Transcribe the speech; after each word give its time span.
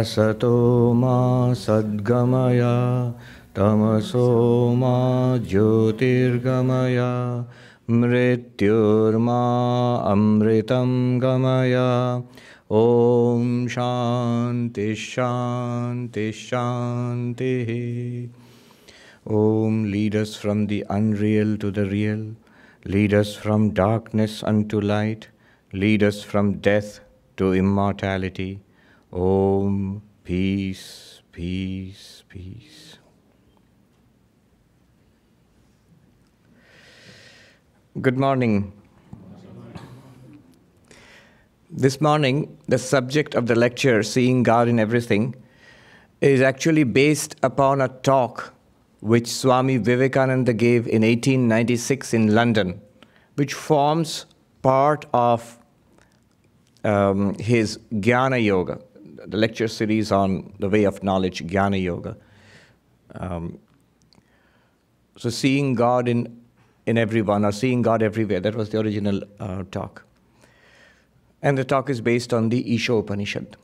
असतो 0.00 0.52
मा 1.00 1.18
सद्गमय 1.62 2.62
तमसो 3.56 4.28
मा 4.82 4.94
ज्योतिर्गमय 5.48 7.00
मृत्युर्मा 7.90 9.40
अमृतं 10.12 10.92
गमय 11.22 11.76
ॐ 12.72 13.66
शान्ति 13.70 14.94
शान्ति 15.08 16.30
शान्तिः 16.32 17.70
Om, 19.26 19.90
lead 19.90 20.14
us 20.16 20.36
from 20.36 20.66
the 20.66 20.84
unreal 20.90 21.56
to 21.56 21.70
the 21.70 21.86
real, 21.86 22.36
lead 22.84 23.14
us 23.14 23.34
from 23.34 23.70
darkness 23.70 24.42
unto 24.42 24.78
light, 24.78 25.28
lead 25.72 26.02
us 26.02 26.22
from 26.22 26.58
death 26.58 27.00
to 27.38 27.54
immortality. 27.54 28.60
Om, 29.11 30.03
peace, 30.23 31.23
peace, 31.31 32.23
peace. 32.29 32.99
Good 37.99 38.19
morning. 38.19 38.71
This 41.71 41.99
morning, 41.99 42.55
the 42.67 42.77
subject 42.77 43.33
of 43.33 43.47
the 43.47 43.55
lecture, 43.55 44.03
Seeing 44.03 44.43
God 44.43 44.67
in 44.67 44.79
Everything, 44.79 45.35
is 46.21 46.41
actually 46.41 46.83
based 46.83 47.35
upon 47.41 47.81
a 47.81 47.87
talk 47.87 48.53
which 48.99 49.25
Swami 49.25 49.77
Vivekananda 49.77 50.53
gave 50.53 50.85
in 50.85 51.01
1896 51.01 52.13
in 52.13 52.35
London, 52.35 52.79
which 53.35 53.55
forms 53.55 54.27
part 54.61 55.07
of 55.15 55.57
um, 56.83 57.33
his 57.39 57.79
Jnana 57.91 58.43
Yoga, 58.43 58.79
the 59.25 59.37
lecture 59.37 59.67
series 59.67 60.11
on 60.11 60.53
the 60.59 60.69
way 60.69 60.83
of 60.83 61.03
knowledge, 61.03 61.45
Jnana 61.45 61.81
Yoga. 61.81 62.17
Um, 63.15 63.59
so, 65.17 65.29
seeing 65.29 65.73
God 65.73 66.07
in, 66.07 66.41
in 66.85 66.97
everyone 66.97 67.43
or 67.43 67.51
seeing 67.51 67.81
God 67.81 68.01
everywhere, 68.01 68.39
that 68.39 68.55
was 68.55 68.69
the 68.69 68.79
original 68.79 69.21
uh, 69.39 69.63
talk. 69.71 70.05
And 71.41 71.57
the 71.57 71.63
talk 71.63 71.89
is 71.89 72.01
based 72.01 72.33
on 72.33 72.49
the 72.49 72.75
Isha 72.75 72.93
Upanishad. 72.93 73.57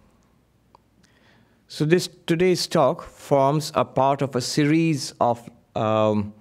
So 1.67 1.83
this 1.83 2.07
today's 2.27 2.67
talk 2.67 3.01
forms 3.01 3.71
a 3.73 3.83
part 3.83 4.21
of 4.21 4.35
a 4.35 4.41
series 4.41 5.13
of 5.19 5.49
um, 5.75 6.33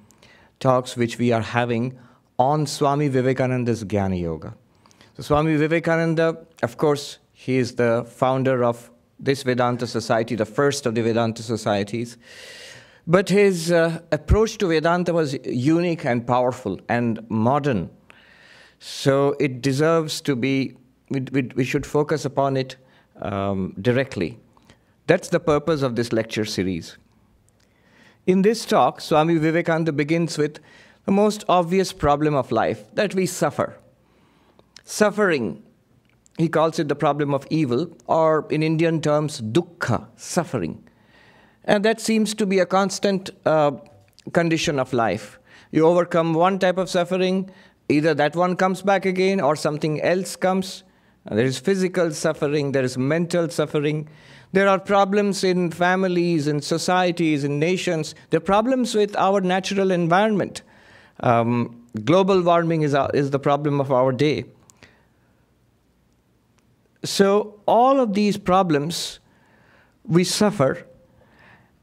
talks 0.61 0.97
which 0.97 1.19
we 1.19 1.33
are 1.33 1.41
having 1.41 1.99
on 2.39 2.67
Swami 2.67 3.09
Vivekananda's 3.09 3.85
Jnana 3.85 4.21
Yoga. 4.21 4.55
So 5.17 5.23
Swami 5.23 5.57
Vivekananda, 5.57 6.45
of 6.63 6.77
course, 6.77 7.19
he 7.33 7.57
is 7.57 7.75
the 7.77 8.05
founder 8.07 8.63
of 8.63 8.91
this 9.25 9.43
Vedanta 9.43 9.87
society, 9.87 10.35
the 10.35 10.45
first 10.45 10.87
of 10.87 10.95
the 10.95 11.03
Vedanta 11.03 11.43
societies. 11.43 12.17
But 13.07 13.29
his 13.29 13.71
uh, 13.71 14.01
approach 14.13 14.59
to 14.59 14.69
Vedanta 14.69 15.13
was 15.13 15.35
unique 15.45 16.05
and 16.07 16.27
powerful 16.27 16.81
and 16.89 17.21
modern. 17.29 17.91
So 18.79 19.37
it 19.41 19.63
deserves 19.63 20.21
to 20.23 20.37
be, 20.37 20.77
we, 21.11 21.21
we, 21.33 21.43
we 21.55 21.65
should 21.65 21.87
focus 21.87 22.25
upon 22.25 22.57
it 22.57 22.77
um, 23.21 23.75
directly. 23.81 24.39
That's 25.07 25.29
the 25.29 25.41
purpose 25.41 25.83
of 25.83 25.97
this 25.97 26.13
lecture 26.13 26.45
series. 26.45 26.97
In 28.27 28.43
this 28.43 28.65
talk, 28.65 29.03
Swami 29.03 29.37
Vivekananda 29.37 29.93
begins 29.93 30.39
with 30.39 30.61
the 31.05 31.13
most 31.13 31.45
obvious 31.47 31.93
problem 31.93 32.35
of 32.35 32.51
life 32.51 32.85
that 32.95 33.15
we 33.15 33.27
suffer. 33.27 33.77
Suffering, 34.83 35.63
he 36.39 36.49
calls 36.49 36.79
it 36.79 36.89
the 36.89 36.97
problem 36.97 37.33
of 37.33 37.47
evil, 37.51 37.89
or 38.07 38.47
in 38.51 38.63
Indian 38.63 39.01
terms, 39.01 39.41
dukkha, 39.41 40.07
suffering. 40.17 40.83
And 41.65 41.85
that 41.85 42.01
seems 42.01 42.35
to 42.35 42.47
be 42.47 42.59
a 42.59 42.67
constant 42.67 43.31
uh, 43.47 43.73
condition 44.33 44.79
of 44.79 44.93
life. 44.93 45.39
You 45.71 45.87
overcome 45.87 46.35
one 46.35 46.59
type 46.59 46.79
of 46.79 46.91
suffering, 46.91 47.51
either 47.89 48.15
that 48.15 48.37
one 48.37 48.57
comes 48.57 48.83
back 48.83 49.07
again 49.07 49.41
or 49.41 49.57
something 49.57 50.01
else 50.03 50.37
comes. 50.37 50.85
There 51.31 51.45
is 51.45 51.59
physical 51.59 52.11
suffering, 52.11 52.73
there 52.73 52.85
is 52.85 52.99
mental 52.99 53.49
suffering, 53.49 54.09
there 54.55 54.69
are 54.69 54.79
problems 54.79 55.43
in 55.43 55.73
families, 55.73 56.47
in 56.47 56.61
societies, 56.61 57.43
in 57.43 57.59
nations. 57.59 58.15
There 58.31 58.39
are 58.39 58.41
problems 58.41 58.95
with 58.95 59.17
our 59.17 59.41
natural 59.41 59.91
environment. 59.91 60.63
Um, 61.19 61.83
global 62.05 62.41
warming 62.41 62.83
is, 62.83 62.95
our, 62.95 63.11
is 63.13 63.31
the 63.31 63.41
problem 63.41 63.81
of 63.81 63.91
our 63.91 64.13
day. 64.13 64.45
So, 67.05 67.61
all 67.67 68.01
of 68.01 68.15
these 68.15 68.37
problems 68.37 69.21
we 70.07 70.25
suffer 70.25 70.87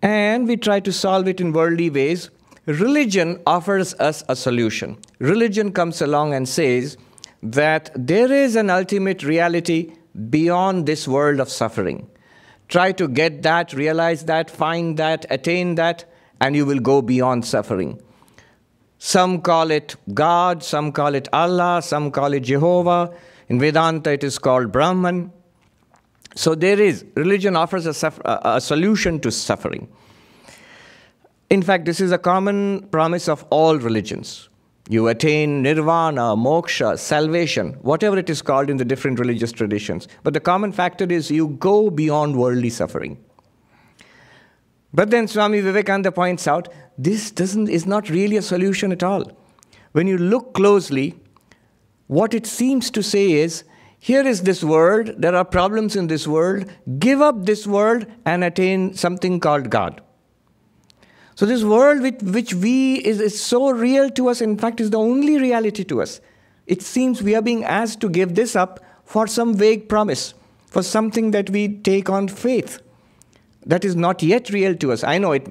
and 0.02 0.48
we 0.48 0.58
try 0.58 0.80
to 0.80 0.92
solve 0.92 1.28
it 1.28 1.40
in 1.40 1.54
worldly 1.54 1.90
ways. 1.90 2.30
Religion 2.66 3.42
offers 3.46 3.94
us 3.96 4.24
a 4.30 4.36
solution. 4.36 4.98
Religion 5.20 5.72
comes 5.72 6.02
along 6.02 6.34
and 6.34 6.48
says 6.48 6.98
that 7.44 7.92
there 7.96 8.32
is 8.32 8.56
an 8.56 8.70
ultimate 8.70 9.24
reality 9.24 9.94
beyond 10.30 10.86
this 10.86 11.08
world 11.08 11.40
of 11.40 11.50
suffering. 11.50 12.08
Try 12.68 12.92
to 12.94 13.08
get 13.08 13.42
that, 13.44 13.74
realize 13.74 14.26
that, 14.26 14.50
find 14.50 14.98
that, 14.98 15.26
attain 15.30 15.76
that, 15.76 16.06
and 16.40 16.56
you 16.56 16.66
will 16.66 16.80
go 16.80 17.02
beyond 17.02 17.46
suffering. 17.46 18.02
Some 18.98 19.42
call 19.42 19.72
it 19.72 19.96
God, 20.14 20.64
some 20.64 20.92
call 20.92 21.16
it 21.16 21.28
Allah, 21.34 21.82
some 21.84 22.12
call 22.12 22.34
it 22.34 22.42
Jehovah. 22.42 23.12
In 23.52 23.60
Vedanta, 23.60 24.12
it 24.12 24.24
is 24.24 24.40
called 24.40 24.72
Brahman. 24.72 25.30
So 26.36 26.56
there 26.56 26.80
is, 26.80 27.04
religion 27.16 27.58
offers 27.58 27.86
a, 27.86 28.14
a, 28.46 28.62
solution 28.62 29.20
to 29.20 29.30
suffering. 29.30 29.90
In 31.50 31.62
fact, 31.62 31.84
this 31.84 32.00
is 32.00 32.14
a 32.14 32.18
common 32.18 32.88
promise 32.92 33.28
of 33.28 33.44
all 33.50 33.78
religions. 33.78 34.48
You 34.88 35.10
attain 35.10 35.64
nirvana, 35.64 36.34
moksha, 36.38 36.98
salvation, 36.98 37.74
whatever 37.82 38.18
it 38.18 38.30
is 38.30 38.42
called 38.42 38.70
in 38.70 38.78
the 38.78 38.86
different 38.86 39.20
religious 39.20 39.52
traditions. 39.52 40.08
But 40.24 40.34
the 40.34 40.40
common 40.40 40.72
factor 40.72 41.04
is 41.04 41.30
you 41.30 41.50
go 41.50 41.90
beyond 41.90 42.38
worldly 42.38 42.70
suffering. 42.70 43.22
But 44.94 45.10
then 45.10 45.28
Swami 45.28 45.60
Vivekananda 45.60 46.14
points 46.14 46.48
out 46.48 46.70
this 46.98 47.32
doesn't, 47.32 47.68
is 47.68 47.86
not 47.86 48.10
really 48.10 48.38
a 48.38 48.42
solution 48.42 48.94
at 48.94 49.04
all. 49.04 49.30
When 49.92 50.08
you 50.08 50.18
look 50.18 50.54
closely, 50.54 51.21
what 52.12 52.34
it 52.34 52.46
seems 52.46 52.92
to 52.92 53.02
say 53.02 53.32
is 53.32 53.64
here 53.98 54.28
is 54.28 54.42
this 54.42 54.66
world, 54.66 55.14
there 55.18 55.34
are 55.34 55.46
problems 55.46 55.96
in 55.96 56.08
this 56.08 56.28
world, 56.28 56.66
give 57.00 57.22
up 57.22 57.46
this 57.46 57.66
world 57.66 58.06
and 58.26 58.44
attain 58.44 58.94
something 58.94 59.40
called 59.40 59.70
God. 59.70 60.02
So 61.36 61.46
this 61.46 61.64
world 61.64 62.02
which, 62.02 62.22
which 62.22 62.54
we 62.54 62.96
is, 62.96 63.22
is 63.22 63.42
so 63.42 63.70
real 63.70 64.10
to 64.10 64.28
us, 64.28 64.42
in 64.42 64.58
fact, 64.58 64.82
is 64.82 64.90
the 64.90 65.00
only 65.00 65.40
reality 65.40 65.86
to 65.86 66.02
us. 66.02 66.20
It 66.68 66.82
seems 66.82 67.24
we 67.24 67.34
are 67.34 67.42
being 67.42 67.64
asked 67.64 68.02
to 68.02 68.10
give 68.10 68.36
this 68.36 68.58
up 68.58 68.82
for 69.06 69.26
some 69.26 69.54
vague 69.54 69.88
promise, 69.88 70.34
for 70.68 70.84
something 70.84 71.32
that 71.32 71.50
we 71.50 71.78
take 71.78 72.10
on 72.10 72.28
faith. 72.28 72.82
That 73.66 73.86
is 73.86 73.96
not 73.96 74.22
yet 74.22 74.50
real 74.50 74.76
to 74.76 74.92
us. 74.92 75.06
I 75.06 75.18
know 75.18 75.32
it 75.32 75.48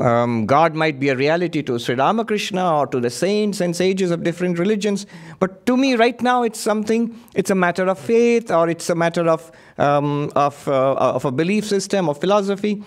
um, 0.00 0.46
God 0.46 0.74
might 0.74 0.98
be 0.98 1.08
a 1.08 1.16
reality 1.16 1.62
to 1.62 1.78
Sri 1.78 1.94
Ramakrishna 1.94 2.78
or 2.78 2.86
to 2.86 3.00
the 3.00 3.10
saints 3.10 3.60
and 3.60 3.74
sages 3.74 4.10
of 4.10 4.22
different 4.22 4.58
religions, 4.58 5.06
but 5.38 5.66
to 5.66 5.76
me 5.76 5.94
right 5.96 6.20
now 6.22 6.42
it's 6.42 6.58
something, 6.58 7.18
it's 7.34 7.50
a 7.50 7.54
matter 7.54 7.86
of 7.86 7.98
faith 7.98 8.50
or 8.50 8.68
it's 8.68 8.88
a 8.90 8.94
matter 8.94 9.28
of, 9.28 9.52
um, 9.78 10.32
of, 10.34 10.66
uh, 10.68 10.94
of 10.94 11.24
a 11.24 11.32
belief 11.32 11.64
system 11.64 12.08
or 12.08 12.14
philosophy, 12.14 12.82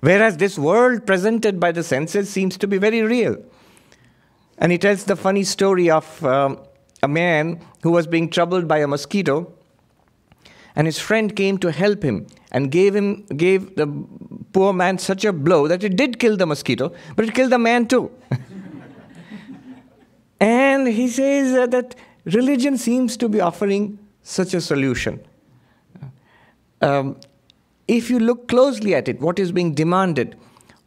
whereas 0.00 0.36
this 0.36 0.58
world 0.58 1.06
presented 1.06 1.58
by 1.58 1.72
the 1.72 1.82
senses 1.82 2.30
seems 2.30 2.56
to 2.58 2.66
be 2.66 2.78
very 2.78 3.02
real. 3.02 3.36
And 4.58 4.70
he 4.70 4.78
tells 4.78 5.04
the 5.04 5.16
funny 5.16 5.44
story 5.44 5.90
of 5.90 6.24
um, 6.24 6.58
a 7.02 7.08
man 7.08 7.60
who 7.82 7.90
was 7.90 8.06
being 8.06 8.30
troubled 8.30 8.68
by 8.68 8.78
a 8.78 8.86
mosquito, 8.86 9.52
and 10.76 10.86
his 10.86 10.98
friend 10.98 11.34
came 11.34 11.58
to 11.58 11.70
help 11.70 12.02
him 12.02 12.26
and 12.50 12.70
gave 12.70 12.94
him 12.94 13.24
gave 13.26 13.76
the 13.76 13.86
poor 14.54 14.72
man 14.72 14.96
such 14.96 15.24
a 15.24 15.32
blow 15.32 15.68
that 15.68 15.84
it 15.84 15.96
did 15.96 16.18
kill 16.18 16.38
the 16.38 16.46
mosquito, 16.46 16.92
but 17.16 17.26
it 17.26 17.34
killed 17.34 17.52
the 17.52 17.58
man 17.58 17.86
too. 17.86 18.10
and 20.40 20.88
he 20.88 21.08
says 21.08 21.70
that 21.70 21.94
religion 22.24 22.78
seems 22.78 23.16
to 23.18 23.28
be 23.28 23.40
offering 23.40 23.98
such 24.22 24.54
a 24.54 24.60
solution. 24.60 25.20
Um, 26.80 27.16
if 27.88 28.08
you 28.08 28.18
look 28.18 28.48
closely 28.48 28.94
at 28.94 29.08
it, 29.08 29.20
what 29.20 29.38
is 29.38 29.52
being 29.52 29.74
demanded, 29.74 30.36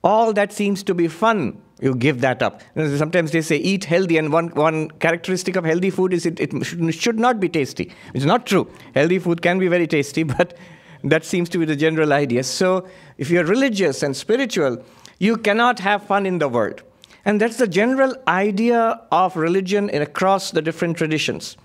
all 0.04 0.34
that 0.34 0.54
seems 0.54 0.84
to 0.84 0.94
be 0.94 1.08
fun, 1.08 1.62
you 1.80 1.96
give 1.96 2.22
that 2.22 2.42
up. 2.42 2.62
Sometimes 2.76 3.32
they 3.32 3.42
say 3.42 3.58
eat 3.58 3.84
healthy, 3.84 4.18
and 4.18 4.32
one, 4.32 4.50
one 4.50 4.90
characteristic 4.92 5.56
of 5.56 5.66
healthy 5.66 5.90
food 5.90 6.14
is 6.14 6.26
it, 6.26 6.40
it 6.40 6.94
should 6.94 7.20
not 7.20 7.40
be 7.40 7.50
tasty. 7.50 7.92
It's 8.14 8.26
not 8.26 8.46
true. 8.46 8.72
Healthy 8.96 9.20
food 9.20 9.42
can 9.42 9.60
be 9.60 9.68
very 9.68 9.88
tasty, 9.88 10.24
but 10.24 10.58
that 11.04 11.26
seems 11.26 11.50
to 11.50 11.58
be 11.58 11.66
the 11.66 11.76
general 11.76 12.14
idea. 12.14 12.44
So, 12.44 12.88
if 13.18 13.30
you're 13.30 13.46
religious 13.46 14.04
and 14.04 14.16
spiritual, 14.16 14.84
you 15.20 15.38
cannot 15.38 15.80
have 15.80 16.04
fun 16.04 16.26
in 16.26 16.40
the 16.40 16.48
world. 16.48 16.84
And 17.26 17.42
that's 17.42 17.58
the 17.58 17.68
general 17.68 18.16
idea 18.28 19.02
of 19.12 19.36
religion 19.36 19.90
across 19.90 20.52
the 20.52 20.62
different 20.62 20.98
traditions. 20.98 21.58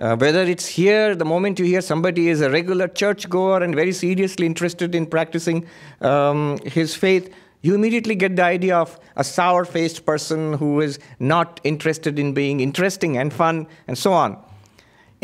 Uh, 0.00 0.16
whether 0.16 0.42
it's 0.42 0.66
here, 0.66 1.14
the 1.14 1.24
moment 1.24 1.58
you 1.58 1.64
hear 1.64 1.80
somebody 1.80 2.28
is 2.28 2.40
a 2.40 2.50
regular 2.50 2.88
churchgoer 2.88 3.62
and 3.62 3.76
very 3.76 3.92
seriously 3.92 4.44
interested 4.44 4.92
in 4.92 5.06
practicing 5.06 5.64
um, 6.00 6.58
his 6.64 6.96
faith, 6.96 7.32
you 7.62 7.74
immediately 7.74 8.16
get 8.16 8.34
the 8.34 8.42
idea 8.42 8.76
of 8.76 8.98
a 9.14 9.22
sour 9.22 9.64
faced 9.64 10.04
person 10.04 10.54
who 10.54 10.80
is 10.80 10.98
not 11.20 11.60
interested 11.62 12.18
in 12.18 12.34
being 12.34 12.58
interesting 12.58 13.16
and 13.16 13.32
fun 13.32 13.68
and 13.86 13.96
so 13.96 14.12
on. 14.12 14.36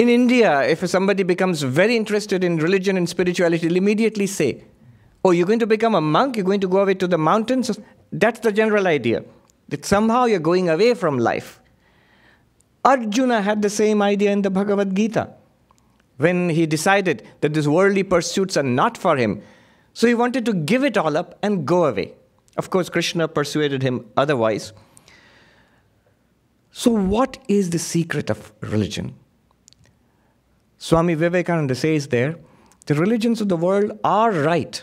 In 0.00 0.08
India, 0.08 0.62
if 0.62 0.88
somebody 0.88 1.24
becomes 1.24 1.60
very 1.60 1.94
interested 1.94 2.42
in 2.42 2.56
religion 2.56 2.96
and 2.96 3.06
spirituality, 3.06 3.68
they'll 3.68 3.76
immediately 3.76 4.26
say, 4.26 4.64
Oh, 5.22 5.30
you're 5.30 5.46
going 5.46 5.58
to 5.58 5.66
become 5.66 5.94
a 5.94 6.00
monk? 6.00 6.36
You're 6.36 6.46
going 6.46 6.62
to 6.62 6.68
go 6.68 6.78
away 6.78 6.94
to 6.94 7.06
the 7.06 7.18
mountains? 7.18 7.78
That's 8.10 8.40
the 8.40 8.50
general 8.50 8.86
idea. 8.86 9.22
That 9.68 9.84
somehow 9.84 10.24
you're 10.24 10.38
going 10.38 10.70
away 10.70 10.94
from 10.94 11.18
life. 11.18 11.60
Arjuna 12.82 13.42
had 13.42 13.60
the 13.60 13.68
same 13.68 14.00
idea 14.00 14.30
in 14.30 14.40
the 14.40 14.48
Bhagavad 14.48 14.94
Gita 14.96 15.34
when 16.16 16.48
he 16.48 16.64
decided 16.64 17.22
that 17.42 17.52
these 17.52 17.68
worldly 17.68 18.02
pursuits 18.02 18.56
are 18.56 18.62
not 18.62 18.96
for 18.96 19.18
him. 19.18 19.42
So 19.92 20.06
he 20.06 20.14
wanted 20.14 20.46
to 20.46 20.54
give 20.54 20.82
it 20.82 20.96
all 20.96 21.14
up 21.14 21.38
and 21.42 21.66
go 21.66 21.84
away. 21.84 22.14
Of 22.56 22.70
course, 22.70 22.88
Krishna 22.88 23.28
persuaded 23.28 23.82
him 23.82 24.06
otherwise. 24.16 24.72
So, 26.72 26.90
what 26.90 27.36
is 27.48 27.68
the 27.68 27.78
secret 27.78 28.30
of 28.30 28.50
religion? 28.62 29.14
Swami 30.82 31.12
Vivekananda 31.12 31.74
says 31.74 32.08
there 32.08 32.36
the 32.86 32.94
religions 32.94 33.42
of 33.42 33.50
the 33.50 33.56
world 33.56 33.92
are 34.02 34.32
right, 34.32 34.82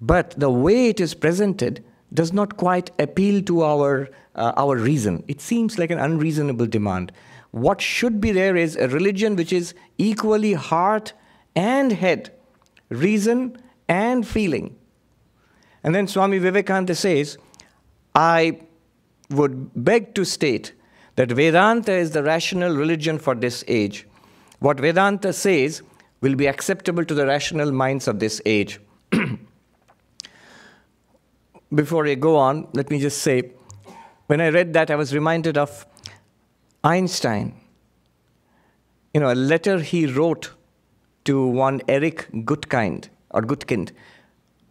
but 0.00 0.34
the 0.36 0.50
way 0.50 0.88
it 0.88 0.98
is 0.98 1.14
presented 1.14 1.84
does 2.12 2.32
not 2.32 2.56
quite 2.56 2.90
appeal 2.98 3.40
to 3.42 3.62
our, 3.62 4.08
uh, 4.34 4.52
our 4.56 4.76
reason. 4.76 5.22
It 5.28 5.40
seems 5.40 5.78
like 5.78 5.92
an 5.92 6.00
unreasonable 6.00 6.66
demand. 6.66 7.12
What 7.52 7.80
should 7.80 8.20
be 8.20 8.32
there 8.32 8.56
is 8.56 8.74
a 8.74 8.88
religion 8.88 9.36
which 9.36 9.52
is 9.52 9.72
equally 9.98 10.54
heart 10.54 11.12
and 11.54 11.92
head, 11.92 12.32
reason 12.88 13.56
and 13.88 14.26
feeling. 14.26 14.74
And 15.84 15.94
then 15.94 16.08
Swami 16.08 16.38
Vivekananda 16.38 16.96
says, 16.96 17.38
I 18.16 18.58
would 19.30 19.70
beg 19.76 20.16
to 20.16 20.24
state 20.24 20.72
that 21.14 21.30
Vedanta 21.30 21.92
is 21.92 22.10
the 22.10 22.24
rational 22.24 22.74
religion 22.74 23.20
for 23.20 23.36
this 23.36 23.62
age 23.68 24.08
what 24.64 24.80
Vedanta 24.80 25.30
says 25.30 25.82
will 26.22 26.34
be 26.34 26.46
acceptable 26.46 27.04
to 27.04 27.14
the 27.14 27.26
rational 27.26 27.70
minds 27.70 28.08
of 28.08 28.18
this 28.18 28.40
age. 28.46 28.80
Before 31.74 32.06
I 32.06 32.14
go 32.14 32.36
on, 32.38 32.68
let 32.72 32.88
me 32.88 32.98
just 32.98 33.20
say 33.20 33.50
when 34.26 34.40
I 34.40 34.48
read 34.48 34.72
that, 34.72 34.90
I 34.90 34.94
was 34.94 35.14
reminded 35.14 35.58
of 35.58 35.84
Einstein. 36.82 37.54
You 39.12 39.20
know, 39.20 39.30
a 39.30 39.34
letter 39.34 39.80
he 39.80 40.06
wrote 40.06 40.52
to 41.26 41.46
one 41.46 41.82
Eric 41.86 42.28
Gutkind 42.32 43.10
or 43.32 43.42
Gutkind 43.42 43.90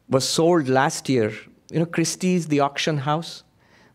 was 0.10 0.28
sold 0.28 0.68
last 0.68 1.08
year. 1.08 1.32
You 1.72 1.80
know, 1.80 1.86
Christie's, 1.86 2.48
the 2.48 2.62
auction 2.62 2.98
house, 2.98 3.44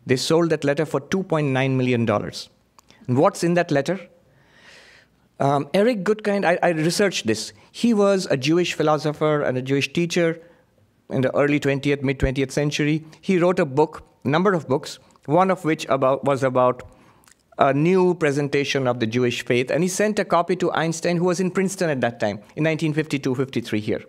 they 0.05 0.15
sold 0.15 0.51
that 0.51 0.63
letter 0.63 0.85
for 0.85 1.01
$2.9 1.01 1.75
million. 1.75 2.09
And 2.09 3.17
what's 3.17 3.43
in 3.43 3.55
that 3.55 3.69
letter? 3.69 3.99
Um, 5.39 5.69
Eric 5.73 6.03
Gutkind, 6.03 6.45
I, 6.45 6.59
I, 6.61 6.69
researched 6.71 7.25
this. 7.25 7.53
He 7.71 7.93
was 7.93 8.27
a 8.29 8.35
Jewish 8.35 8.73
philosopher 8.73 9.41
and 9.41 9.57
a 9.57 9.61
Jewish 9.61 9.93
teacher 9.93 10.41
in 11.09 11.21
the 11.21 11.33
early 11.33 11.61
20th, 11.61 12.03
mid 12.03 12.19
20th 12.19 12.51
century. 12.51 13.05
He 13.21 13.37
wrote 13.37 13.57
a 13.59 13.65
book, 13.65 14.03
a 14.25 14.27
number 14.27 14.53
of 14.53 14.67
books, 14.67 14.99
one 15.25 15.49
of 15.49 15.63
which 15.63 15.85
about, 15.87 16.25
was 16.25 16.43
about 16.43 16.83
a 17.57 17.73
new 17.73 18.15
presentation 18.15 18.85
of 18.85 18.99
the 18.99 19.07
Jewish 19.07 19.45
faith. 19.45 19.71
And 19.71 19.81
he 19.81 19.89
sent 19.89 20.19
a 20.19 20.25
copy 20.25 20.57
to 20.57 20.71
Einstein, 20.73 21.17
who 21.17 21.25
was 21.25 21.39
in 21.39 21.51
Princeton 21.51 21.89
at 21.89 22.01
that 22.01 22.19
time, 22.19 22.37
in 22.55 22.65
1952 22.65 23.35
53 23.35 23.79
here. 23.79 24.03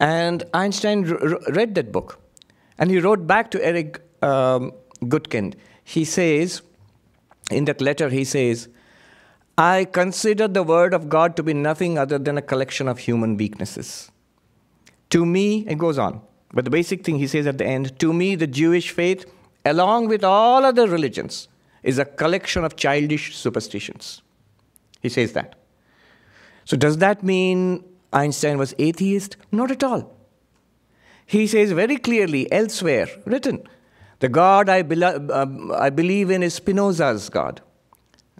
And 0.00 0.42
Einstein 0.52 1.04
read 1.04 1.76
that 1.76 1.92
book. 1.92 2.18
And 2.78 2.90
he 2.90 2.98
wrote 2.98 3.28
back 3.28 3.52
to 3.52 3.64
Eric 3.64 4.00
um, 4.22 4.72
Gutkind. 5.02 5.54
He 5.84 6.04
says, 6.04 6.62
in 7.50 7.66
that 7.66 7.80
letter, 7.80 8.08
he 8.08 8.24
says, 8.24 8.68
I 9.62 9.84
consider 9.84 10.48
the 10.48 10.64
Word 10.64 10.92
of 10.92 11.08
God 11.08 11.36
to 11.36 11.42
be 11.44 11.54
nothing 11.54 11.96
other 11.96 12.18
than 12.18 12.36
a 12.36 12.42
collection 12.42 12.88
of 12.88 12.98
human 12.98 13.36
weaknesses. 13.36 14.10
To 15.10 15.24
me, 15.24 15.64
it 15.68 15.78
goes 15.78 15.98
on, 15.98 16.20
but 16.52 16.64
the 16.64 16.70
basic 16.70 17.04
thing 17.04 17.18
he 17.18 17.28
says 17.28 17.46
at 17.46 17.58
the 17.58 17.66
end 17.66 17.96
to 18.00 18.12
me, 18.12 18.34
the 18.34 18.48
Jewish 18.48 18.90
faith, 18.90 19.24
along 19.64 20.08
with 20.08 20.24
all 20.24 20.64
other 20.64 20.88
religions, 20.88 21.46
is 21.84 21.98
a 21.98 22.04
collection 22.04 22.64
of 22.64 22.74
childish 22.74 23.36
superstitions. 23.36 24.22
He 25.00 25.08
says 25.08 25.32
that. 25.34 25.54
So, 26.64 26.76
does 26.76 26.96
that 26.98 27.22
mean 27.22 27.84
Einstein 28.12 28.58
was 28.58 28.74
atheist? 28.80 29.36
Not 29.52 29.70
at 29.70 29.84
all. 29.84 30.12
He 31.24 31.46
says 31.46 31.70
very 31.70 31.98
clearly 31.98 32.50
elsewhere, 32.50 33.06
written, 33.26 33.62
the 34.18 34.28
God 34.28 34.68
I, 34.68 34.82
be- 34.82 35.04
uh, 35.04 35.46
I 35.86 35.90
believe 35.90 36.30
in 36.30 36.42
is 36.42 36.54
Spinoza's 36.54 37.28
God. 37.28 37.60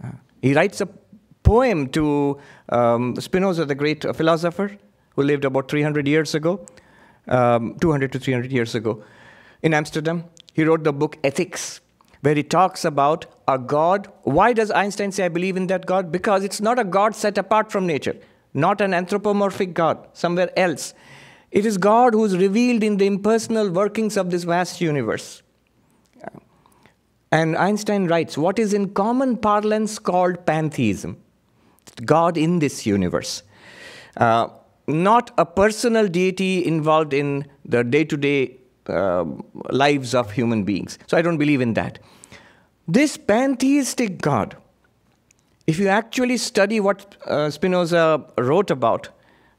Uh, 0.02 0.12
he 0.40 0.54
writes 0.54 0.80
a 0.80 0.88
poem 1.42 1.88
to 1.88 2.38
um, 2.68 3.16
Spinoza, 3.16 3.64
the 3.64 3.74
great 3.74 4.02
philosopher 4.16 4.76
who 5.14 5.22
lived 5.22 5.44
about 5.44 5.70
300 5.70 6.06
years 6.06 6.34
ago, 6.34 6.64
um, 7.28 7.76
200 7.80 8.12
to 8.12 8.18
300 8.18 8.52
years 8.52 8.74
ago, 8.74 9.02
in 9.62 9.74
Amsterdam. 9.74 10.24
He 10.52 10.64
wrote 10.64 10.84
the 10.84 10.92
book 10.92 11.18
Ethics, 11.24 11.80
where 12.20 12.34
he 12.34 12.42
talks 12.42 12.84
about 12.84 13.26
a 13.48 13.58
God. 13.58 14.08
Why 14.22 14.52
does 14.52 14.70
Einstein 14.70 15.12
say, 15.12 15.24
I 15.24 15.28
believe 15.28 15.56
in 15.56 15.66
that 15.68 15.86
God? 15.86 16.12
Because 16.12 16.44
it's 16.44 16.60
not 16.60 16.78
a 16.78 16.84
God 16.84 17.14
set 17.14 17.38
apart 17.38 17.72
from 17.72 17.86
nature, 17.86 18.16
not 18.54 18.80
an 18.80 18.94
anthropomorphic 18.94 19.74
God, 19.74 20.06
somewhere 20.12 20.50
else. 20.58 20.94
It 21.50 21.66
is 21.66 21.76
God 21.76 22.14
who 22.14 22.24
is 22.24 22.36
revealed 22.36 22.82
in 22.82 22.96
the 22.96 23.06
impersonal 23.06 23.70
workings 23.70 24.16
of 24.16 24.30
this 24.30 24.44
vast 24.44 24.80
universe. 24.80 25.42
And 27.30 27.56
Einstein 27.56 28.06
writes, 28.08 28.36
what 28.36 28.58
is 28.58 28.74
in 28.74 28.90
common 28.90 29.38
parlance 29.38 29.98
called 29.98 30.44
pantheism 30.44 31.21
God 32.04 32.36
in 32.36 32.58
this 32.58 32.86
universe. 32.86 33.42
Uh, 34.16 34.48
not 34.86 35.30
a 35.38 35.46
personal 35.46 36.08
deity 36.08 36.64
involved 36.64 37.12
in 37.12 37.46
the 37.64 37.84
day 37.84 38.04
to 38.04 38.16
day 38.16 38.58
lives 39.70 40.14
of 40.14 40.32
human 40.32 40.64
beings. 40.64 40.98
So 41.06 41.16
I 41.16 41.22
don't 41.22 41.38
believe 41.38 41.60
in 41.60 41.74
that. 41.74 41.98
This 42.88 43.16
pantheistic 43.16 44.20
God, 44.20 44.56
if 45.66 45.78
you 45.78 45.88
actually 45.88 46.36
study 46.36 46.80
what 46.80 47.16
uh, 47.26 47.48
Spinoza 47.50 48.24
wrote 48.36 48.70
about, 48.70 49.08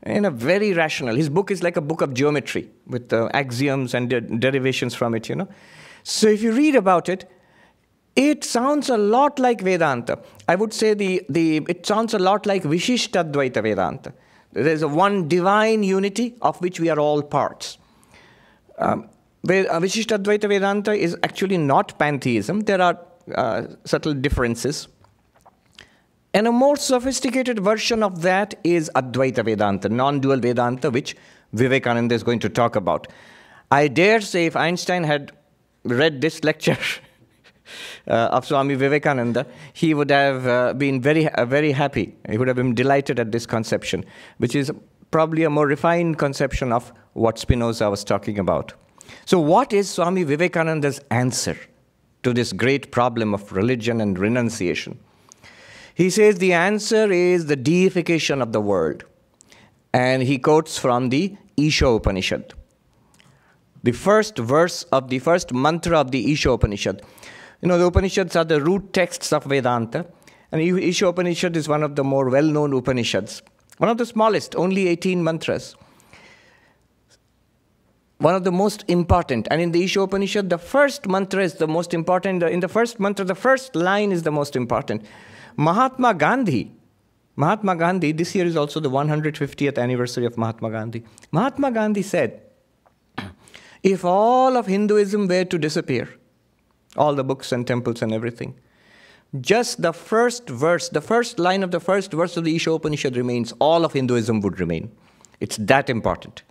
in 0.05 0.25
a 0.25 0.31
very 0.31 0.73
rational, 0.73 1.15
his 1.15 1.29
book 1.29 1.49
is 1.49 1.63
like 1.63 1.77
a 1.77 1.81
book 1.81 2.01
of 2.01 2.13
geometry 2.13 2.69
with 2.85 3.13
uh, 3.13 3.29
axioms 3.33 3.93
and 3.93 4.09
de- 4.09 4.19
derivations 4.19 4.93
from 4.93 5.15
it, 5.15 5.29
you 5.29 5.35
know. 5.35 5.47
So 6.03 6.27
if 6.27 6.41
you 6.41 6.51
read 6.51 6.75
about 6.75 7.07
it, 7.07 7.31
it 8.15 8.43
sounds 8.43 8.89
a 8.89 8.97
lot 8.97 9.39
like 9.39 9.61
Vedanta. 9.61 10.19
I 10.47 10.55
would 10.55 10.73
say 10.73 10.93
the, 10.93 11.23
the, 11.29 11.57
it 11.67 11.85
sounds 11.85 12.13
a 12.13 12.19
lot 12.19 12.45
like 12.45 12.63
Vishishtadvaita 12.63 13.63
Vedanta. 13.63 14.13
There's 14.51 14.83
a 14.83 14.87
one 14.87 15.27
divine 15.27 15.83
unity 15.83 16.35
of 16.41 16.61
which 16.61 16.79
we 16.79 16.89
are 16.89 16.99
all 16.99 17.23
parts. 17.23 17.79
Um, 18.77 19.09
uh, 19.45 19.79
Vishishtadvaita 19.79 20.47
Vedanta 20.47 20.93
is 20.93 21.17
actually 21.23 21.57
not 21.57 21.97
pantheism. 21.97 22.61
There 22.61 22.81
are 22.81 22.99
uh, 23.35 23.63
subtle 23.85 24.13
differences. 24.13 24.87
And 26.35 26.47
a 26.47 26.51
more 26.51 26.75
sophisticated 26.75 27.59
version 27.59 28.01
of 28.03 28.21
that 28.21 28.55
is 28.63 28.89
Advaita 28.95 29.45
Vedanta, 29.45 29.89
non 29.89 30.19
dual 30.19 30.39
Vedanta, 30.39 30.89
which 30.89 31.15
Vivekananda 31.51 32.15
is 32.15 32.23
going 32.23 32.39
to 32.39 32.49
talk 32.49 32.75
about. 32.75 33.07
I 33.69 33.87
dare 33.87 34.21
say 34.21 34.45
if 34.45 34.55
Einstein 34.55 35.03
had 35.03 35.31
read 35.83 36.21
this 36.21 36.43
lecture, 36.43 36.77
of 38.07 38.45
Swami 38.45 38.75
Vivekananda, 38.75 39.45
he 39.73 39.93
would 39.93 40.09
have 40.09 40.47
uh, 40.47 40.73
been 40.73 41.01
very, 41.01 41.27
uh, 41.29 41.45
very 41.45 41.71
happy. 41.71 42.15
He 42.29 42.37
would 42.37 42.47
have 42.47 42.57
been 42.57 42.75
delighted 42.75 43.19
at 43.19 43.31
this 43.31 43.45
conception, 43.45 44.05
which 44.37 44.55
is 44.55 44.71
probably 45.11 45.43
a 45.43 45.49
more 45.49 45.67
refined 45.67 46.17
conception 46.17 46.71
of 46.71 46.91
what 47.13 47.37
Spinoza 47.37 47.89
was 47.89 48.03
talking 48.03 48.39
about. 48.39 48.73
So, 49.25 49.39
what 49.39 49.73
is 49.73 49.89
Swami 49.89 50.23
Vivekananda's 50.23 50.99
answer 51.11 51.57
to 52.23 52.33
this 52.33 52.51
great 52.53 52.91
problem 52.91 53.33
of 53.33 53.51
religion 53.51 54.01
and 54.01 54.17
renunciation? 54.17 54.99
He 55.95 56.09
says 56.09 56.39
the 56.39 56.53
answer 56.53 57.11
is 57.11 57.45
the 57.45 57.55
deification 57.55 58.41
of 58.41 58.51
the 58.51 58.61
world. 58.61 59.03
And 59.93 60.23
he 60.23 60.39
quotes 60.39 60.77
from 60.79 61.09
the 61.09 61.37
Isha 61.55 61.87
Upanishad. 61.87 62.53
The 63.83 63.91
first 63.91 64.37
verse 64.37 64.83
of 64.91 65.09
the 65.09 65.19
first 65.19 65.53
mantra 65.53 65.99
of 65.99 66.11
the 66.11 66.31
Isha 66.31 66.49
Upanishad. 66.49 67.03
You 67.63 67.69
know, 67.69 67.77
the 67.77 67.85
Upanishads 67.85 68.35
are 68.35 68.43
the 68.43 68.59
root 68.59 68.91
texts 68.91 69.31
of 69.31 69.45
Vedanta, 69.45 70.05
and 70.51 70.61
Isha 70.61 71.07
Upanishad 71.07 71.55
is 71.55 71.69
one 71.69 71.81
of 71.81 71.95
the 71.95 72.03
more 72.03 72.29
well 72.29 72.43
known 72.43 72.73
Upanishads. 72.73 73.41
One 73.77 73.89
of 73.89 73.97
the 73.97 74.05
smallest, 74.05 74.53
only 74.57 74.89
18 74.89 75.23
mantras. 75.23 75.77
One 78.17 78.35
of 78.35 78.43
the 78.43 78.51
most 78.51 78.83
important. 78.89 79.47
And 79.49 79.61
in 79.61 79.71
the 79.71 79.81
Isha 79.81 80.01
Upanishad, 80.01 80.49
the 80.49 80.57
first 80.57 81.07
mantra 81.07 81.41
is 81.41 81.53
the 81.53 81.65
most 81.65 81.93
important. 81.93 82.43
In 82.43 82.59
the 82.59 82.67
first 82.67 82.99
mantra, 82.99 83.23
the 83.23 83.33
first 83.33 83.77
line 83.77 84.11
is 84.11 84.23
the 84.23 84.31
most 84.31 84.57
important. 84.57 85.05
Mahatma 85.55 86.15
Gandhi 86.15 86.69
Mahatma 87.37 87.77
Gandhi, 87.77 88.11
this 88.11 88.35
year 88.35 88.45
is 88.45 88.57
also 88.57 88.81
the 88.81 88.89
150th 88.89 89.77
anniversary 89.77 90.25
of 90.25 90.37
Mahatma 90.37 90.69
Gandhi. 90.69 91.05
Mahatma 91.31 91.71
Gandhi 91.71 92.01
said, 92.01 92.41
if 93.83 94.03
all 94.03 94.57
of 94.57 94.67
Hinduism 94.67 95.27
were 95.27 95.45
to 95.45 95.57
disappear, 95.57 96.09
all 96.96 97.14
the 97.14 97.24
books 97.24 97.52
and 97.52 97.66
temples 97.66 98.02
and 98.02 98.12
everything, 98.12 98.54
just 99.40 99.82
the 99.82 99.92
first 99.92 100.48
verse, 100.48 100.88
the 100.88 101.00
first 101.00 101.38
line 101.38 101.62
of 101.62 101.70
the 101.70 101.80
first 101.80 102.12
verse 102.12 102.36
of 102.36 102.44
the 102.44 102.56
Isha 102.56 102.72
Upanishad 102.72 103.16
remains, 103.16 103.52
all 103.58 103.84
of 103.84 103.92
Hinduism 103.92 104.40
would 104.40 104.58
remain. 104.58 104.90
It's 105.40 105.56
that 105.58 105.90
important. 105.90 106.42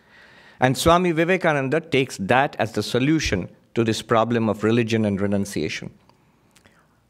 And 0.60 0.78
Swami 0.78 1.12
Vivekananda 1.12 1.82
takes 1.82 2.18
that 2.18 2.56
as 2.60 2.74
the 2.74 2.84
solution 2.84 3.50
to 3.76 3.84
this 3.84 4.02
problem 4.02 4.50
of 4.50 4.64
religion 4.64 5.06
and 5.06 5.20
renunciation. 5.20 5.92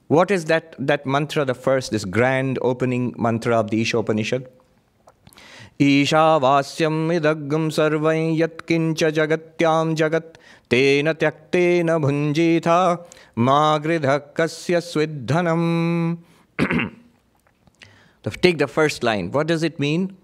What 0.08 0.32
is 0.32 0.46
that, 0.46 0.76
that 0.80 1.06
mantra, 1.06 1.44
the 1.44 1.54
first, 1.54 1.92
this 1.92 2.06
grand 2.06 2.60
opening 2.62 3.14
mantra 3.18 3.60
of 3.60 3.70
the 3.70 3.82
Isha 3.82 3.98
Upanishad? 3.98 4.48
ईशावास्यम् 5.80 7.12
इदग्ं 7.14 7.70
सर्वं 7.70 8.22
यत्किञ्च 8.38 9.04
जगत्यां 9.18 9.96
जगत् 9.96 10.38
तेन 10.72 11.12
त्यक्तेन 11.14 11.98
भुञ्जीथ 12.06 12.68
मा 13.48 13.60
गृधः 13.84 14.18
कस्य 14.38 14.82
स्विद्धनम् 14.82 15.68
Take 18.42 18.58
the 18.58 18.68
first 18.68 19.04
line. 19.04 19.32
What 19.32 19.48
does 19.48 19.64
it 19.64 19.80
mean? 19.80 20.18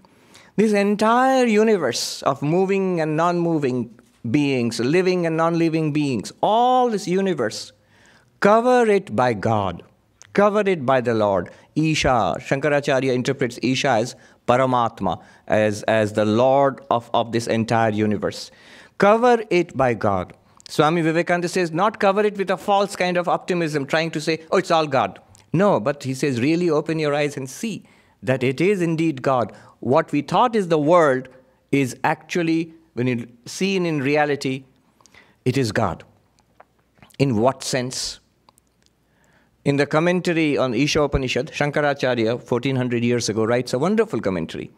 This 0.55 0.73
entire 0.73 1.45
universe 1.45 2.21
of 2.23 2.41
moving 2.41 2.99
and 3.01 3.15
non 3.15 3.39
moving 3.39 3.97
beings, 4.29 4.79
living 4.79 5.25
and 5.25 5.37
non 5.37 5.57
living 5.57 5.93
beings, 5.93 6.31
all 6.41 6.89
this 6.89 7.07
universe, 7.07 7.71
cover 8.39 8.89
it 8.89 9.15
by 9.15 9.33
God, 9.33 9.83
cover 10.33 10.61
it 10.61 10.85
by 10.85 11.01
the 11.01 11.13
Lord. 11.13 11.49
Isha, 11.75 12.35
Shankaracharya 12.39 13.13
interprets 13.13 13.57
Isha 13.63 13.89
as 13.89 14.15
Paramatma, 14.47 15.21
as, 15.47 15.81
as 15.83 16.13
the 16.13 16.25
Lord 16.25 16.81
of, 16.91 17.09
of 17.13 17.31
this 17.31 17.47
entire 17.47 17.91
universe. 17.91 18.51
Cover 18.98 19.44
it 19.50 19.76
by 19.76 19.94
God. 19.94 20.34
Swami 20.68 21.00
Vivekananda 21.00 21.48
says, 21.48 21.72
not 21.72 21.98
cover 21.98 22.24
it 22.24 22.36
with 22.36 22.50
a 22.50 22.56
false 22.56 22.94
kind 22.94 23.16
of 23.16 23.28
optimism, 23.28 23.86
trying 23.86 24.10
to 24.10 24.20
say, 24.20 24.44
oh, 24.50 24.58
it's 24.58 24.70
all 24.70 24.86
God. 24.86 25.18
No, 25.52 25.80
but 25.80 26.02
he 26.02 26.12
says, 26.14 26.40
really 26.40 26.68
open 26.68 26.98
your 26.98 27.14
eyes 27.14 27.36
and 27.36 27.48
see 27.48 27.84
that 28.22 28.42
it 28.42 28.60
is 28.60 28.82
indeed 28.82 29.22
God. 29.22 29.52
What 29.80 30.12
we 30.12 30.20
thought 30.20 30.54
is 30.54 30.68
the 30.68 30.78
world 30.78 31.28
is 31.72 31.96
actually, 32.04 32.74
when 32.94 33.06
you 33.06 33.28
seen 33.46 33.86
in 33.86 34.00
reality, 34.00 34.64
it 35.44 35.56
is 35.56 35.72
God. 35.72 36.04
In 37.18 37.36
what 37.36 37.62
sense? 37.62 38.20
In 39.64 39.76
the 39.76 39.86
commentary 39.86 40.58
on 40.58 40.74
Isha 40.74 41.02
Upanishad, 41.02 41.48
Shankaracharya, 41.48 42.36
1400 42.36 43.04
years 43.04 43.28
ago, 43.28 43.44
writes 43.44 43.72
a 43.72 43.78
wonderful 43.78 44.20
commentary. 44.20 44.70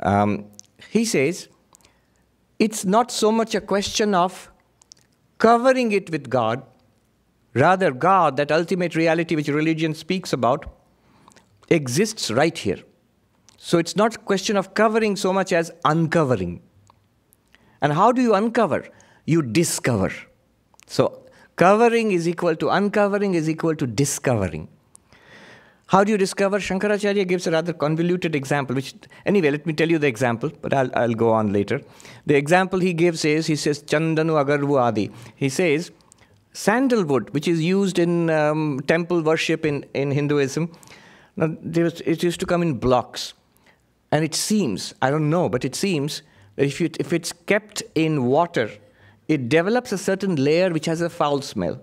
Um, 0.00 0.46
he 0.90 1.04
says, 1.04 1.48
it's 2.58 2.84
not 2.84 3.10
so 3.10 3.30
much 3.30 3.54
a 3.54 3.60
question 3.60 4.14
of 4.14 4.50
covering 5.38 5.92
it 5.92 6.10
with 6.10 6.28
God, 6.28 6.62
rather, 7.54 7.92
God, 7.92 8.36
that 8.36 8.50
ultimate 8.50 8.96
reality 8.96 9.36
which 9.36 9.48
religion 9.48 9.94
speaks 9.94 10.32
about, 10.32 10.66
exists 11.70 12.30
right 12.30 12.56
here. 12.56 12.78
So 13.56 13.78
it's 13.78 13.96
not 13.96 14.16
a 14.16 14.18
question 14.18 14.56
of 14.56 14.74
covering 14.74 15.16
so 15.16 15.32
much 15.32 15.52
as 15.52 15.70
uncovering. 15.84 16.62
And 17.80 17.92
how 17.92 18.12
do 18.12 18.22
you 18.22 18.34
uncover? 18.34 18.88
You 19.24 19.42
discover. 19.42 20.12
So 20.86 21.26
covering 21.56 22.12
is 22.12 22.26
equal 22.26 22.56
to 22.56 22.70
uncovering 22.70 23.34
is 23.34 23.48
equal 23.48 23.76
to 23.76 23.86
discovering. 23.86 24.68
How 25.88 26.04
do 26.04 26.12
you 26.12 26.18
discover? 26.18 26.58
Shankaracharya 26.58 27.26
gives 27.26 27.46
a 27.46 27.50
rather 27.50 27.72
convoluted 27.72 28.34
example, 28.34 28.76
which, 28.76 28.94
anyway, 29.24 29.50
let 29.50 29.64
me 29.64 29.72
tell 29.72 29.88
you 29.90 29.98
the 29.98 30.06
example, 30.06 30.50
but 30.60 30.74
I'll, 30.74 30.90
I'll 30.94 31.14
go 31.14 31.30
on 31.32 31.50
later. 31.50 31.80
The 32.26 32.34
example 32.34 32.78
he 32.78 32.92
gives 32.92 33.24
is, 33.24 33.46
he 33.46 33.56
says, 33.56 33.82
Chandanu 33.82 34.44
Agarvu 34.44 34.78
Adi. 34.78 35.10
He 35.34 35.48
says, 35.48 35.90
sandalwood, 36.52 37.30
which 37.30 37.48
is 37.48 37.62
used 37.62 37.98
in 37.98 38.28
um, 38.28 38.80
temple 38.86 39.22
worship 39.22 39.64
in, 39.64 39.86
in 39.94 40.10
Hinduism, 40.10 40.70
now, 41.36 41.56
was, 41.62 42.02
it 42.02 42.22
used 42.22 42.40
to 42.40 42.46
come 42.46 42.60
in 42.60 42.74
blocks. 42.74 43.32
And 44.12 44.22
it 44.22 44.34
seems, 44.34 44.92
I 45.00 45.10
don't 45.10 45.30
know, 45.30 45.48
but 45.48 45.64
it 45.64 45.74
seems 45.74 46.20
that 46.56 46.66
if, 46.66 46.82
you, 46.82 46.90
if 47.00 47.14
it's 47.14 47.32
kept 47.32 47.82
in 47.94 48.26
water, 48.26 48.70
it 49.26 49.48
develops 49.48 49.92
a 49.92 49.98
certain 49.98 50.36
layer 50.36 50.70
which 50.70 50.84
has 50.84 51.00
a 51.00 51.08
foul 51.08 51.40
smell. 51.40 51.80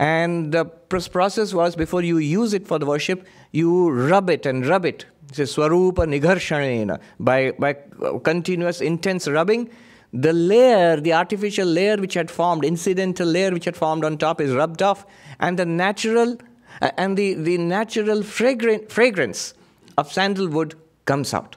And 0.00 0.50
the 0.50 0.64
process 0.64 1.52
was 1.52 1.76
before 1.76 2.02
you 2.02 2.16
use 2.16 2.54
it 2.54 2.66
for 2.66 2.78
the 2.78 2.86
worship, 2.86 3.26
you 3.52 3.90
rub 3.90 4.30
it 4.30 4.46
and 4.46 4.66
rub 4.66 4.86
it. 4.86 5.04
It's 5.28 5.38
a 5.38 5.42
swarupa 5.42 6.06
nigharshanena. 6.08 6.98
By, 7.20 7.50
by 7.52 7.76
continuous 8.24 8.80
intense 8.80 9.28
rubbing, 9.28 9.68
the 10.14 10.32
layer, 10.32 10.98
the 10.98 11.12
artificial 11.12 11.66
layer 11.66 11.98
which 11.98 12.14
had 12.14 12.30
formed, 12.30 12.64
incidental 12.64 13.28
layer 13.28 13.50
which 13.50 13.66
had 13.66 13.76
formed 13.76 14.02
on 14.02 14.16
top 14.16 14.40
is 14.40 14.54
rubbed 14.54 14.80
off, 14.82 15.04
and 15.38 15.58
the 15.58 15.66
natural 15.66 16.38
and 16.80 17.18
the, 17.18 17.34
the 17.34 17.58
natural 17.58 18.22
fragrance 18.22 19.52
of 19.98 20.10
sandalwood 20.10 20.76
comes 21.04 21.34
out. 21.34 21.56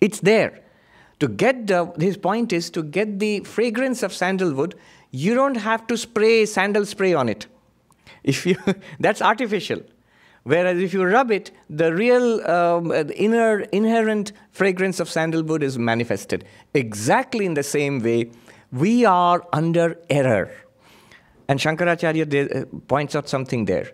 It's 0.00 0.20
there. 0.20 0.60
To 1.18 1.28
get 1.28 1.66
the, 1.66 1.92
his 1.98 2.16
point 2.16 2.54
is 2.54 2.70
to 2.70 2.82
get 2.82 3.18
the 3.18 3.40
fragrance 3.40 4.02
of 4.02 4.14
sandalwood, 4.14 4.74
you 5.10 5.34
don't 5.34 5.56
have 5.56 5.86
to 5.88 5.96
spray 5.96 6.46
sandal 6.46 6.86
spray 6.86 7.14
on 7.14 7.28
it. 7.28 7.46
If 8.22 8.46
you, 8.46 8.56
that's 9.00 9.22
artificial. 9.22 9.82
Whereas 10.44 10.78
if 10.78 10.94
you 10.94 11.04
rub 11.04 11.30
it, 11.30 11.50
the 11.68 11.94
real 11.94 12.46
um, 12.48 12.92
inner 12.92 13.60
inherent 13.60 14.32
fragrance 14.52 14.98
of 14.98 15.08
sandalwood 15.08 15.62
is 15.62 15.78
manifested. 15.78 16.46
Exactly 16.72 17.44
in 17.44 17.54
the 17.54 17.62
same 17.62 18.00
way, 18.00 18.30
we 18.72 19.04
are 19.04 19.46
under 19.52 19.98
error. 20.08 20.50
And 21.48 21.58
Shankaracharya 21.58 22.62
uh, 22.62 22.64
points 22.86 23.14
out 23.14 23.28
something 23.28 23.66
there. 23.66 23.90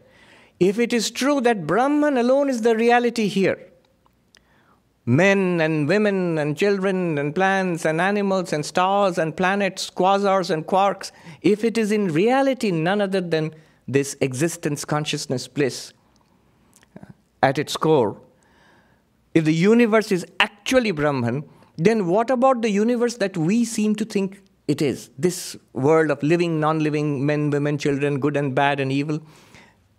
If 0.60 0.78
it 0.78 0.92
is 0.92 1.10
true 1.10 1.40
that 1.40 1.66
Brahman 1.66 2.16
alone 2.16 2.48
is 2.48 2.62
the 2.62 2.76
reality 2.76 3.28
here, 3.28 3.58
men 5.06 5.60
and 5.60 5.88
women 5.88 6.36
and 6.36 6.56
children 6.56 7.16
and 7.16 7.32
plants 7.34 7.84
and 7.84 8.00
animals 8.00 8.52
and 8.52 8.66
stars 8.66 9.18
and 9.18 9.36
planets, 9.36 9.88
quasars 9.88 10.50
and 10.50 10.66
quarks, 10.66 11.12
if 11.42 11.62
it 11.62 11.78
is 11.78 11.92
in 11.92 12.08
reality 12.08 12.72
none 12.72 13.00
other 13.00 13.20
than 13.20 13.54
this 13.86 14.16
existence 14.20 14.84
consciousness 14.84 15.46
bliss 15.46 15.92
uh, 17.00 17.04
at 17.40 17.56
its 17.56 17.76
core, 17.76 18.20
if 19.32 19.44
the 19.44 19.54
universe 19.54 20.10
is 20.10 20.26
actually 20.40 20.90
Brahman, 20.90 21.44
then 21.76 22.06
what 22.06 22.30
about 22.30 22.62
the 22.62 22.70
universe 22.70 23.16
that 23.18 23.36
we 23.36 23.64
seem 23.64 23.94
to 23.94 24.04
think 24.04 24.42
it 24.66 24.82
is? 24.82 25.10
This 25.16 25.56
world 25.72 26.10
of 26.10 26.20
living, 26.22 26.58
non 26.58 26.80
living 26.80 27.24
men, 27.24 27.50
women, 27.50 27.78
children, 27.78 28.18
good 28.18 28.36
and 28.36 28.54
bad 28.54 28.80
and 28.80 28.90
evil. 28.90 29.20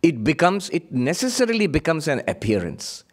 It 0.03 0.23
becomes, 0.23 0.69
it 0.71 0.91
necessarily 0.91 1.67
becomes 1.67 2.07
an 2.07 2.23
appearance. 2.27 3.03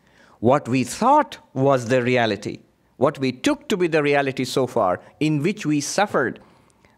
What 0.44 0.68
we 0.68 0.84
thought 0.84 1.38
was 1.54 1.86
the 1.88 2.02
reality, 2.02 2.58
what 2.98 3.18
we 3.18 3.32
took 3.32 3.66
to 3.70 3.78
be 3.78 3.86
the 3.86 4.02
reality 4.02 4.44
so 4.44 4.66
far, 4.66 5.00
in 5.18 5.42
which 5.42 5.64
we 5.64 5.80
suffered, 5.80 6.38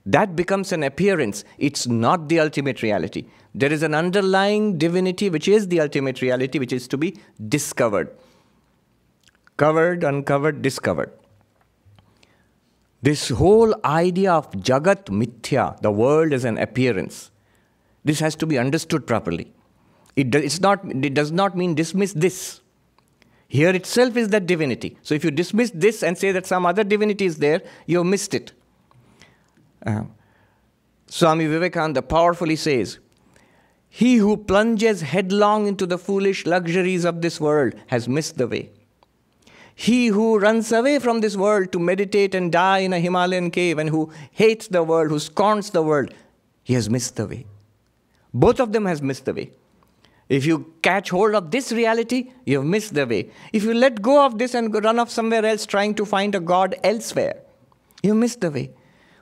that 0.05 0.35
becomes 0.35 0.73
an 0.73 0.83
appearance. 0.83 1.45
It's 1.57 1.87
not 1.87 2.29
the 2.29 2.41
ultimate 2.41 2.83
reality. 2.83 3.26
There 3.55 3.73
is 3.73 3.85
an 3.85 3.95
underlying 3.95 4.79
divinity 4.79 5.31
which 5.31 5.47
is 5.47 5.69
the 5.69 5.81
ultimate 5.81 6.23
reality, 6.23 6.59
which 6.59 6.73
is 6.73 6.88
to 6.88 6.99
be 6.99 7.21
discovered. 7.49 8.11
Covered, 9.57 10.03
uncovered, 10.03 10.61
discovered. 10.61 11.12
This 13.00 13.29
whole 13.29 13.76
idea 13.85 14.33
of 14.33 14.50
Jagat 14.50 15.05
Mithya, 15.05 15.81
the 15.83 15.93
world 15.93 16.33
is 16.33 16.45
an 16.45 16.59
appearance, 16.59 17.31
this 18.05 18.19
has 18.19 18.35
to 18.35 18.47
be 18.47 18.59
understood 18.59 19.07
properly. 19.07 19.53
It, 20.17 20.35
it's 20.35 20.59
not, 20.59 20.85
it 20.85 21.15
does 21.15 21.31
not 21.31 21.57
mean 21.57 21.76
dismiss 21.76 22.12
this. 22.12 22.61
Here 23.49 23.71
itself 23.71 24.17
is 24.17 24.29
that 24.29 24.47
divinity. 24.47 24.99
So 25.03 25.15
if 25.15 25.25
you 25.25 25.31
dismiss 25.31 25.71
this 25.73 26.03
and 26.03 26.19
say 26.19 26.33
that 26.33 26.47
some 26.47 26.67
other 26.67 26.85
divinity 26.85 27.26
is 27.26 27.37
there, 27.37 27.62
you 27.87 27.99
have 27.99 28.07
missed 28.07 28.35
it. 28.35 28.53
Uh, 29.85 30.03
Swami 31.07 31.47
Vivekananda 31.47 32.03
powerfully 32.03 32.57
says, 32.57 32.99
he 33.88 34.17
who 34.17 34.37
plunges 34.37 35.00
headlong 35.00 35.67
into 35.67 35.87
the 35.87 35.97
foolish 35.97 36.45
luxuries 36.45 37.05
of 37.05 37.23
this 37.23 37.41
world 37.41 37.75
has 37.87 38.09
missed 38.09 38.37
the 38.37 38.47
way. 38.47 38.71
He 39.75 40.09
who 40.09 40.38
runs 40.38 40.73
away 40.73 40.99
from 40.99 41.21
this 41.21 41.37
world 41.37 41.71
to 41.73 41.79
meditate 41.79 42.35
and 42.35 42.50
die 42.50 42.79
in 42.79 42.93
a 42.93 42.99
Himalayan 42.99 43.50
cave 43.50 43.79
and 43.79 43.88
who 43.88 44.11
hates 44.33 44.69
the 44.69 44.83
world, 44.83 45.11
who 45.11 45.19
scorns 45.19 45.71
the 45.71 45.83
world, 45.83 46.12
he 46.62 46.75
has 46.75 46.91
missed 46.91 47.17
the 47.17 47.26
way. 47.26 47.47
Both 48.35 48.59
of 48.59 48.73
them 48.73 48.87
has 48.87 49.00
missed 49.00 49.25
the 49.25 49.35
way. 49.35 49.50
If 50.28 50.45
you 50.45 50.75
catch 50.83 51.11
hold 51.11 51.35
of 51.35 51.50
this 51.50 51.71
reality, 51.71 52.33
you 52.45 52.59
have 52.59 52.66
missed 52.66 52.95
the 52.95 53.06
way. 53.06 53.30
If 53.52 53.62
you 53.62 53.75
let 53.75 54.02
go 54.02 54.25
of 54.25 54.38
this 54.38 54.54
and 54.54 54.75
run 54.85 54.99
off 54.99 55.11
somewhere 55.11 55.45
else 55.45 55.66
trying 55.66 55.95
to 55.95 56.04
find 56.04 56.35
a 56.35 56.40
God 56.40 56.75
elsewhere, 56.83 57.42
you 58.02 58.14
missed 58.14 58.40
the 58.40 58.50
way. 58.50 58.71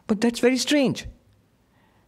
But 0.07 0.21
that's 0.21 0.41
very 0.41 0.57
strange. 0.57 1.07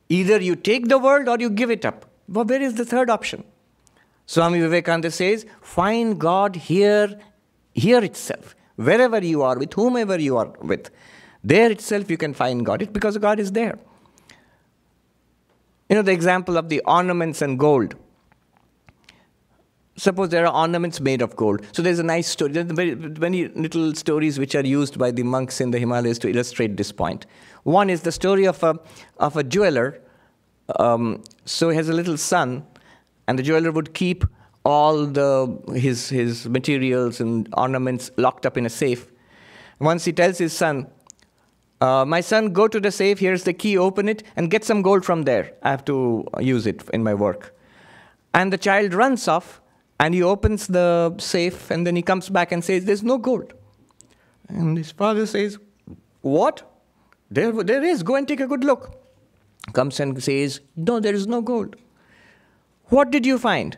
Either 0.08 0.40
you 0.40 0.56
take 0.56 0.88
the 0.88 0.98
world 0.98 1.28
or 1.28 1.36
you 1.38 1.50
give 1.50 1.70
it 1.70 1.84
up. 1.84 2.06
But 2.28 2.48
where 2.48 2.62
is 2.62 2.74
the 2.74 2.84
third 2.84 3.10
option? 3.10 3.44
Swami 4.26 4.60
Vivekananda 4.60 5.10
says, 5.10 5.46
find 5.60 6.18
God 6.18 6.56
here, 6.56 7.20
here 7.74 8.02
itself, 8.02 8.56
wherever 8.76 9.22
you 9.22 9.42
are, 9.42 9.58
with 9.58 9.74
whomever 9.74 10.18
you 10.18 10.36
are 10.36 10.52
with. 10.60 10.90
There 11.44 11.70
itself 11.70 12.10
you 12.10 12.16
can 12.16 12.34
find 12.34 12.64
God. 12.64 12.82
It's 12.82 12.92
because 12.92 13.18
God 13.18 13.38
is 13.38 13.52
there. 13.52 13.78
You 15.88 15.96
know 15.96 16.02
the 16.02 16.12
example 16.12 16.56
of 16.56 16.68
the 16.68 16.80
ornaments 16.86 17.42
and 17.42 17.58
gold. 17.58 17.94
Suppose 19.96 20.28
there 20.28 20.46
are 20.46 20.54
ornaments 20.54 21.00
made 21.00 21.22
of 21.22 21.34
gold. 21.36 21.62
So 21.72 21.80
there's 21.82 21.98
a 21.98 22.02
nice 22.02 22.28
story. 22.28 22.52
There's 22.52 23.18
many 23.18 23.48
little 23.48 23.94
stories 23.94 24.38
which 24.38 24.54
are 24.54 24.64
used 24.64 24.98
by 24.98 25.10
the 25.10 25.22
monks 25.22 25.60
in 25.60 25.70
the 25.70 25.78
Himalayas 25.78 26.18
to 26.20 26.28
illustrate 26.28 26.76
this 26.76 26.92
point. 26.92 27.24
One 27.62 27.88
is 27.88 28.02
the 28.02 28.12
story 28.12 28.46
of 28.46 28.62
a, 28.62 28.78
of 29.18 29.36
a 29.36 29.42
jeweler. 29.42 30.00
Um, 30.78 31.22
so 31.44 31.70
he 31.70 31.76
has 31.76 31.88
a 31.88 31.94
little 31.94 32.16
son, 32.16 32.66
and 33.26 33.38
the 33.38 33.42
jeweler 33.42 33.72
would 33.72 33.94
keep 33.94 34.24
all 34.64 35.06
the, 35.06 35.58
his, 35.74 36.08
his 36.08 36.48
materials 36.48 37.20
and 37.20 37.48
ornaments 37.56 38.10
locked 38.16 38.44
up 38.44 38.56
in 38.56 38.66
a 38.66 38.70
safe. 38.70 39.06
Once 39.78 40.04
he 40.04 40.12
tells 40.12 40.38
his 40.38 40.52
son, 40.52 40.88
uh, 41.80 42.04
my 42.04 42.20
son, 42.20 42.52
go 42.52 42.66
to 42.66 42.80
the 42.80 42.90
safe, 42.90 43.18
here's 43.18 43.44
the 43.44 43.52
key, 43.52 43.78
open 43.78 44.08
it, 44.08 44.22
and 44.34 44.50
get 44.50 44.64
some 44.64 44.82
gold 44.82 45.04
from 45.04 45.22
there. 45.22 45.52
I 45.62 45.70
have 45.70 45.84
to 45.84 46.24
use 46.40 46.66
it 46.66 46.82
in 46.92 47.04
my 47.04 47.14
work. 47.14 47.54
And 48.34 48.52
the 48.52 48.58
child 48.58 48.92
runs 48.92 49.28
off, 49.28 49.60
and 49.98 50.14
he 50.14 50.22
opens 50.22 50.66
the 50.66 51.14
safe, 51.18 51.70
and 51.70 51.86
then 51.86 51.96
he 51.96 52.02
comes 52.02 52.28
back 52.28 52.52
and 52.52 52.64
says, 52.64 52.84
There's 52.84 53.02
no 53.02 53.18
gold. 53.18 53.52
And 54.48 54.76
his 54.76 54.92
father 54.92 55.26
says, 55.26 55.58
What? 56.20 56.62
There, 57.30 57.52
there 57.52 57.82
is, 57.82 58.02
go 58.02 58.14
and 58.14 58.28
take 58.28 58.40
a 58.40 58.46
good 58.46 58.64
look. 58.64 59.02
Comes 59.72 59.98
and 60.00 60.22
says, 60.22 60.60
No, 60.76 61.00
there 61.00 61.14
is 61.14 61.26
no 61.26 61.40
gold. 61.40 61.76
What 62.86 63.10
did 63.10 63.26
you 63.26 63.38
find? 63.38 63.76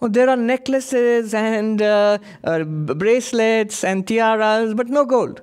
There 0.00 0.28
are 0.28 0.36
necklaces 0.36 1.32
and 1.32 1.80
uh, 1.80 2.18
uh, 2.42 2.64
bracelets 2.64 3.84
and 3.84 4.06
tiaras, 4.06 4.74
but 4.74 4.88
no 4.88 5.04
gold. 5.04 5.42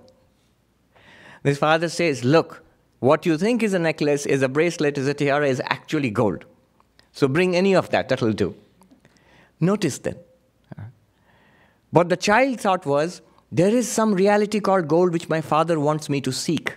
His 1.43 1.57
father 1.57 1.87
says, 1.87 2.23
Look, 2.23 2.63
what 2.99 3.25
you 3.25 3.37
think 3.37 3.63
is 3.63 3.73
a 3.73 3.79
necklace, 3.79 4.25
is 4.25 4.41
a 4.41 4.49
bracelet, 4.49 4.97
is 4.97 5.07
a 5.07 5.13
tiara, 5.13 5.47
is 5.47 5.61
actually 5.65 6.09
gold. 6.09 6.45
So 7.13 7.27
bring 7.27 7.55
any 7.55 7.75
of 7.75 7.89
that, 7.91 8.09
that'll 8.09 8.33
do. 8.33 8.55
Notice 9.59 9.99
then. 9.99 10.15
What 11.91 12.09
the 12.09 12.17
child 12.17 12.59
thought 12.61 12.85
was, 12.85 13.21
there 13.51 13.69
is 13.69 13.91
some 13.91 14.13
reality 14.13 14.59
called 14.59 14.87
gold 14.87 15.11
which 15.11 15.27
my 15.27 15.41
father 15.41 15.79
wants 15.79 16.07
me 16.07 16.21
to 16.21 16.31
seek. 16.31 16.75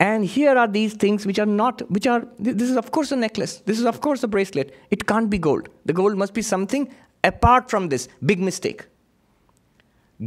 And 0.00 0.24
here 0.24 0.56
are 0.56 0.66
these 0.66 0.94
things 0.94 1.26
which 1.26 1.38
are 1.38 1.46
not, 1.46 1.88
which 1.90 2.06
are, 2.06 2.26
this 2.38 2.70
is 2.70 2.76
of 2.76 2.90
course 2.90 3.12
a 3.12 3.16
necklace, 3.16 3.58
this 3.66 3.78
is 3.78 3.84
of 3.84 4.00
course 4.00 4.22
a 4.22 4.28
bracelet. 4.28 4.74
It 4.90 5.06
can't 5.06 5.30
be 5.30 5.38
gold. 5.38 5.68
The 5.84 5.92
gold 5.92 6.16
must 6.16 6.34
be 6.34 6.42
something 6.42 6.92
apart 7.22 7.70
from 7.70 7.90
this. 7.90 8.08
Big 8.24 8.40
mistake. 8.40 8.86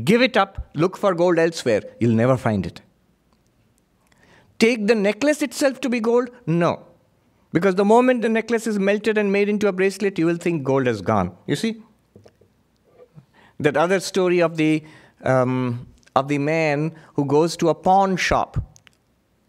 Give 0.03 0.21
it 0.21 0.37
up, 0.37 0.69
look 0.73 0.95
for 0.95 1.13
gold 1.13 1.37
elsewhere, 1.37 1.81
you'll 1.99 2.15
never 2.15 2.37
find 2.37 2.65
it. 2.65 2.81
Take 4.57 4.87
the 4.87 4.95
necklace 4.95 5.41
itself 5.41 5.81
to 5.81 5.89
be 5.89 5.99
gold? 5.99 6.29
No. 6.45 6.85
Because 7.53 7.75
the 7.75 7.85
moment 7.85 8.23
the 8.23 8.29
necklace 8.29 8.65
is 8.65 8.79
melted 8.79 9.17
and 9.17 9.31
made 9.31 9.47
into 9.47 9.67
a 9.67 9.71
bracelet, 9.71 10.17
you 10.17 10.25
will 10.25 10.37
think 10.37 10.63
gold 10.63 10.87
has 10.87 11.01
gone. 11.01 11.37
You 11.45 11.55
see? 11.55 11.81
That 13.59 13.77
other 13.77 13.99
story 13.99 14.41
of 14.41 14.57
the, 14.57 14.83
um, 15.23 15.87
of 16.15 16.27
the 16.27 16.39
man 16.39 16.95
who 17.13 17.25
goes 17.25 17.55
to 17.57 17.69
a 17.69 17.75
pawn 17.75 18.17
shop, 18.17 18.57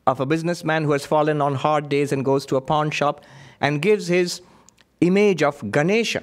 of 0.06 0.20
a 0.20 0.26
businessman 0.26 0.84
who 0.84 0.92
has 0.92 1.06
fallen 1.06 1.40
on 1.40 1.54
hard 1.54 1.88
days 1.88 2.12
and 2.12 2.26
goes 2.26 2.44
to 2.46 2.56
a 2.56 2.60
pawn 2.60 2.90
shop 2.90 3.24
and 3.62 3.80
gives 3.80 4.06
his 4.06 4.42
image 5.00 5.42
of 5.42 5.70
Ganesha 5.70 6.22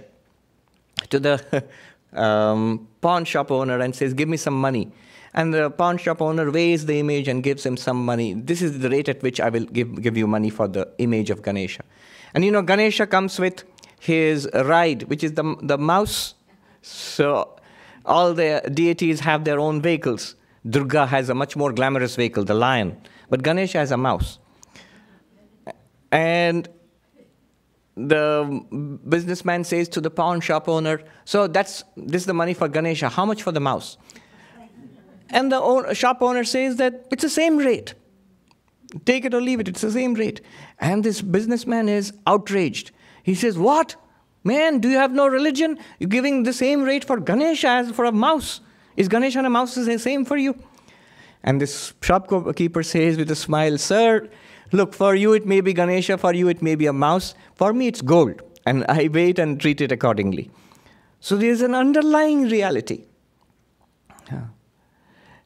to 1.10 1.20
the 1.20 1.66
um, 2.14 2.88
pawn 3.02 3.26
shop 3.26 3.50
owner 3.50 3.80
and 3.80 3.96
says, 3.96 4.14
Give 4.14 4.30
me 4.30 4.38
some 4.38 4.54
money. 4.54 4.92
And 5.34 5.54
the 5.54 5.70
pawn 5.70 5.98
shop 5.98 6.22
owner 6.22 6.52
weighs 6.52 6.86
the 6.86 7.00
image 7.00 7.28
and 7.28 7.42
gives 7.42 7.66
him 7.66 7.78
some 7.78 8.04
money. 8.06 8.34
This 8.34 8.62
is 8.62 8.80
the 8.80 8.90
rate 8.90 9.08
at 9.08 9.24
which 9.24 9.40
I 9.40 9.50
will 9.50 9.66
give, 9.66 10.02
give 10.02 10.18
you 10.18 10.28
money 10.28 10.50
for 10.50 10.68
the 10.68 10.92
image 10.98 11.30
of 11.30 11.42
Ganesha. 11.42 11.84
And 12.34 12.44
you 12.44 12.52
know, 12.52 12.62
Ganesha 12.62 13.08
comes 13.08 13.40
with 13.40 13.64
his 14.00 14.50
ride, 14.54 15.04
which 15.04 15.24
is 15.24 15.34
the, 15.34 15.56
the 15.62 15.78
mouse. 15.78 16.34
So 16.82 17.58
all 18.06 18.34
the 18.34 18.62
deities 18.74 19.22
have 19.22 19.46
their 19.46 19.60
own 19.60 19.82
vehicles. 19.82 20.36
Durga 20.70 21.06
has 21.08 21.30
a 21.30 21.36
much 21.36 21.56
more 21.56 21.72
glamorous 21.72 22.16
vehicle, 22.16 22.44
the 22.44 22.54
lion. 22.54 22.98
But 23.30 23.42
Ganesha 23.42 23.78
has 23.78 23.92
a 23.92 23.98
mouse. 23.98 24.38
And 26.12 26.68
the 27.96 29.00
businessman 29.08 29.64
says 29.64 29.88
to 29.90 30.02
the 30.02 30.10
pawn 30.10 30.42
shop 30.42 30.68
owner, 30.68 31.02
So 31.26 31.48
that's 31.48 31.84
this 31.96 32.24
is 32.24 32.26
the 32.26 32.34
money 32.34 32.54
for 32.54 32.68
Ganesha. 32.68 33.10
How 33.10 33.26
much 33.26 33.44
for 33.44 33.52
the 33.52 33.60
mouse? 33.60 33.98
And 35.32 35.52
the 35.52 35.94
shop 35.94 36.22
owner 36.22 36.44
says 36.44 36.76
that 36.76 37.08
it's 37.12 37.24
the 37.24 37.30
same 37.30 37.58
rate. 37.58 37.96
Take 39.06 39.26
it 39.26 39.34
or 39.34 39.42
leave 39.42 39.60
it, 39.60 39.68
it's 39.68 39.82
the 39.82 39.92
same 39.92 40.14
rate. 40.14 40.42
And 40.80 41.04
this 41.04 41.22
businessman 41.22 41.88
is 41.90 42.14
outraged. 42.28 42.92
He 43.24 43.34
says, 43.36 43.58
What? 43.58 43.96
Man, 44.44 44.80
do 44.80 44.90
you 44.90 44.98
have 44.98 45.14
no 45.14 45.28
religion? 45.28 45.78
You're 46.00 46.10
giving 46.10 46.44
the 46.44 46.54
same 46.54 46.82
rate 46.82 47.06
for 47.06 47.20
Ganesha 47.20 47.68
as 47.68 47.92
for 47.92 48.06
a 48.06 48.12
mouse. 48.12 48.60
Is 48.98 49.08
Ganesha 49.08 49.38
and 49.38 49.48
a 49.48 49.52
mouse 49.52 49.76
the 49.76 50.00
same 50.00 50.26
for 50.26 50.36
you? 50.36 50.56
And 51.44 51.62
this 51.62 51.94
shopkeeper 52.02 52.84
says 52.84 53.18
with 53.18 53.32
a 53.32 53.36
smile, 53.36 53.78
Sir, 53.78 54.30
Look, 54.74 54.94
for 54.94 55.16
you 55.16 55.34
it 55.34 55.46
may 55.46 55.62
be 55.62 55.74
Ganesha, 55.74 56.18
for 56.18 56.34
you 56.34 56.48
it 56.48 56.62
may 56.62 56.76
be 56.76 56.86
a 56.86 56.94
mouse, 56.94 57.36
for 57.56 57.74
me 57.74 57.88
it's 57.88 58.02
gold, 58.02 58.42
and 58.66 58.86
I 58.90 59.10
wait 59.12 59.38
and 59.38 59.60
treat 59.60 59.82
it 59.82 59.92
accordingly. 59.92 60.50
So 61.20 61.36
there's 61.36 61.62
an 61.62 61.76
underlying 61.76 62.44
reality. 62.50 63.06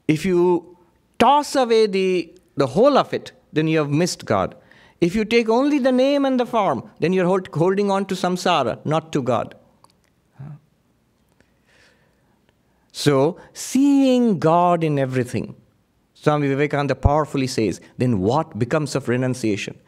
If 0.08 0.26
you 0.26 0.78
toss 1.20 1.56
away 1.56 1.88
the, 1.88 2.34
the 2.56 2.68
whole 2.68 2.98
of 2.98 3.14
it, 3.14 3.32
then 3.54 3.68
you 3.68 3.80
have 3.80 3.90
missed 3.90 4.26
God. 4.26 4.56
If 5.02 5.16
you 5.16 5.26
take 5.26 5.50
only 5.50 5.80
the 5.80 5.92
name 5.92 6.26
and 6.26 6.40
the 6.40 6.46
form, 6.46 6.90
then 7.00 7.14
you're 7.14 7.26
hold, 7.26 7.50
holding 7.54 7.92
on 7.92 8.06
to 8.06 8.16
samsara, 8.16 8.86
not 8.86 9.12
to 9.14 9.22
God. 9.22 9.56
So, 12.92 13.38
seeing 13.54 14.40
God 14.40 14.82
in 14.82 14.98
everything 14.98 15.56
Swami 16.26 16.48
Vivekananda 16.48 16.96
powerfully 16.96 17.46
says, 17.46 17.80
then 18.00 18.20
what 18.20 18.58
becomes 18.58 18.96
of 18.96 19.08
renunciation? 19.08 19.80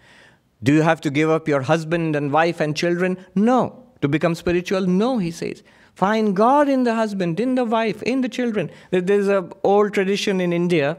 Do 0.61 0.71
you 0.71 0.83
have 0.83 1.01
to 1.01 1.09
give 1.09 1.31
up 1.31 1.47
your 1.47 1.61
husband 1.61 2.15
and 2.15 2.31
wife 2.31 2.59
and 2.59 2.75
children? 2.75 3.17
No. 3.33 3.83
To 4.03 4.07
become 4.07 4.35
spiritual? 4.35 4.81
No, 4.81 5.17
he 5.17 5.31
says. 5.31 5.63
Find 5.97 6.35
God 6.35 6.69
in 6.69 6.83
the 6.83 6.93
husband, 6.93 7.39
in 7.39 7.55
the 7.55 7.65
wife, 7.65 8.03
in 8.03 8.21
the 8.21 8.29
children. 8.29 8.69
There's 8.91 9.27
an 9.29 9.51
old 9.63 9.95
tradition 9.95 10.39
in 10.39 10.53
India 10.53 10.95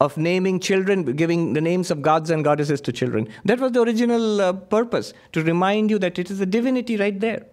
of 0.00 0.16
naming 0.16 0.58
children, 0.58 1.04
giving 1.16 1.52
the 1.52 1.60
names 1.60 1.90
of 1.90 2.00
gods 2.00 2.30
and 2.30 2.42
goddesses 2.42 2.80
to 2.80 2.90
children. 2.90 3.28
That 3.44 3.60
was 3.60 3.72
the 3.72 3.82
original 3.82 4.40
uh, 4.40 4.54
purpose, 4.54 5.12
to 5.32 5.42
remind 5.44 5.90
you 5.90 5.98
that 5.98 6.18
it 6.18 6.30
is 6.30 6.40
a 6.40 6.46
divinity 6.46 6.96
right 6.96 7.20
there. 7.20 7.44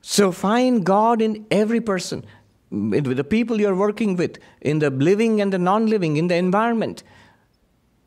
So 0.00 0.32
find 0.32 0.84
God 0.84 1.22
in 1.22 1.46
every 1.52 1.80
person 1.80 2.26
with 2.72 3.16
the 3.16 3.22
people 3.22 3.60
you're 3.60 3.76
working 3.76 4.16
with, 4.16 4.38
in 4.62 4.80
the 4.80 4.90
living 4.90 5.40
and 5.40 5.52
the 5.52 5.58
non 5.58 5.86
living, 5.86 6.16
in 6.16 6.26
the 6.26 6.34
environment. 6.34 7.04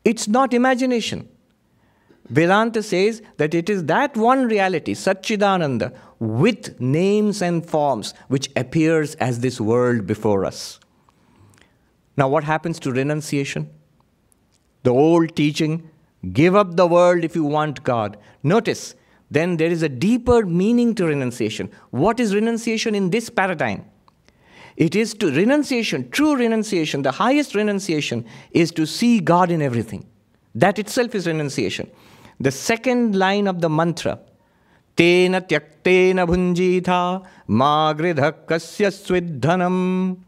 It's 0.04 0.28
not 0.28 0.52
imagination. 0.52 1.26
Vedanta 2.28 2.82
says 2.82 3.22
that 3.38 3.54
it 3.54 3.70
is 3.70 3.84
that 3.84 4.14
one 4.14 4.44
reality, 4.44 4.94
Satchidananda, 4.94 5.96
with 6.18 6.80
names 6.80 7.42
and 7.42 7.68
forms, 7.68 8.14
which 8.28 8.50
appears 8.56 9.14
as 9.16 9.40
this 9.40 9.60
world 9.60 10.06
before 10.06 10.44
us. 10.44 10.80
Now, 12.16 12.28
what 12.28 12.44
happens 12.44 12.78
to 12.80 12.92
renunciation? 12.92 13.70
The 14.82 14.92
old 14.92 15.36
teaching 15.36 15.90
give 16.32 16.54
up 16.54 16.76
the 16.76 16.86
world 16.86 17.24
if 17.24 17.34
you 17.34 17.44
want 17.44 17.84
God. 17.84 18.16
Notice, 18.42 18.94
then 19.30 19.56
there 19.56 19.70
is 19.70 19.82
a 19.82 19.88
deeper 19.88 20.46
meaning 20.46 20.94
to 20.94 21.06
renunciation. 21.06 21.70
What 21.90 22.20
is 22.20 22.34
renunciation 22.34 22.94
in 22.94 23.10
this 23.10 23.28
paradigm? 23.28 23.84
It 24.76 24.94
is 24.94 25.14
to 25.14 25.30
renunciation, 25.30 26.10
true 26.10 26.36
renunciation, 26.36 27.02
the 27.02 27.12
highest 27.12 27.54
renunciation 27.54 28.26
is 28.50 28.70
to 28.72 28.86
see 28.86 29.20
God 29.20 29.50
in 29.50 29.62
everything. 29.62 30.06
That 30.54 30.78
itself 30.78 31.14
is 31.14 31.26
renunciation. 31.26 31.90
The 32.40 32.50
second 32.50 33.16
line 33.16 33.46
of 33.46 33.62
the 33.62 33.70
mantra, 33.70 34.18
Tena 34.96 35.40
tyaktena 35.40 36.26
bhunjitha 36.26 37.26
magridha 37.48 38.32
kasya 38.32 38.90
swidhanam. 38.90 40.18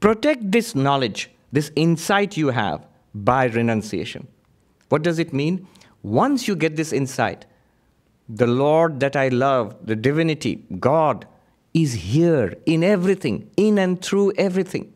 Protect 0.00 0.50
this 0.50 0.74
knowledge, 0.74 1.30
this 1.52 1.70
insight 1.76 2.36
you 2.36 2.48
have 2.48 2.86
by 3.14 3.44
renunciation. 3.46 4.26
What 4.88 5.02
does 5.02 5.18
it 5.18 5.32
mean? 5.32 5.66
Once 6.02 6.48
you 6.48 6.56
get 6.56 6.76
this 6.76 6.92
insight, 6.92 7.46
the 8.28 8.46
Lord 8.46 9.00
that 9.00 9.16
I 9.16 9.28
love, 9.28 9.76
the 9.84 9.96
divinity, 9.96 10.64
God, 10.78 11.26
is 11.74 11.92
here 11.94 12.54
in 12.66 12.84
everything, 12.84 13.50
in 13.56 13.78
and 13.78 14.00
through 14.00 14.32
everything. 14.36 14.92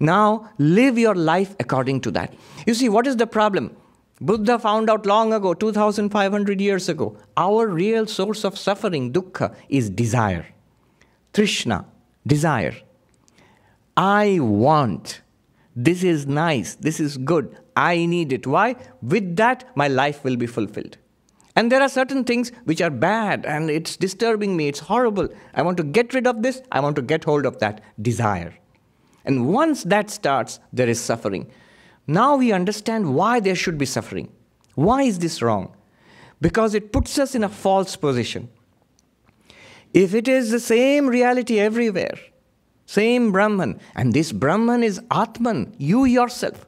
Now, 0.00 0.50
live 0.58 0.98
your 0.98 1.14
life 1.14 1.56
according 1.58 2.02
to 2.02 2.10
that. 2.12 2.34
You 2.66 2.74
see, 2.74 2.88
what 2.88 3.06
is 3.06 3.16
the 3.16 3.26
problem? 3.26 3.76
Buddha 4.20 4.58
found 4.58 4.90
out 4.90 5.06
long 5.06 5.32
ago, 5.32 5.54
2500 5.54 6.60
years 6.60 6.88
ago, 6.88 7.16
our 7.36 7.68
real 7.68 8.06
source 8.06 8.44
of 8.44 8.58
suffering, 8.58 9.12
dukkha, 9.12 9.54
is 9.68 9.90
desire. 9.90 10.46
Trishna, 11.32 11.84
desire. 12.26 12.74
I 13.96 14.38
want. 14.40 15.22
This 15.76 16.02
is 16.02 16.26
nice. 16.26 16.74
This 16.74 16.98
is 16.98 17.16
good. 17.16 17.56
I 17.76 18.06
need 18.06 18.32
it. 18.32 18.46
Why? 18.46 18.74
With 19.02 19.36
that, 19.36 19.64
my 19.76 19.86
life 19.86 20.24
will 20.24 20.36
be 20.36 20.46
fulfilled. 20.46 20.98
And 21.54 21.72
there 21.72 21.82
are 21.82 21.88
certain 21.88 22.22
things 22.22 22.52
which 22.64 22.80
are 22.80 22.90
bad 22.90 23.44
and 23.44 23.68
it's 23.68 23.96
disturbing 23.96 24.56
me, 24.56 24.68
it's 24.68 24.78
horrible. 24.78 25.28
I 25.54 25.62
want 25.62 25.76
to 25.78 25.82
get 25.82 26.14
rid 26.14 26.24
of 26.24 26.42
this, 26.42 26.62
I 26.70 26.78
want 26.78 26.94
to 26.96 27.02
get 27.02 27.24
hold 27.24 27.46
of 27.46 27.58
that 27.58 27.80
desire. 28.00 28.54
And 29.24 29.52
once 29.52 29.82
that 29.82 30.08
starts, 30.08 30.60
there 30.72 30.88
is 30.88 31.00
suffering. 31.00 31.50
Now 32.08 32.36
we 32.36 32.52
understand 32.52 33.14
why 33.14 33.38
there 33.38 33.54
should 33.54 33.76
be 33.76 33.86
suffering. 33.86 34.32
Why 34.74 35.02
is 35.02 35.18
this 35.18 35.42
wrong? 35.42 35.76
Because 36.40 36.74
it 36.74 36.90
puts 36.90 37.18
us 37.18 37.34
in 37.34 37.44
a 37.44 37.48
false 37.48 37.96
position. 37.96 38.48
If 39.92 40.14
it 40.14 40.26
is 40.26 40.50
the 40.50 40.60
same 40.60 41.06
reality 41.06 41.60
everywhere, 41.60 42.18
same 42.86 43.30
Brahman, 43.30 43.78
and 43.94 44.14
this 44.14 44.32
Brahman 44.32 44.82
is 44.82 45.00
Atman, 45.10 45.74
you 45.76 46.06
yourself. 46.06 46.66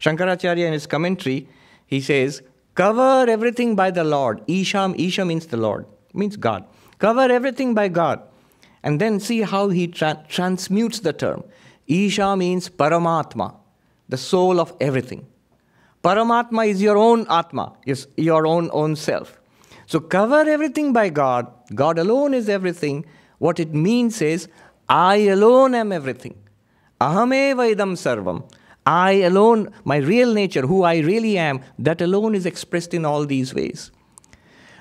Shankaracharya 0.00 0.66
in 0.66 0.74
his 0.74 0.86
commentary, 0.86 1.48
he 1.86 2.00
says, 2.02 2.42
Cover 2.74 3.30
everything 3.30 3.74
by 3.74 3.90
the 3.90 4.04
Lord. 4.04 4.42
Isham, 4.46 4.94
Isha 4.98 5.24
means 5.24 5.46
the 5.46 5.56
Lord, 5.56 5.86
means 6.12 6.36
God. 6.36 6.66
Cover 6.98 7.32
everything 7.32 7.72
by 7.72 7.88
God. 7.88 8.20
And 8.82 9.00
then 9.00 9.20
see 9.20 9.40
how 9.40 9.70
he 9.70 9.86
tra- 9.86 10.24
transmutes 10.28 11.00
the 11.00 11.14
term. 11.14 11.44
Isha 11.86 12.36
means 12.36 12.68
Paramatma, 12.68 13.54
the 14.08 14.16
soul 14.16 14.60
of 14.60 14.74
everything. 14.80 15.26
Paramatma 16.02 16.68
is 16.68 16.82
your 16.82 16.96
own 16.96 17.26
Atma, 17.30 17.72
is 17.86 18.06
your 18.16 18.46
own 18.46 18.70
own 18.72 18.94
self. 18.94 19.40
So 19.86 20.00
cover 20.00 20.48
everything 20.48 20.92
by 20.92 21.08
God. 21.08 21.50
God 21.74 21.98
alone 21.98 22.34
is 22.34 22.48
everything. 22.48 23.04
What 23.38 23.60
it 23.60 23.74
means 23.74 24.22
is, 24.22 24.48
I 24.88 25.16
alone 25.16 25.74
am 25.74 25.92
everything. 25.92 26.36
Ahameva 27.00 27.74
idam 27.74 27.94
sarvam. 27.94 28.50
I 28.86 29.12
alone, 29.12 29.72
my 29.84 29.96
real 29.96 30.32
nature, 30.34 30.66
who 30.66 30.82
I 30.82 30.98
really 30.98 31.38
am, 31.38 31.60
that 31.78 32.00
alone 32.00 32.34
is 32.34 32.46
expressed 32.46 32.92
in 32.92 33.04
all 33.04 33.24
these 33.24 33.54
ways. 33.54 33.90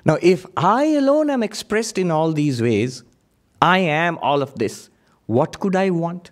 Now, 0.06 0.18
if 0.22 0.46
I 0.58 0.86
alone 0.86 1.30
am 1.30 1.42
expressed 1.44 1.98
in 1.98 2.12
all 2.12 2.34
these 2.34 2.62
ways, 2.62 3.04
I 3.62 3.80
am 3.80 4.18
all 4.18 4.42
of 4.42 4.56
this. 4.56 4.90
What 5.26 5.60
could 5.60 5.76
I 5.76 5.90
want? 5.90 6.32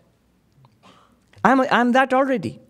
I'm, 1.43 1.61
I'm 1.61 1.93
that 1.93 2.13
already. 2.13 2.60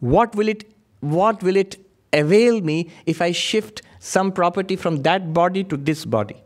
What 0.00 0.34
will, 0.34 0.48
it, 0.48 0.64
what 1.00 1.42
will 1.42 1.56
it 1.56 1.78
avail 2.12 2.60
me 2.60 2.90
if 3.06 3.22
I 3.22 3.32
shift 3.32 3.82
some 3.98 4.32
property 4.32 4.76
from 4.76 5.02
that 5.02 5.32
body 5.32 5.62
to 5.64 5.76
this 5.76 6.04
body? 6.04 6.36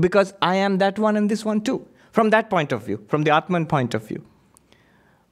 Because 0.00 0.32
I 0.40 0.56
am 0.56 0.78
that 0.78 0.98
one 0.98 1.16
and 1.16 1.30
this 1.30 1.44
one 1.44 1.60
too, 1.60 1.86
from 2.12 2.30
that 2.30 2.48
point 2.48 2.72
of 2.72 2.84
view, 2.84 3.04
from 3.08 3.24
the 3.24 3.30
Atman 3.30 3.66
point 3.66 3.92
of 3.94 4.06
view 4.08 4.24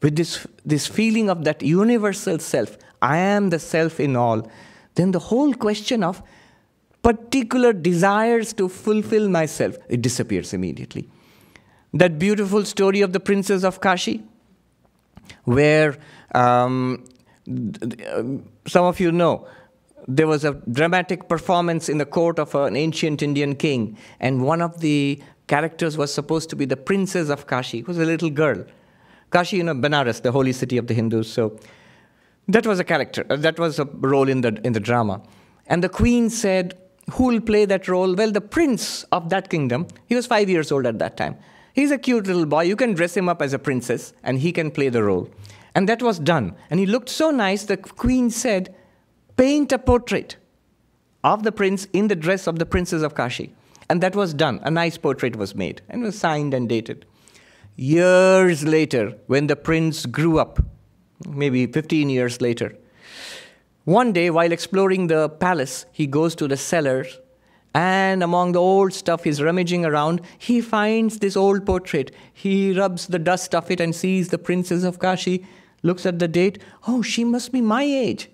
with 0.04 0.16
this, 0.16 0.46
this 0.66 0.86
feeling 0.86 1.30
of 1.30 1.44
that 1.44 1.62
universal 1.62 2.38
self, 2.38 2.76
I 3.00 3.16
am 3.16 3.48
the 3.48 3.58
self 3.58 3.98
in 3.98 4.16
all, 4.16 4.50
then 4.96 5.12
the 5.12 5.18
whole 5.18 5.54
question 5.54 6.04
of 6.04 6.22
particular 7.02 7.72
desires 7.72 8.52
to 8.52 8.68
fulfill 8.68 9.30
myself, 9.30 9.78
it 9.88 10.02
disappears 10.02 10.52
immediately. 10.52 11.08
That 11.94 12.18
beautiful 12.18 12.66
story 12.66 13.00
of 13.00 13.14
the 13.14 13.20
princess 13.20 13.64
of 13.64 13.80
Kashi, 13.80 14.22
where 15.44 15.96
um, 16.34 17.04
some 18.66 18.84
of 18.84 19.00
you 19.00 19.12
know, 19.12 19.46
there 20.06 20.26
was 20.26 20.44
a 20.44 20.52
dramatic 20.70 21.28
performance 21.28 21.88
in 21.88 21.98
the 21.98 22.06
court 22.06 22.38
of 22.38 22.54
an 22.54 22.76
ancient 22.76 23.22
Indian 23.22 23.54
king, 23.54 23.96
and 24.20 24.42
one 24.42 24.60
of 24.60 24.80
the 24.80 25.22
characters 25.46 25.96
was 25.96 26.12
supposed 26.12 26.50
to 26.50 26.56
be 26.56 26.64
the 26.64 26.76
princess 26.76 27.28
of 27.28 27.46
Kashi. 27.46 27.78
It 27.78 27.88
was 27.88 27.98
a 27.98 28.04
little 28.04 28.30
girl. 28.30 28.64
Kashi, 29.30 29.56
you 29.56 29.64
know, 29.64 29.74
Benares, 29.74 30.22
the 30.22 30.32
holy 30.32 30.52
city 30.52 30.76
of 30.76 30.86
the 30.86 30.94
Hindus. 30.94 31.32
So 31.32 31.58
that 32.48 32.66
was 32.66 32.78
a 32.78 32.84
character, 32.84 33.26
uh, 33.30 33.36
that 33.36 33.58
was 33.58 33.78
a 33.78 33.84
role 33.84 34.28
in 34.28 34.42
the, 34.42 34.60
in 34.64 34.72
the 34.72 34.80
drama. 34.80 35.22
And 35.66 35.82
the 35.82 35.88
queen 35.88 36.30
said, 36.30 36.78
Who 37.12 37.24
will 37.24 37.40
play 37.40 37.64
that 37.64 37.88
role? 37.88 38.14
Well, 38.14 38.30
the 38.30 38.40
prince 38.40 39.04
of 39.04 39.30
that 39.30 39.48
kingdom, 39.48 39.88
he 40.06 40.14
was 40.14 40.26
five 40.26 40.48
years 40.48 40.70
old 40.70 40.86
at 40.86 40.98
that 40.98 41.16
time. 41.16 41.36
He's 41.74 41.90
a 41.90 41.98
cute 41.98 42.26
little 42.26 42.46
boy. 42.46 42.62
You 42.62 42.76
can 42.76 42.94
dress 42.94 43.16
him 43.16 43.28
up 43.28 43.42
as 43.42 43.52
a 43.52 43.58
princess, 43.58 44.12
and 44.22 44.38
he 44.38 44.52
can 44.52 44.70
play 44.70 44.88
the 44.90 45.02
role. 45.02 45.28
And 45.74 45.88
that 45.88 46.02
was 46.02 46.18
done. 46.18 46.54
And 46.70 46.78
he 46.78 46.86
looked 46.86 47.08
so 47.08 47.30
nice, 47.30 47.64
the 47.64 47.76
queen 47.76 48.30
said, 48.30 48.74
Paint 49.36 49.72
a 49.72 49.78
portrait 49.78 50.36
of 51.24 51.42
the 51.42 51.52
prince 51.52 51.86
in 51.92 52.08
the 52.08 52.14
dress 52.16 52.46
of 52.46 52.58
the 52.58 52.66
princess 52.66 53.02
of 53.02 53.14
Kashi. 53.14 53.54
And 53.88 54.00
that 54.02 54.14
was 54.14 54.32
done. 54.32 54.60
A 54.62 54.70
nice 54.70 54.96
portrait 54.96 55.36
was 55.36 55.54
made 55.54 55.82
and 55.88 56.02
was 56.02 56.18
signed 56.18 56.54
and 56.54 56.68
dated. 56.68 57.04
Years 57.76 58.64
later, 58.64 59.14
when 59.26 59.48
the 59.48 59.56
prince 59.56 60.06
grew 60.06 60.38
up, 60.38 60.60
maybe 61.28 61.66
15 61.66 62.08
years 62.08 62.40
later, 62.40 62.76
one 63.84 64.12
day 64.12 64.30
while 64.30 64.52
exploring 64.52 65.08
the 65.08 65.28
palace, 65.28 65.86
he 65.92 66.06
goes 66.06 66.34
to 66.36 66.48
the 66.48 66.56
cellars 66.56 67.18
and 67.74 68.22
among 68.22 68.52
the 68.52 68.60
old 68.60 68.92
stuff 68.92 69.24
he's 69.24 69.42
rummaging 69.42 69.84
around, 69.84 70.20
he 70.38 70.60
finds 70.60 71.18
this 71.18 71.36
old 71.36 71.66
portrait. 71.66 72.12
He 72.32 72.78
rubs 72.78 73.08
the 73.08 73.18
dust 73.18 73.54
off 73.54 73.70
it 73.70 73.80
and 73.80 73.94
sees 73.94 74.28
the 74.28 74.38
princess 74.38 74.84
of 74.84 75.00
Kashi, 75.00 75.44
looks 75.84 76.04
at 76.06 76.18
the 76.18 76.26
date. 76.26 76.60
Oh, 76.88 77.02
she 77.02 77.22
must 77.22 77.52
be 77.52 77.60
my 77.60 77.84
age. 77.84 78.28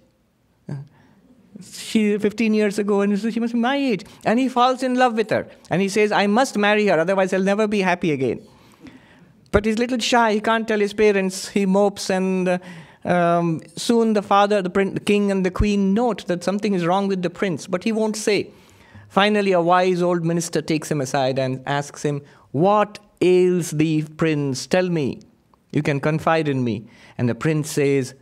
She 1.63 2.17
15 2.17 2.55
years 2.55 2.79
ago, 2.79 3.03
and 3.03 3.19
she 3.19 3.39
must 3.39 3.53
be 3.53 3.59
my 3.59 3.77
age. 3.77 4.07
And 4.25 4.39
he 4.39 4.49
falls 4.49 4.83
in 4.83 4.95
love 4.95 5.15
with 5.15 5.29
her. 5.29 5.47
And 5.69 5.83
he 5.83 5.91
says, 5.91 6.11
I 6.11 6.27
must 6.27 6.57
marry 6.57 6.87
her, 6.87 6.99
otherwise 6.99 7.35
I'll 7.35 7.43
never 7.43 7.67
be 7.67 7.83
happy 7.83 8.13
again. 8.13 8.41
But 9.53 9.67
he's 9.67 9.77
a 9.77 9.79
little 9.81 9.99
shy. 9.99 10.33
He 10.33 10.41
can't 10.41 10.67
tell 10.67 10.79
his 10.79 10.95
parents. 10.95 11.49
He 11.49 11.67
mopes, 11.67 12.09
and 12.09 12.49
uh, 12.49 12.59
um, 13.05 13.61
soon 13.77 14.15
the 14.15 14.23
father, 14.23 14.63
the, 14.63 14.71
prin- 14.71 14.95
the 14.95 15.01
king, 15.01 15.31
and 15.31 15.45
the 15.45 15.51
queen 15.51 15.93
note 15.93 16.27
that 16.29 16.45
something 16.45 16.73
is 16.73 16.87
wrong 16.87 17.09
with 17.09 17.23
the 17.23 17.31
prince, 17.31 17.67
but 17.67 17.85
he 17.85 17.93
won't 17.93 18.17
say. 18.17 18.51
Finally, 19.09 19.53
a 19.53 19.61
wise 19.61 20.01
old 20.01 20.25
minister 20.25 20.63
takes 20.63 20.91
him 20.91 21.01
aside 21.01 21.39
and 21.39 21.63
asks 21.67 22.05
him, 22.05 22.23
What 22.53 23.01
ails 23.21 23.73
thee, 23.73 24.03
prince? 24.03 24.67
Tell 24.69 24.89
me. 24.89 25.21
You 25.73 25.83
can 25.83 26.01
confide 26.01 26.49
in 26.49 26.65
me. 26.65 26.87
And 27.19 27.29
the 27.29 27.35
prince 27.35 27.71
says, 27.71 28.15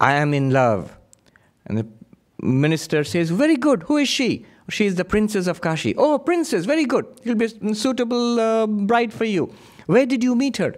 I 0.00 0.14
am 0.14 0.34
in 0.34 0.50
love. 0.50 0.98
And 1.66 1.78
the 1.78 1.86
minister 2.40 3.04
says, 3.04 3.30
Very 3.30 3.56
good. 3.56 3.84
Who 3.84 3.96
is 3.96 4.08
she? 4.08 4.46
She 4.68 4.86
is 4.86 4.94
the 4.94 5.04
princess 5.04 5.46
of 5.46 5.60
Kashi. 5.60 5.94
Oh, 5.96 6.18
princess, 6.18 6.64
very 6.64 6.84
good. 6.84 7.06
She'll 7.24 7.34
be 7.34 7.46
a 7.46 7.74
suitable 7.74 8.40
uh, 8.40 8.66
bride 8.66 9.12
for 9.12 9.24
you. 9.24 9.52
Where 9.86 10.06
did 10.06 10.22
you 10.22 10.34
meet 10.34 10.56
her? 10.58 10.74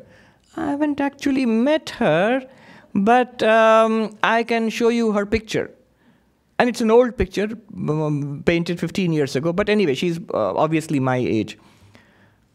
I 0.56 0.70
haven't 0.70 1.00
actually 1.00 1.46
met 1.46 1.90
her, 1.90 2.42
but 2.94 3.42
um, 3.42 4.16
I 4.22 4.42
can 4.42 4.68
show 4.70 4.88
you 4.88 5.12
her 5.12 5.26
picture. 5.26 5.70
And 6.58 6.68
it's 6.68 6.80
an 6.80 6.90
old 6.90 7.16
picture, 7.16 7.48
um, 7.88 8.42
painted 8.46 8.78
15 8.78 9.12
years 9.12 9.36
ago, 9.36 9.52
but 9.52 9.68
anyway, 9.68 9.94
she's 9.94 10.18
uh, 10.32 10.54
obviously 10.54 11.00
my 11.00 11.16
age. 11.16 11.58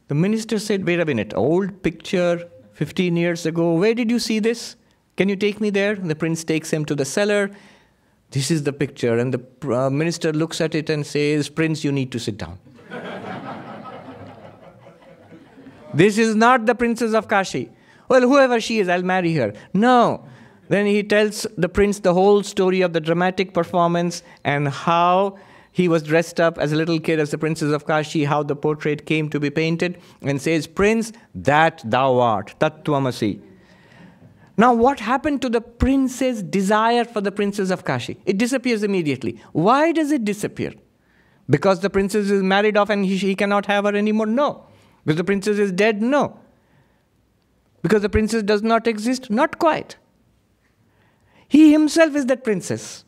The 0.07 0.15
minister 0.15 0.57
said, 0.57 0.85
Wait 0.85 0.99
a 0.99 1.05
minute, 1.05 1.33
old 1.35 1.83
picture, 1.83 2.49
15 2.79 3.17
years 3.17 3.45
ago, 3.45 3.73
where 3.73 3.93
did 3.93 4.09
you 4.09 4.19
see 4.19 4.39
this? 4.39 4.77
Can 5.17 5.27
you 5.27 5.35
take 5.35 5.59
me 5.59 5.69
there? 5.69 5.95
The 5.95 6.15
prince 6.15 6.45
takes 6.45 6.71
him 6.71 6.85
to 6.85 6.95
the 6.95 7.03
cellar. 7.03 7.51
This 8.31 8.49
is 8.49 8.63
the 8.63 8.71
picture. 8.71 9.17
And 9.17 9.33
the 9.33 9.75
uh, 9.75 9.89
minister 9.89 10.31
looks 10.31 10.61
at 10.61 10.73
it 10.75 10.89
and 10.89 11.05
says, 11.05 11.49
Prince, 11.49 11.83
you 11.83 11.91
need 11.91 12.09
to 12.13 12.19
sit 12.19 12.37
down. 12.37 12.57
This 15.93 16.17
is 16.17 16.35
not 16.35 16.67
the 16.67 16.75
princess 16.75 17.13
of 17.13 17.27
Kashi. 17.27 17.69
Well, 18.07 18.21
whoever 18.21 18.61
she 18.61 18.79
is, 18.79 18.87
I'll 18.87 19.01
marry 19.01 19.33
her. 19.33 19.53
No. 19.73 20.23
Then 20.69 20.85
he 20.85 21.03
tells 21.03 21.47
the 21.57 21.67
prince 21.67 21.99
the 21.99 22.13
whole 22.13 22.43
story 22.43 22.81
of 22.81 22.93
the 22.93 23.01
dramatic 23.01 23.55
performance 23.55 24.23
and 24.45 24.69
how 24.69 25.37
he 25.71 25.87
was 25.87 26.03
dressed 26.03 26.39
up 26.39 26.57
as 26.57 26.71
a 26.71 26.75
little 26.75 26.99
kid 26.99 27.19
as 27.19 27.31
the 27.31 27.37
princess 27.37 27.71
of 27.71 27.85
Kashi, 27.85 28.25
how 28.25 28.43
the 28.43 28.55
portrait 28.55 29.05
came 29.05 29.29
to 29.29 29.39
be 29.39 29.49
painted, 29.49 29.99
and 30.21 30.41
says, 30.41 30.67
Prince, 30.67 31.13
that 31.35 31.81
thou 31.85 32.19
art, 32.19 32.55
Tattvamasi. 32.59 33.41
Now, 34.57 34.73
what 34.73 34.99
happened 34.99 35.41
to 35.43 35.49
the 35.49 35.61
prince's 35.61 36.43
desire 36.43 37.05
for 37.05 37.21
the 37.21 37.31
princess 37.31 37.69
of 37.69 37.85
Kashi? 37.85 38.19
It 38.25 38.37
disappears 38.37 38.83
immediately. 38.83 39.41
Why 39.53 39.93
does 39.93 40.11
it 40.11 40.25
disappear? 40.25 40.73
Because 41.49 41.79
the 41.79 41.89
princess 41.89 42.29
is 42.29 42.43
married 42.43 42.75
off 42.75 42.89
and 42.89 43.05
he, 43.05 43.15
he 43.15 43.35
cannot 43.35 43.67
have 43.67 43.85
her 43.85 43.95
anymore? 43.95 44.25
No. 44.25 44.65
Because 45.05 45.17
the 45.17 45.23
princess 45.23 45.57
is 45.57 45.71
dead? 45.71 46.01
No. 46.01 46.37
Because 47.81 48.01
the 48.01 48.09
princess 48.09 48.43
does 48.43 48.61
not 48.61 48.85
exist? 48.85 49.29
Not 49.29 49.59
quite. 49.59 49.95
He 51.47 51.71
himself 51.71 52.15
is 52.15 52.25
that 52.25 52.43
princess. 52.43 53.05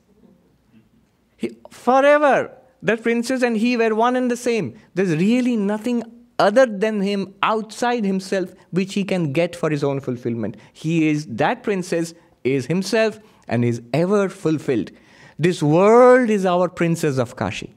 Forever, 1.69 2.51
that 2.83 3.03
princess 3.03 3.41
and 3.43 3.57
he 3.57 3.77
were 3.77 3.93
one 3.95 4.15
and 4.15 4.29
the 4.29 4.37
same. 4.37 4.75
There's 4.93 5.15
really 5.15 5.55
nothing 5.55 6.03
other 6.39 6.65
than 6.65 7.01
him 7.01 7.33
outside 7.43 8.03
himself 8.03 8.53
which 8.71 8.95
he 8.95 9.03
can 9.03 9.31
get 9.31 9.55
for 9.55 9.69
his 9.69 9.83
own 9.83 9.99
fulfillment. 9.99 10.57
He 10.73 11.07
is 11.07 11.27
that 11.27 11.61
princess, 11.63 12.13
is 12.43 12.65
himself, 12.65 13.19
and 13.47 13.63
is 13.63 13.81
ever 13.93 14.29
fulfilled. 14.29 14.91
This 15.37 15.61
world 15.61 16.29
is 16.29 16.45
our 16.45 16.67
princess 16.69 17.17
of 17.17 17.35
Kashi. 17.35 17.73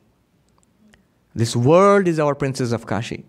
This 1.34 1.54
world 1.56 2.08
is 2.08 2.18
our 2.18 2.34
princess 2.34 2.72
of 2.72 2.86
Kashi. 2.86 3.24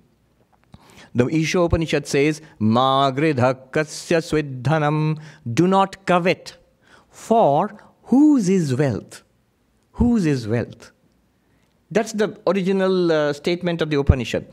The 1.14 1.28
Isha 1.28 1.60
Upanishad 1.60 2.08
says, 2.08 2.42
Magridha 2.60 3.70
kasya 3.72 4.20
swidhanam, 4.22 5.20
do 5.54 5.66
not 5.66 6.06
covet, 6.06 6.58
for 7.10 7.78
whose 8.04 8.50
is 8.50 8.76
wealth? 8.76 9.24
Whose 9.96 10.26
is 10.26 10.48
wealth? 10.48 10.92
That's 11.92 12.14
the 12.14 12.38
original 12.48 13.12
uh, 13.12 13.34
statement 13.34 13.82
of 13.82 13.90
the 13.90 13.98
Upanishad. 13.98 14.48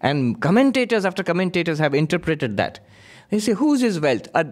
And 0.00 0.40
commentators 0.40 1.04
after 1.04 1.22
commentators 1.22 1.78
have 1.78 1.94
interpreted 1.94 2.56
that. 2.56 2.80
They 3.30 3.40
say, 3.40 3.52
whose 3.52 3.82
is 3.82 4.00
wealth? 4.00 4.28
A 4.34 4.46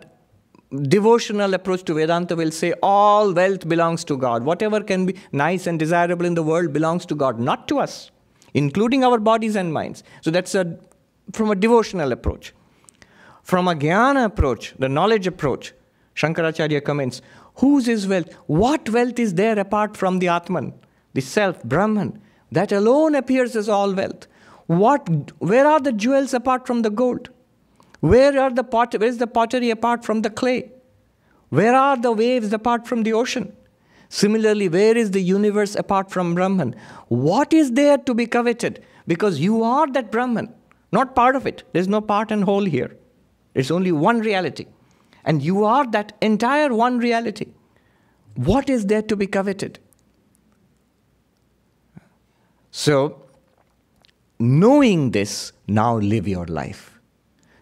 devotional 0.88 1.54
approach 1.54 1.84
to 1.84 1.94
Vedanta 1.94 2.36
will 2.36 2.50
say, 2.50 2.74
all 2.82 3.32
wealth 3.32 3.68
belongs 3.68 4.04
to 4.04 4.16
God. 4.16 4.44
Whatever 4.44 4.80
can 4.82 5.06
be 5.06 5.16
nice 5.32 5.66
and 5.66 5.78
desirable 5.78 6.26
in 6.26 6.34
the 6.34 6.42
world 6.42 6.72
belongs 6.72 7.06
to 7.06 7.14
God, 7.14 7.38
not 7.40 7.68
to 7.68 7.78
us, 7.78 8.10
including 8.54 9.04
our 9.04 9.18
bodies 9.18 9.56
and 9.56 9.72
minds. 9.72 10.02
So 10.20 10.30
that's 10.30 10.54
a 10.54 10.78
from 11.32 11.50
a 11.50 11.56
devotional 11.56 12.12
approach. 12.12 12.54
From 13.42 13.68
a 13.68 13.74
jnana 13.74 14.24
approach, 14.24 14.74
the 14.78 14.88
knowledge 14.88 15.26
approach, 15.26 15.72
Shankaracharya 16.14 16.84
comments, 16.84 17.20
whose 17.56 17.88
is 17.88 18.06
wealth? 18.06 18.32
What 18.46 18.88
wealth 18.90 19.18
is 19.18 19.34
there 19.34 19.58
apart 19.58 19.96
from 19.96 20.18
the 20.18 20.28
Atman, 20.28 20.74
the 21.14 21.20
self, 21.20 21.62
Brahman? 21.62 22.20
That 22.52 22.72
alone 22.72 23.14
appears 23.14 23.56
as 23.56 23.68
all 23.68 23.94
wealth. 23.94 24.26
What, 24.66 25.08
where 25.38 25.66
are 25.66 25.80
the 25.80 25.92
jewels 25.92 26.34
apart 26.34 26.66
from 26.66 26.82
the 26.82 26.90
gold? 26.90 27.30
Where, 28.00 28.38
are 28.38 28.50
the 28.50 28.64
pot, 28.64 28.94
where 28.98 29.08
is 29.08 29.18
the 29.18 29.26
pottery 29.26 29.70
apart 29.70 30.04
from 30.04 30.22
the 30.22 30.30
clay? 30.30 30.70
Where 31.48 31.74
are 31.74 31.96
the 31.96 32.12
waves 32.12 32.52
apart 32.52 32.86
from 32.86 33.02
the 33.02 33.12
ocean? 33.12 33.52
Similarly, 34.08 34.68
where 34.68 34.96
is 34.96 35.10
the 35.10 35.20
universe 35.20 35.74
apart 35.74 36.10
from 36.10 36.34
Brahman? 36.34 36.74
What 37.08 37.52
is 37.52 37.72
there 37.72 37.98
to 37.98 38.14
be 38.14 38.26
coveted? 38.26 38.84
Because 39.06 39.40
you 39.40 39.62
are 39.62 39.86
that 39.88 40.12
Brahman. 40.12 40.52
Not 40.92 41.14
part 41.14 41.36
of 41.36 41.46
it. 41.46 41.64
There's 41.72 41.88
no 41.88 42.00
part 42.00 42.30
and 42.30 42.44
whole 42.44 42.64
here. 42.64 42.96
It's 43.54 43.70
only 43.70 43.92
one 43.92 44.20
reality. 44.20 44.66
And 45.26 45.42
you 45.42 45.64
are 45.64 45.84
that 45.88 46.12
entire 46.22 46.72
one 46.72 46.98
reality. 46.98 47.46
What 48.36 48.70
is 48.70 48.86
there 48.86 49.02
to 49.02 49.16
be 49.16 49.26
coveted? 49.26 49.80
So, 52.70 53.22
knowing 54.38 55.10
this, 55.10 55.52
now 55.66 55.96
live 55.96 56.28
your 56.28 56.46
life. 56.46 57.00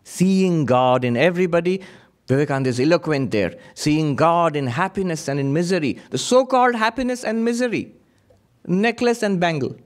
Seeing 0.02 0.66
God 0.66 1.04
in 1.04 1.16
everybody, 1.16 1.80
Vivekananda 2.26 2.68
is 2.70 2.80
eloquent 2.80 3.30
there. 3.30 3.54
Seeing 3.74 4.16
God 4.16 4.56
in 4.56 4.66
happiness 4.66 5.28
and 5.28 5.40
in 5.40 5.52
misery, 5.52 5.98
the 6.10 6.18
so 6.18 6.44
called 6.44 6.74
happiness 6.74 7.24
and 7.24 7.44
misery, 7.44 7.94
necklace 8.66 9.22
and 9.22 9.40
bangle. 9.40 9.76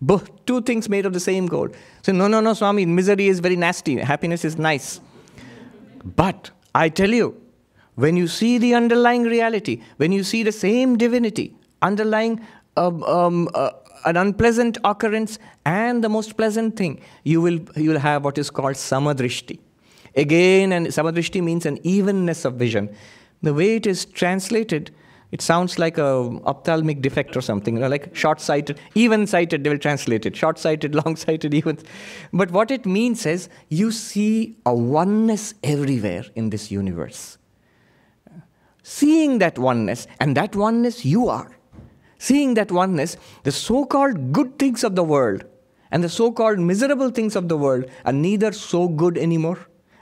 Both, 0.00 0.44
two 0.44 0.60
things 0.60 0.88
made 0.88 1.06
of 1.06 1.14
the 1.14 1.20
same 1.20 1.46
gold. 1.46 1.74
So, 2.02 2.12
no, 2.12 2.28
no, 2.28 2.40
no, 2.40 2.52
Swami, 2.52 2.84
misery 2.86 3.28
is 3.28 3.40
very 3.40 3.56
nasty, 3.56 3.96
happiness 3.96 4.44
is 4.44 4.58
nice. 4.58 5.00
But 6.04 6.50
I 6.74 6.88
tell 6.88 7.10
you, 7.10 7.40
when 7.94 8.16
you 8.16 8.26
see 8.26 8.58
the 8.58 8.74
underlying 8.74 9.22
reality, 9.22 9.82
when 9.98 10.10
you 10.12 10.24
see 10.24 10.42
the 10.42 10.52
same 10.52 10.98
divinity 10.98 11.56
underlying 11.82 12.44
um, 12.76 13.02
um, 13.04 13.48
uh, 13.54 13.70
an 14.04 14.16
unpleasant 14.16 14.78
occurrence 14.84 15.38
and 15.64 16.02
the 16.02 16.08
most 16.08 16.36
pleasant 16.36 16.76
thing, 16.76 17.00
you 17.22 17.40
will, 17.40 17.60
you 17.76 17.90
will 17.90 17.98
have 17.98 18.24
what 18.24 18.36
is 18.38 18.50
called 18.50 18.74
samadrishti. 18.74 19.58
Again, 20.16 20.72
and 20.72 20.86
samadrishti 20.88 21.42
means 21.42 21.66
an 21.66 21.78
evenness 21.82 22.44
of 22.44 22.54
vision. 22.54 22.94
The 23.42 23.54
way 23.54 23.76
it 23.76 23.86
is 23.86 24.04
translated, 24.04 24.90
it 25.32 25.42
sounds 25.42 25.78
like 25.78 25.98
a 25.98 26.38
ophthalmic 26.46 27.02
defect 27.02 27.36
or 27.36 27.40
something, 27.40 27.76
like 27.80 28.14
short-sighted, 28.14 28.78
even-sighted, 28.94 29.64
they 29.64 29.70
will 29.70 29.78
translate 29.78 30.26
it. 30.26 30.36
Short-sighted, 30.36 30.94
long-sighted, 31.04 31.52
even. 31.54 31.78
But 32.32 32.50
what 32.50 32.70
it 32.70 32.86
means 32.86 33.26
is 33.26 33.48
you 33.68 33.90
see 33.90 34.56
a 34.64 34.74
oneness 34.74 35.54
everywhere 35.62 36.24
in 36.34 36.50
this 36.50 36.70
universe. 36.70 37.38
Seeing 38.82 39.38
that 39.38 39.58
oneness, 39.58 40.06
and 40.20 40.36
that 40.36 40.54
oneness 40.54 41.04
you 41.04 41.28
are. 41.28 41.50
Seeing 42.18 42.54
that 42.54 42.70
oneness, 42.70 43.16
the 43.42 43.52
so-called 43.52 44.32
good 44.32 44.58
things 44.58 44.84
of 44.84 44.94
the 44.94 45.04
world 45.04 45.44
and 45.90 46.02
the 46.02 46.08
so-called 46.08 46.58
miserable 46.58 47.10
things 47.10 47.36
of 47.36 47.48
the 47.48 47.56
world 47.56 47.84
are 48.04 48.12
neither 48.12 48.52
so 48.52 48.88
good 48.88 49.16
anymore, 49.16 49.58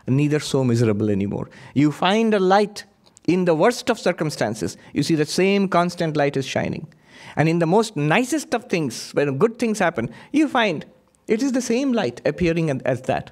neither 0.06 0.40
so 0.40 0.64
miserable 0.64 1.10
anymore. 1.10 1.50
You 1.74 1.92
find 1.92 2.32
a 2.34 2.40
light 2.40 2.84
in 3.26 3.44
the 3.44 3.54
worst 3.54 3.90
of 3.90 3.98
circumstances, 3.98 4.76
you 4.92 5.02
see 5.02 5.14
the 5.14 5.26
same 5.26 5.68
constant 5.68 6.16
light 6.16 6.36
is 6.36 6.46
shining. 6.46 6.92
And 7.36 7.48
in 7.48 7.60
the 7.60 7.66
most 7.66 7.96
nicest 7.96 8.54
of 8.54 8.64
things, 8.64 9.12
when 9.12 9.38
good 9.38 9.58
things 9.58 9.78
happen, 9.78 10.10
you 10.32 10.48
find 10.48 10.84
it 11.28 11.42
is 11.42 11.52
the 11.52 11.62
same 11.62 11.92
light 11.92 12.20
appearing 12.26 12.70
as 12.84 13.02
that. 13.02 13.30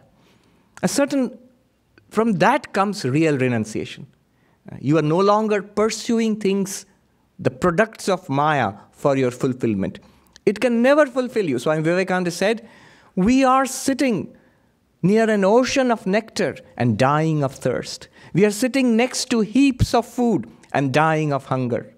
A 0.82 0.88
certain, 0.88 1.36
from 2.08 2.34
that 2.34 2.72
comes 2.72 3.04
real 3.04 3.36
renunciation. 3.36 4.06
You 4.80 4.98
are 4.98 5.02
no 5.02 5.18
longer 5.18 5.62
pursuing 5.62 6.38
things, 6.38 6.86
the 7.38 7.50
products 7.50 8.08
of 8.08 8.28
Maya, 8.28 8.74
for 8.92 9.16
your 9.16 9.30
fulfillment. 9.30 9.98
It 10.46 10.60
can 10.60 10.82
never 10.82 11.06
fulfill 11.06 11.48
you. 11.48 11.58
Swami 11.58 11.82
Vivekananda 11.82 12.30
said, 12.30 12.68
We 13.16 13.44
are 13.44 13.66
sitting 13.66 14.36
near 15.02 15.28
an 15.30 15.44
ocean 15.44 15.90
of 15.90 16.06
nectar 16.06 16.56
and 16.76 16.98
dying 16.98 17.42
of 17.42 17.54
thirst. 17.54 18.08
We 18.32 18.44
are 18.44 18.50
sitting 18.50 18.96
next 18.96 19.30
to 19.30 19.40
heaps 19.40 19.94
of 19.94 20.06
food 20.06 20.50
and 20.72 20.92
dying 20.92 21.32
of 21.32 21.46
hunger. 21.46 21.92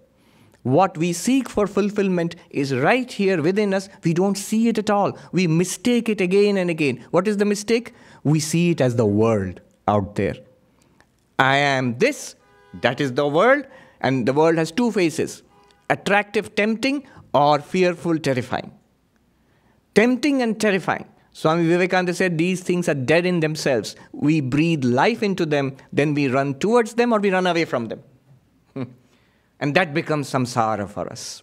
What 0.62 0.96
we 0.96 1.12
seek 1.12 1.48
for 1.48 1.66
fulfillment 1.66 2.36
is 2.50 2.72
right 2.74 3.10
here 3.10 3.42
within 3.42 3.74
us. 3.74 3.88
We 4.04 4.14
don't 4.14 4.36
see 4.36 4.68
it 4.68 4.78
at 4.78 4.90
all. 4.90 5.18
We 5.32 5.48
mistake 5.48 6.08
it 6.08 6.20
again 6.20 6.56
and 6.56 6.70
again. 6.70 7.04
What 7.10 7.26
is 7.26 7.38
the 7.38 7.44
mistake? 7.44 7.94
We 8.22 8.38
see 8.38 8.70
it 8.70 8.80
as 8.80 8.94
the 8.94 9.06
world 9.06 9.60
out 9.88 10.14
there. 10.14 10.36
I 11.38 11.56
am 11.56 11.98
this, 11.98 12.36
that 12.80 13.00
is 13.00 13.14
the 13.14 13.26
world, 13.26 13.66
and 14.00 14.26
the 14.26 14.32
world 14.32 14.56
has 14.56 14.70
two 14.70 14.92
faces 14.92 15.42
attractive, 15.90 16.54
tempting, 16.54 17.06
or 17.34 17.58
fearful, 17.58 18.18
terrifying. 18.18 18.72
Tempting 19.94 20.40
and 20.40 20.58
terrifying. 20.58 21.06
Swami 21.32 21.66
Vivekananda 21.66 22.12
said 22.12 22.36
these 22.36 22.62
things 22.62 22.88
are 22.88 22.94
dead 22.94 23.24
in 23.24 23.40
themselves. 23.40 23.96
We 24.12 24.40
breathe 24.40 24.84
life 24.84 25.22
into 25.22 25.46
them, 25.46 25.76
then 25.92 26.14
we 26.14 26.28
run 26.28 26.54
towards 26.54 26.94
them 26.94 27.12
or 27.12 27.20
we 27.20 27.30
run 27.30 27.46
away 27.46 27.64
from 27.64 27.86
them. 27.86 28.02
Hmm. 28.74 28.84
And 29.58 29.74
that 29.74 29.94
becomes 29.94 30.30
samsara 30.30 30.88
for 30.88 31.10
us. 31.10 31.42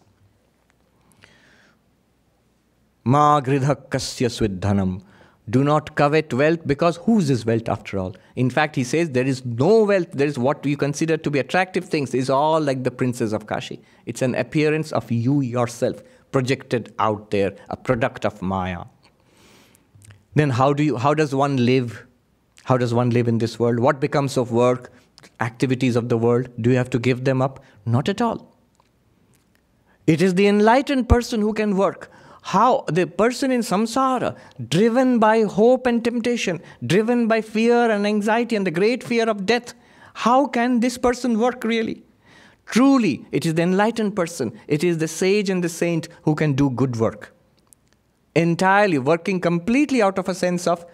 Ma 3.04 3.42
kasya 3.42 4.30
swidhanam. 4.30 5.02
Do 5.50 5.64
not 5.64 5.96
covet 5.96 6.32
wealth 6.32 6.68
because 6.68 6.98
whose 6.98 7.32
is 7.32 7.44
wealth 7.44 7.68
after 7.68 7.98
all? 7.98 8.16
In 8.36 8.52
fact, 8.52 8.76
he 8.76 8.84
says 8.84 9.10
there 9.10 9.26
is 9.26 9.44
no 9.44 9.84
wealth, 9.84 10.12
there 10.12 10.28
is 10.28 10.38
what 10.38 10.64
you 10.64 10.78
consider 10.78 11.18
to 11.18 11.32
be 11.32 11.40
attractive 11.40 11.86
things, 11.86 12.14
is 12.14 12.30
all 12.30 12.62
like 12.62 12.84
the 12.84 12.92
princes 12.92 13.34
of 13.34 13.48
Kashi. 13.48 13.82
It's 14.06 14.22
an 14.22 14.36
appearance 14.36 14.92
of 14.92 15.12
you 15.12 15.42
yourself 15.42 16.04
projected 16.32 16.94
out 17.00 17.32
there, 17.32 17.56
a 17.70 17.76
product 17.76 18.26
of 18.26 18.44
Maya 18.44 18.84
then 20.40 20.52
how 20.52 20.72
do 20.72 20.84
you 20.84 20.98
how 20.98 21.14
does 21.14 21.36
one 21.36 21.58
live? 21.66 22.06
How 22.64 22.78
does 22.78 22.94
one 22.94 23.10
live 23.10 23.28
in 23.28 23.40
this 23.40 23.60
world? 23.60 23.80
What 23.80 24.00
becomes 24.00 24.38
of 24.38 24.52
work 24.52 24.92
activities 25.42 25.98
of 25.98 26.08
the 26.08 26.18
world? 26.18 26.50
Do 26.62 26.70
you 26.70 26.78
have 26.78 26.90
to 26.92 27.00
give 27.08 27.26
them 27.26 27.42
up? 27.42 27.60
Not 27.86 28.08
at 28.08 28.22
all. 28.22 28.56
It 30.08 30.22
is 30.22 30.36
the 30.36 30.48
enlightened 30.48 31.10
person 31.10 31.42
who 31.42 31.54
can 31.54 31.76
work. 31.76 32.10
How? 32.54 32.86
The 32.88 33.06
person 33.06 33.52
in 33.52 33.62
samsara 33.62 34.36
driven 34.76 35.20
by 35.20 35.42
hope 35.44 35.86
and 35.86 36.04
temptation 36.04 36.62
driven 36.94 37.28
by 37.28 37.42
fear 37.42 37.92
and 37.96 38.08
anxiety 38.08 38.56
and 38.56 38.66
the 38.66 38.72
great 38.80 39.04
fear 39.04 39.28
of 39.30 39.46
death. 39.46 39.74
How 40.14 40.46
can 40.46 40.80
this 40.80 40.98
person 40.98 41.38
work 41.40 41.66
really? 41.66 42.04
Truly 42.66 43.26
it 43.34 43.46
is 43.46 43.56
the 43.56 43.64
enlightened 43.64 44.16
person. 44.16 44.54
It 44.68 44.86
is 44.86 45.00
the 45.00 45.10
sage 45.10 45.50
and 45.50 45.64
the 45.64 45.70
saint 45.70 46.08
who 46.22 46.36
can 46.36 46.54
do 46.54 46.70
good 46.70 46.96
work 46.96 47.34
entirely 48.39 48.99
working 48.99 49.41
completely 49.41 50.03
out 50.03 50.19
of 50.19 50.29
a 50.29 50.35
sense 50.35 50.67
of 50.67 50.85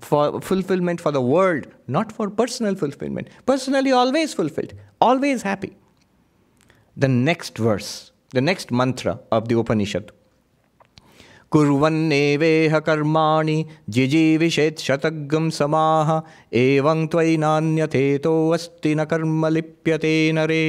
for 0.00 0.40
fulfillment 0.40 1.00
for 1.00 1.12
the 1.12 1.20
world, 1.20 1.66
not 1.86 2.10
for 2.12 2.28
personal 2.30 2.74
fulfillment. 2.74 3.28
Personally, 3.46 3.92
always 3.92 4.34
fulfilled, 4.34 4.72
always 5.00 5.42
happy. 5.42 5.76
The 6.96 7.08
next 7.08 7.58
verse, 7.58 8.10
the 8.32 8.40
next 8.40 8.72
mantra 8.72 9.20
of 9.30 9.48
the 9.48 9.58
Upanishad. 9.58 10.10
कुर्वन्नेवेह 11.50 12.78
कर्माणि 12.78 13.64
जिजीविषेत् 13.88 14.78
शतग्ं 14.78 15.48
समाह 15.58 16.10
एवं 16.58 17.06
त्वयि 17.06 17.36
नान्यथेतोऽस्ति 17.36 18.94
न 18.94 19.04
कर्म 19.04 19.46
लिप्यते 19.46 20.32
नरे 20.32 20.66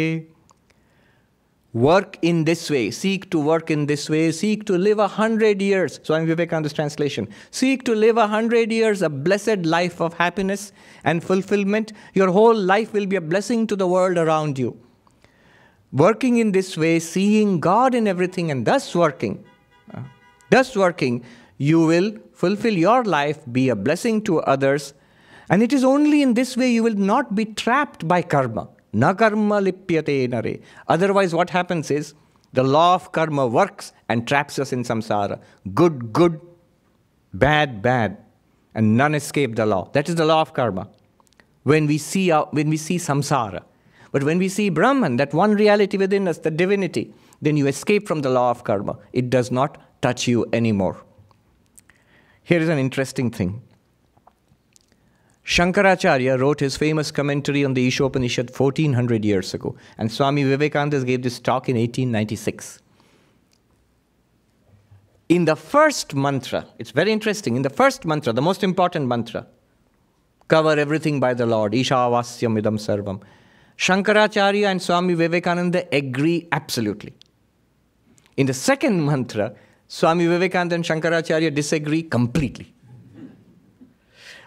Work 1.75 2.19
in 2.23 2.45
this 2.45 2.71
way. 2.71 2.91
Seek 2.93 3.31
to 3.31 3.39
work 3.41 3.71
in 3.71 3.87
this 3.87 4.09
way. 4.09 4.31
Seek 4.31 4.65
to 4.67 4.79
live 4.79 5.01
a 5.01 5.09
hundred 5.09 5.61
years. 5.61 6.01
Swami 6.05 6.27
Vivekananda's 6.27 6.73
translation. 6.73 7.29
Seek 7.51 7.85
to 7.85 7.95
live 7.95 8.17
a 8.17 8.29
hundred 8.29 8.73
years, 8.73 9.03
a 9.03 9.11
blessed 9.11 9.67
life 9.67 10.01
of 10.01 10.15
happiness 10.15 10.73
and 11.03 11.23
fulfillment. 11.23 11.93
Your 12.15 12.31
whole 12.31 12.55
life 12.55 12.93
will 12.93 13.07
be 13.07 13.17
a 13.17 13.21
blessing 13.21 13.67
to 13.67 13.77
the 13.77 13.89
world 13.89 14.19
around 14.19 14.59
you. 14.59 14.79
working 15.95 16.39
in 16.39 16.51
this 16.53 16.77
way, 16.77 16.99
seeing 16.99 17.61
God 17.61 17.95
in 17.95 18.09
everything, 18.09 18.51
and 18.51 18.67
thus 18.67 18.95
working, 18.95 19.45
uh, 19.95 20.03
thus 20.51 20.77
working, 20.77 21.25
you 21.57 21.87
will 21.87 22.13
fulfill 22.33 22.75
your 22.75 23.05
life, 23.05 23.39
be 23.53 23.69
a 23.69 23.77
blessing 23.77 24.21
to 24.23 24.41
others, 24.41 24.93
and 25.49 25.63
it 25.63 25.73
is 25.73 25.85
only 25.85 26.21
in 26.21 26.35
this 26.35 26.57
way 26.57 26.71
you 26.71 26.83
will 26.83 26.95
not 26.95 27.35
be 27.35 27.45
trapped 27.45 28.09
by 28.09 28.21
karma. 28.23 28.69
Na 28.95 29.13
lipyate 29.13 30.31
nare. 30.31 30.59
Otherwise, 30.89 31.35
what 31.35 31.51
happens 31.51 31.91
is 31.91 32.15
the 32.53 32.63
law 32.63 32.95
of 32.95 33.11
karma 33.11 33.47
works 33.47 33.93
and 34.09 34.27
traps 34.27 34.59
us 34.59 34.73
in 34.73 34.85
samsara. 34.85 35.41
Good, 35.75 36.13
good, 36.13 36.41
bad, 37.33 37.83
bad, 37.83 38.17
and 38.75 38.97
none 38.97 39.15
escape 39.15 39.57
the 39.57 39.67
law. 39.67 39.91
That 39.93 40.09
is 40.09 40.15
the 40.15 40.25
law 40.25 40.41
of 40.41 40.55
karma. 40.55 40.89
When 41.65 41.87
we 41.87 41.99
see, 41.99 42.31
our, 42.31 42.47
when 42.53 42.69
we 42.71 42.77
see 42.77 42.97
samsara, 42.99 43.65
but 44.13 44.23
when 44.23 44.39
we 44.39 44.49
see 44.49 44.69
Brahman, 44.69 45.17
that 45.17 45.35
one 45.35 45.55
reality 45.55 45.97
within 45.97 46.29
us, 46.29 46.39
the 46.39 46.51
divinity, 46.53 47.13
then 47.43 47.57
you 47.57 47.67
escape 47.67 48.07
from 48.07 48.23
the 48.23 48.31
law 48.31 48.51
of 48.51 48.63
karma. 48.63 48.97
It 49.13 49.29
does 49.29 49.51
not 49.51 49.77
touch 50.01 50.29
you 50.29 50.47
anymore. 50.53 51.03
Here 52.45 52.61
is 52.61 52.69
an 52.69 52.79
interesting 52.79 53.33
thing. 53.33 53.63
Shankaracharya 55.45 56.41
wrote 56.41 56.61
his 56.61 56.77
famous 56.77 57.11
commentary 57.11 57.65
on 57.65 57.75
the 57.75 57.87
Ishopanishad 57.87 58.59
1400 58.59 59.25
years 59.25 59.53
ago, 59.53 59.77
and 59.99 60.11
Swami 60.11 60.43
Vivekananda 60.43 61.05
gave 61.05 61.23
this 61.23 61.39
talk 61.39 61.69
in 61.69 61.77
1896. 61.77 62.81
In 65.29 65.45
the 65.45 65.57
first 65.57 66.15
mantra, 66.15 66.67
it's 66.79 66.93
very 66.93 67.13
interesting, 67.13 67.57
in 67.57 67.63
the 67.63 67.71
first 67.71 68.05
mantra, 68.05 68.33
the 68.33 68.43
most 68.43 68.63
important 68.63 69.07
mantra, 69.07 69.47
cover 70.49 70.79
everything 70.79 71.21
by 71.21 71.35
the 71.35 71.47
Lord, 71.47 71.73
Ishavasyam 71.73 72.61
idam 72.61 72.79
sarvam. 72.79 73.23
Shankaracharya 73.77 74.67
and 74.67 74.81
Swami 74.81 75.15
Vivekananda 75.15 75.87
agree 75.95 76.49
absolutely. 76.53 77.13
In 78.37 78.47
the 78.47 78.55
second 78.55 79.05
mantra, 79.05 79.55
Swami 79.89 80.27
Vivekananda 80.27 80.75
and 80.75 80.85
Shankaracharya 80.85 81.55
disagree 81.55 82.03
completely. 82.03 82.74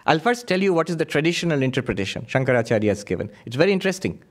I'll 0.08 0.18
first 0.18 0.46
tell 0.48 0.62
you 0.62 0.72
what 0.72 0.88
is 0.88 0.96
the 0.96 1.04
traditional 1.04 1.62
interpretation 1.62 2.24
Shankaracharya 2.24 2.88
has 2.88 3.04
given. 3.04 3.30
It's 3.44 3.56
very 3.56 3.72
interesting. 3.72 4.22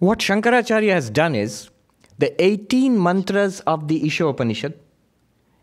What 0.00 0.18
Shankaracharya 0.18 0.92
has 0.92 1.08
done 1.08 1.34
is 1.34 1.70
the 2.18 2.30
18 2.44 3.02
mantras 3.02 3.60
of 3.60 3.88
the 3.88 4.06
Isha 4.06 4.26
Upanishad, 4.26 4.78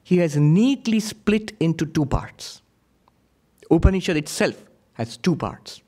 he 0.03 0.17
has 0.17 0.35
neatly 0.35 0.99
split 0.99 1.51
into 1.59 1.85
two 1.85 2.07
parts. 2.07 2.63
Upanishad 3.69 4.17
itself 4.17 4.63
has 4.93 5.15
two 5.15 5.35
parts. 5.35 5.83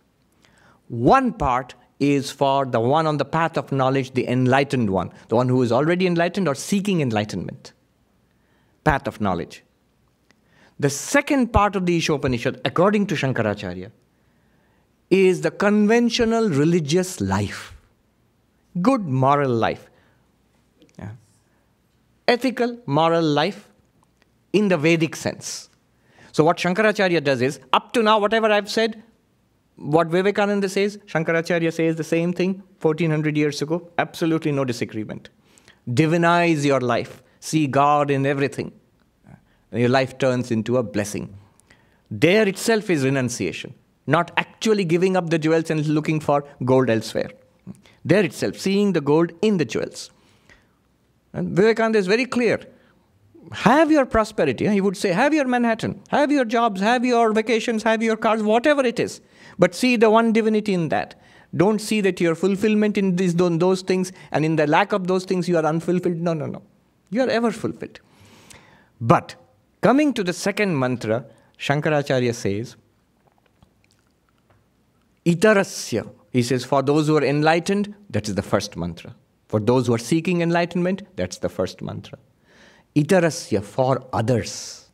One 0.88 1.34
part 1.34 1.74
is 2.00 2.30
for 2.30 2.66
the 2.68 2.80
one 2.80 3.08
on 3.08 3.18
the 3.18 3.26
path 3.26 3.58
of 3.58 3.72
knowledge, 3.72 4.12
the 4.12 4.28
enlightened 4.28 4.92
one, 4.92 5.12
the 5.30 5.36
one 5.36 5.50
who 5.50 5.64
is 5.64 5.72
already 5.72 6.06
enlightened 6.06 6.48
or 6.48 6.54
seeking 6.54 7.02
enlightenment. 7.02 7.74
Path 8.84 9.08
of 9.08 9.20
knowledge. 9.20 9.64
The 10.82 10.90
second 10.90 11.54
part 11.54 11.76
of 11.76 11.86
the 11.86 11.96
Ishopanishad, 12.00 12.60
according 12.66 13.06
to 13.08 13.16
Shankaracharya, 13.16 13.92
is 15.12 15.42
the 15.42 15.52
conventional 15.52 16.50
religious 16.50 17.22
life, 17.22 17.76
good 18.82 19.02
moral 19.02 19.52
life, 19.52 19.92
yeah. 20.98 21.12
ethical 22.28 22.80
moral 22.88 23.22
life 23.22 23.70
in 24.54 24.70
the 24.70 24.78
Vedic 24.78 25.16
sense. 25.16 25.70
So, 26.32 26.44
what 26.44 26.58
Shankaracharya 26.58 27.24
does 27.24 27.44
is, 27.44 27.60
up 27.74 27.94
to 27.94 28.02
now, 28.02 28.18
whatever 28.18 28.52
I've 28.52 28.72
said, 28.72 29.04
what 29.76 30.08
Vivekananda 30.08 30.68
says, 30.68 30.98
Shankaracharya 31.06 31.72
says 31.72 31.96
the 31.96 32.04
same 32.04 32.34
thing 32.34 32.64
1400 32.82 33.38
years 33.38 33.62
ago. 33.62 33.88
Absolutely 34.00 34.52
no 34.52 34.66
disagreement. 34.66 35.30
Divinize 35.88 36.66
your 36.66 36.82
life, 36.82 37.22
see 37.40 37.68
God 37.68 38.10
in 38.10 38.26
everything. 38.26 38.72
Your 39.72 39.90
life 39.90 40.18
turns 40.18 40.52
into 40.52 40.78
a 40.78 40.84
blessing. 40.84 41.38
There 42.10 42.48
itself 42.48 42.90
is 42.90 43.04
renunciation, 43.04 43.74
not 44.06 44.32
actually 44.38 44.84
giving 44.84 45.16
up 45.16 45.30
the 45.30 45.40
jewels 45.40 45.70
and 45.70 45.86
looking 45.88 46.20
for 46.20 46.44
gold 46.66 46.90
elsewhere. 46.90 47.32
There 48.04 48.24
itself, 48.24 48.58
seeing 48.58 48.94
the 48.94 49.02
gold 49.02 49.32
in 49.42 49.58
the 49.58 49.66
jewels. 49.66 50.10
And 51.34 51.56
Vivekananda 51.56 52.00
is 52.00 52.08
very 52.08 52.26
clear 52.26 52.60
have 53.52 53.92
your 53.92 54.06
prosperity. 54.06 54.68
He 54.68 54.82
would 54.82 54.96
say, 54.96 55.12
have 55.12 55.34
your 55.34 55.46
Manhattan, 55.46 56.02
have 56.10 56.32
your 56.32 56.46
jobs, 56.46 56.80
have 56.82 57.04
your 57.04 57.34
vacations, 57.34 57.84
have 57.84 58.02
your 58.02 58.16
cars, 58.16 58.44
whatever 58.44 58.86
it 58.86 59.00
is. 59.00 59.22
But 59.60 59.76
see 59.76 59.96
the 59.96 60.10
one 60.10 60.32
divinity 60.32 60.74
in 60.74 60.90
that. 60.90 61.20
Don't 61.56 61.80
see 61.80 62.00
that 62.02 62.22
your 62.22 62.36
fulfillment 62.36 62.98
in 62.98 63.18
these, 63.18 63.36
those 63.36 63.82
things 63.82 64.12
and 64.32 64.46
in 64.46 64.56
the 64.56 64.68
lack 64.68 64.94
of 64.94 65.08
those 65.08 65.26
things 65.26 65.50
you 65.50 65.58
are 65.58 65.66
unfulfilled. 65.66 66.18
No, 66.18 66.34
no, 66.34 66.46
no. 66.46 66.62
You 67.10 67.24
are 67.24 67.30
ever 67.30 67.52
fulfilled. 67.52 68.00
But 69.02 69.36
coming 69.82 70.14
to 70.14 70.24
the 70.24 70.34
second 70.34 70.78
mantra, 70.78 71.26
Shankaracharya 71.58 72.34
says, 72.34 72.76
Itarasya. 75.26 76.10
He 76.32 76.42
says, 76.42 76.64
for 76.64 76.82
those 76.82 77.08
who 77.08 77.18
are 77.18 77.24
enlightened, 77.24 77.94
that 78.10 78.28
is 78.28 78.36
the 78.36 78.42
first 78.42 78.78
mantra. 78.78 79.14
For 79.50 79.60
those 79.60 79.88
who 79.88 79.94
are 79.94 80.00
seeking 80.00 80.42
enlightenment, 80.42 81.04
that's 81.18 81.40
the 81.40 81.50
first 81.50 81.82
mantra 81.82 82.18
itarasya 82.96 83.64
for 83.64 84.04
others. 84.14 84.90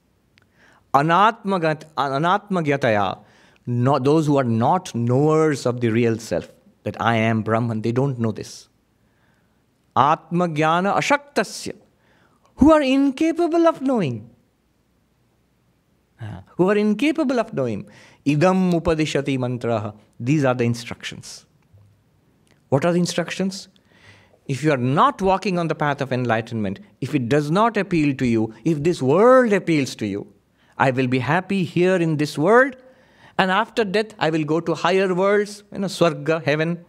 Anatmagyataya, 0.93 3.19
not, 3.65 4.03
those 4.03 4.27
who 4.27 4.37
are 4.37 4.43
not 4.43 4.93
knowers 4.95 5.65
of 5.65 5.81
the 5.81 5.89
real 5.89 6.17
self, 6.17 6.49
that 6.83 6.99
I 7.01 7.15
am 7.15 7.41
Brahman, 7.41 7.81
they 7.81 7.91
don't 7.91 8.19
know 8.19 8.31
this. 8.31 8.69
Atmagyana 9.95 10.95
ashaktasya, 10.95 11.75
who 12.55 12.71
are 12.71 12.81
incapable 12.81 13.67
of 13.67 13.81
knowing. 13.81 14.29
Who 16.57 16.69
are 16.69 16.77
incapable 16.77 17.39
of 17.39 17.53
knowing. 17.53 17.89
Idam 18.25 18.73
upadishati 18.73 19.37
mantraha. 19.37 19.95
These 20.19 20.43
are 20.45 20.55
the 20.55 20.63
instructions. 20.63 21.45
What 22.69 22.85
are 22.85 22.91
the 22.91 22.99
instructions? 22.99 23.67
if 24.47 24.63
you 24.63 24.71
are 24.71 24.77
not 24.77 25.21
walking 25.21 25.59
on 25.59 25.67
the 25.67 25.75
path 25.75 26.01
of 26.01 26.13
enlightenment, 26.13 26.79
if 27.01 27.13
it 27.13 27.27
does 27.27 27.51
not 27.51 27.75
appeal 27.75 28.15
to 28.15 28.25
you, 28.25 28.53
if 28.63 28.81
this 28.81 29.01
world 29.01 29.51
appeals 29.51 29.95
to 29.95 30.07
you, 30.07 30.25
I 30.77 30.91
will 30.91 31.07
be 31.07 31.19
happy 31.19 31.63
here 31.63 31.95
in 31.95 32.17
this 32.17 32.37
world, 32.37 32.75
and 33.37 33.51
after 33.51 33.83
death 33.83 34.13
I 34.19 34.29
will 34.29 34.43
go 34.43 34.59
to 34.61 34.73
higher 34.73 35.13
worlds, 35.13 35.63
you 35.71 35.79
know, 35.79 35.87
Swarga, 35.87 36.43
heaven. 36.43 36.85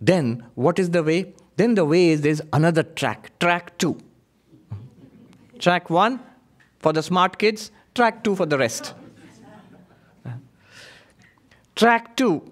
Then 0.00 0.44
what 0.54 0.78
is 0.78 0.90
the 0.90 1.02
way? 1.02 1.34
Then 1.56 1.74
the 1.74 1.84
way 1.84 2.10
is 2.10 2.20
there's 2.20 2.42
another 2.52 2.82
track, 2.82 3.38
track 3.38 3.78
two. 3.78 3.98
track 5.58 5.88
one 5.88 6.20
for 6.78 6.92
the 6.92 7.02
smart 7.02 7.38
kids, 7.38 7.70
track 7.96 8.22
two 8.22 8.36
for 8.36 8.46
the 8.46 8.58
rest. 8.58 8.94
track 11.74 12.14
two 12.16 12.42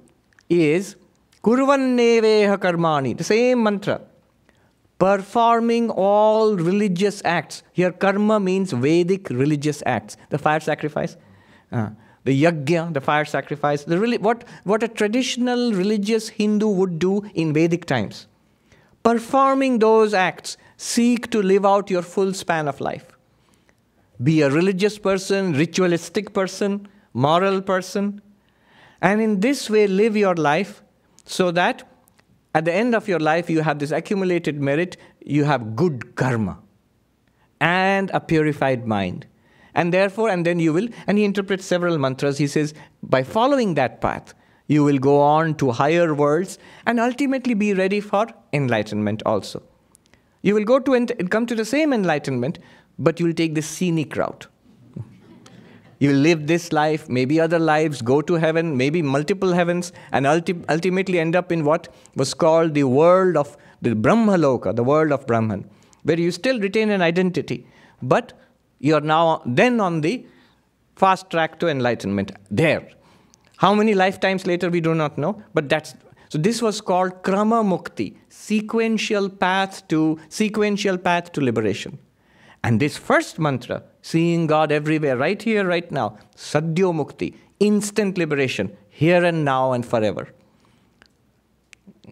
is 0.48 0.96
Kurvanneveha 1.42 2.56
karmani, 2.58 3.16
the 3.16 3.24
same 3.24 3.62
mantra. 3.62 4.00
Performing 4.98 5.90
all 5.90 6.56
religious 6.56 7.20
acts. 7.24 7.62
Here, 7.72 7.92
karma 7.92 8.40
means 8.40 8.72
Vedic 8.72 9.28
religious 9.28 9.82
acts. 9.84 10.16
The 10.30 10.38
fire 10.38 10.60
sacrifice, 10.60 11.16
uh, 11.72 11.90
the 12.22 12.42
yajna, 12.42 12.94
the 12.94 13.00
fire 13.00 13.24
sacrifice, 13.26 13.84
the 13.84 13.98
really, 13.98 14.18
what, 14.18 14.44
what 14.62 14.82
a 14.82 14.88
traditional 14.88 15.72
religious 15.72 16.28
Hindu 16.28 16.68
would 16.68 16.98
do 16.98 17.22
in 17.34 17.52
Vedic 17.52 17.84
times. 17.84 18.28
Performing 19.02 19.80
those 19.80 20.14
acts, 20.14 20.56
seek 20.78 21.30
to 21.30 21.42
live 21.42 21.66
out 21.66 21.90
your 21.90 22.02
full 22.02 22.32
span 22.32 22.68
of 22.68 22.80
life. 22.80 23.13
Be 24.22 24.42
a 24.42 24.50
religious 24.50 24.98
person, 24.98 25.52
ritualistic 25.54 26.32
person, 26.32 26.88
moral 27.12 27.60
person, 27.60 28.20
and 29.02 29.20
in 29.20 29.40
this 29.40 29.68
way 29.68 29.86
live 29.86 30.16
your 30.16 30.34
life 30.34 30.82
so 31.24 31.50
that 31.50 31.88
at 32.54 32.64
the 32.64 32.72
end 32.72 32.94
of 32.94 33.08
your 33.08 33.18
life 33.18 33.50
you 33.50 33.62
have 33.62 33.78
this 33.78 33.90
accumulated 33.90 34.60
merit, 34.60 34.96
you 35.24 35.44
have 35.44 35.74
good 35.74 36.14
karma 36.14 36.58
and 37.60 38.10
a 38.10 38.20
purified 38.20 38.86
mind. 38.86 39.26
And 39.74 39.92
therefore, 39.92 40.28
and 40.28 40.46
then 40.46 40.60
you 40.60 40.72
will, 40.72 40.88
and 41.08 41.18
he 41.18 41.24
interprets 41.24 41.64
several 41.64 41.98
mantras. 41.98 42.38
He 42.38 42.46
says, 42.46 42.74
by 43.02 43.24
following 43.24 43.74
that 43.74 44.00
path, 44.00 44.32
you 44.68 44.84
will 44.84 44.98
go 44.98 45.20
on 45.20 45.56
to 45.56 45.72
higher 45.72 46.14
worlds 46.14 46.58
and 46.86 47.00
ultimately 47.00 47.54
be 47.54 47.74
ready 47.74 48.00
for 48.00 48.28
enlightenment 48.52 49.22
also. 49.26 49.62
You 50.42 50.54
will 50.54 50.64
go 50.64 50.78
to 50.78 50.94
and 50.94 51.30
come 51.30 51.46
to 51.46 51.54
the 51.54 51.64
same 51.64 51.92
enlightenment, 51.92 52.58
but 52.98 53.20
you 53.20 53.26
will 53.26 53.34
take 53.34 53.54
the 53.54 53.62
scenic 53.62 54.16
route. 54.16 54.46
You 55.98 56.10
will 56.10 56.16
live 56.16 56.46
this 56.46 56.72
life, 56.72 57.08
maybe 57.08 57.40
other 57.40 57.58
lives, 57.58 58.02
go 58.02 58.20
to 58.20 58.34
heaven, 58.34 58.76
maybe 58.76 59.00
multiple 59.00 59.52
heavens, 59.52 59.92
and 60.12 60.26
ulti- 60.26 60.64
ultimately 60.68 61.18
end 61.18 61.36
up 61.36 61.52
in 61.52 61.64
what 61.64 61.88
was 62.16 62.34
called 62.34 62.74
the 62.74 62.84
world 62.84 63.36
of 63.36 63.56
the 63.80 63.90
Brahmaloka, 63.90 64.74
the 64.74 64.84
world 64.84 65.12
of 65.12 65.26
Brahman, 65.26 65.68
where 66.02 66.18
you 66.18 66.30
still 66.30 66.60
retain 66.60 66.90
an 66.90 67.00
identity, 67.00 67.66
but 68.02 68.32
you 68.80 68.94
are 68.94 69.00
now 69.00 69.42
then 69.46 69.80
on 69.80 70.00
the 70.00 70.26
fast 70.96 71.30
track 71.30 71.58
to 71.60 71.68
enlightenment 71.68 72.32
there. 72.50 72.88
How 73.56 73.74
many 73.74 73.94
lifetimes 73.94 74.46
later 74.46 74.68
we 74.68 74.80
do 74.80 74.94
not 74.94 75.16
know, 75.16 75.42
but 75.54 75.68
that's 75.68 75.94
So 76.34 76.38
this 76.38 76.60
was 76.60 76.80
called 76.80 77.22
Krama 77.22 77.62
Mukti, 77.62 78.16
sequential 78.28 79.28
path 79.28 79.86
to 79.88 80.18
sequential 80.28 80.98
path 80.98 81.30
to 81.32 81.40
liberation. 81.40 81.98
And 82.64 82.80
this 82.80 82.96
first 82.96 83.38
mantra, 83.38 83.82
seeing 84.00 84.46
God 84.46 84.72
everywhere, 84.72 85.18
right 85.18 85.40
here, 85.40 85.66
right 85.66 85.88
now, 85.92 86.16
Sadhyo 86.34 86.94
Mukti, 86.94 87.34
instant 87.60 88.16
liberation, 88.16 88.74
here 88.88 89.22
and 89.22 89.44
now 89.44 89.72
and 89.72 89.84
forever. 89.84 90.28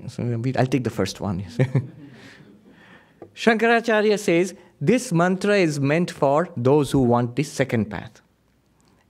So 0.08 0.22
I'll 0.58 0.66
take 0.66 0.84
the 0.84 0.90
first 0.90 1.22
one. 1.22 1.42
Shankaracharya 3.34 4.18
says 4.18 4.54
this 4.78 5.10
mantra 5.10 5.56
is 5.56 5.80
meant 5.80 6.10
for 6.10 6.50
those 6.54 6.90
who 6.90 6.98
want 6.98 7.34
the 7.36 7.44
second 7.44 7.88
path. 7.90 8.20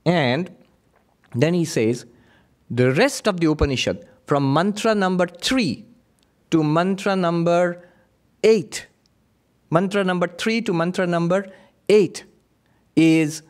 And 0.07 0.49
then 1.35 1.55
he 1.55 1.65
says 1.65 2.07
the 2.71 2.93
rest 2.93 3.27
of 3.27 3.41
the 3.41 3.51
Upanishad, 3.51 4.07
from 4.27 4.53
mantra 4.53 4.95
number 4.95 5.27
three 5.27 5.87
to 6.53 6.63
mantra 6.63 7.17
number 7.17 7.89
eight, 8.45 8.87
mantra 9.73 10.05
number 10.05 10.29
three 10.43 10.61
to 10.61 10.73
mantra 10.73 11.07
number 11.07 11.47
eight, 11.89 12.25
is 12.95 13.43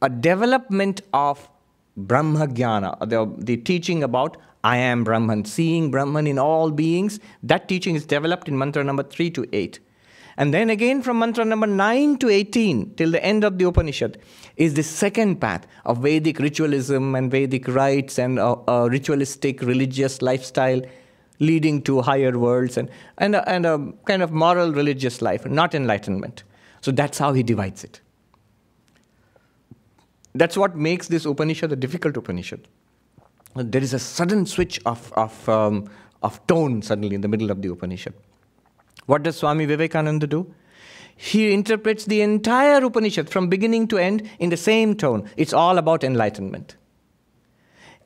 a 0.00 0.08
development 0.08 1.02
of 1.12 1.48
Brahma 1.96 2.46
Jnana, 2.46 3.08
the, 3.08 3.34
the 3.38 3.56
teaching 3.56 4.02
about 4.02 4.36
I 4.62 4.76
am 4.76 5.04
Brahman, 5.04 5.44
seeing 5.46 5.90
Brahman 5.90 6.26
in 6.26 6.38
all 6.38 6.70
beings. 6.70 7.18
That 7.42 7.68
teaching 7.68 7.94
is 7.94 8.04
developed 8.06 8.46
in 8.48 8.58
mantra 8.58 8.84
number 8.84 9.02
3 9.02 9.30
to 9.30 9.46
8. 9.52 9.80
And 10.36 10.54
then 10.54 10.70
again 10.70 11.02
from 11.02 11.18
mantra 11.18 11.44
number 11.44 11.66
9 11.66 12.18
to 12.18 12.28
18 12.28 12.94
till 12.94 13.10
the 13.10 13.22
end 13.24 13.42
of 13.42 13.58
the 13.58 13.66
Upanishad 13.66 14.18
is 14.56 14.74
the 14.74 14.82
second 14.82 15.40
path 15.40 15.66
of 15.84 15.98
Vedic 15.98 16.38
ritualism 16.38 17.14
and 17.14 17.30
Vedic 17.30 17.68
rites 17.68 18.18
and 18.18 18.38
a, 18.38 18.56
a 18.70 18.88
ritualistic 18.88 19.60
religious 19.62 20.22
lifestyle 20.22 20.80
leading 21.40 21.82
to 21.82 22.02
higher 22.02 22.38
worlds 22.38 22.76
and, 22.76 22.88
and, 23.18 23.34
a, 23.34 23.48
and 23.48 23.66
a 23.66 23.92
kind 24.04 24.22
of 24.22 24.30
moral 24.30 24.72
religious 24.72 25.20
life, 25.20 25.44
not 25.46 25.74
enlightenment. 25.74 26.44
So 26.80 26.92
that's 26.92 27.18
how 27.18 27.32
he 27.32 27.42
divides 27.42 27.82
it. 27.82 28.00
That's 30.34 30.56
what 30.56 30.76
makes 30.76 31.08
this 31.08 31.24
Upanishad 31.24 31.72
a 31.72 31.76
difficult 31.76 32.16
Upanishad. 32.16 32.68
There 33.56 33.82
is 33.82 33.92
a 33.94 33.98
sudden 33.98 34.46
switch 34.46 34.80
of, 34.86 35.12
of, 35.14 35.48
um, 35.48 35.90
of 36.22 36.46
tone 36.46 36.82
suddenly 36.82 37.16
in 37.16 37.20
the 37.20 37.28
middle 37.28 37.50
of 37.50 37.62
the 37.62 37.68
Upanishad. 37.68 38.14
What 39.06 39.24
does 39.24 39.36
Swami 39.36 39.64
Vivekananda 39.64 40.26
do? 40.26 40.54
He 41.16 41.52
interprets 41.52 42.04
the 42.04 42.20
entire 42.22 42.84
Upanishad 42.84 43.28
from 43.28 43.48
beginning 43.48 43.88
to 43.88 43.98
end 43.98 44.28
in 44.38 44.50
the 44.50 44.56
same 44.56 44.94
tone. 44.94 45.28
It's 45.36 45.52
all 45.52 45.78
about 45.78 46.04
enlightenment. 46.04 46.76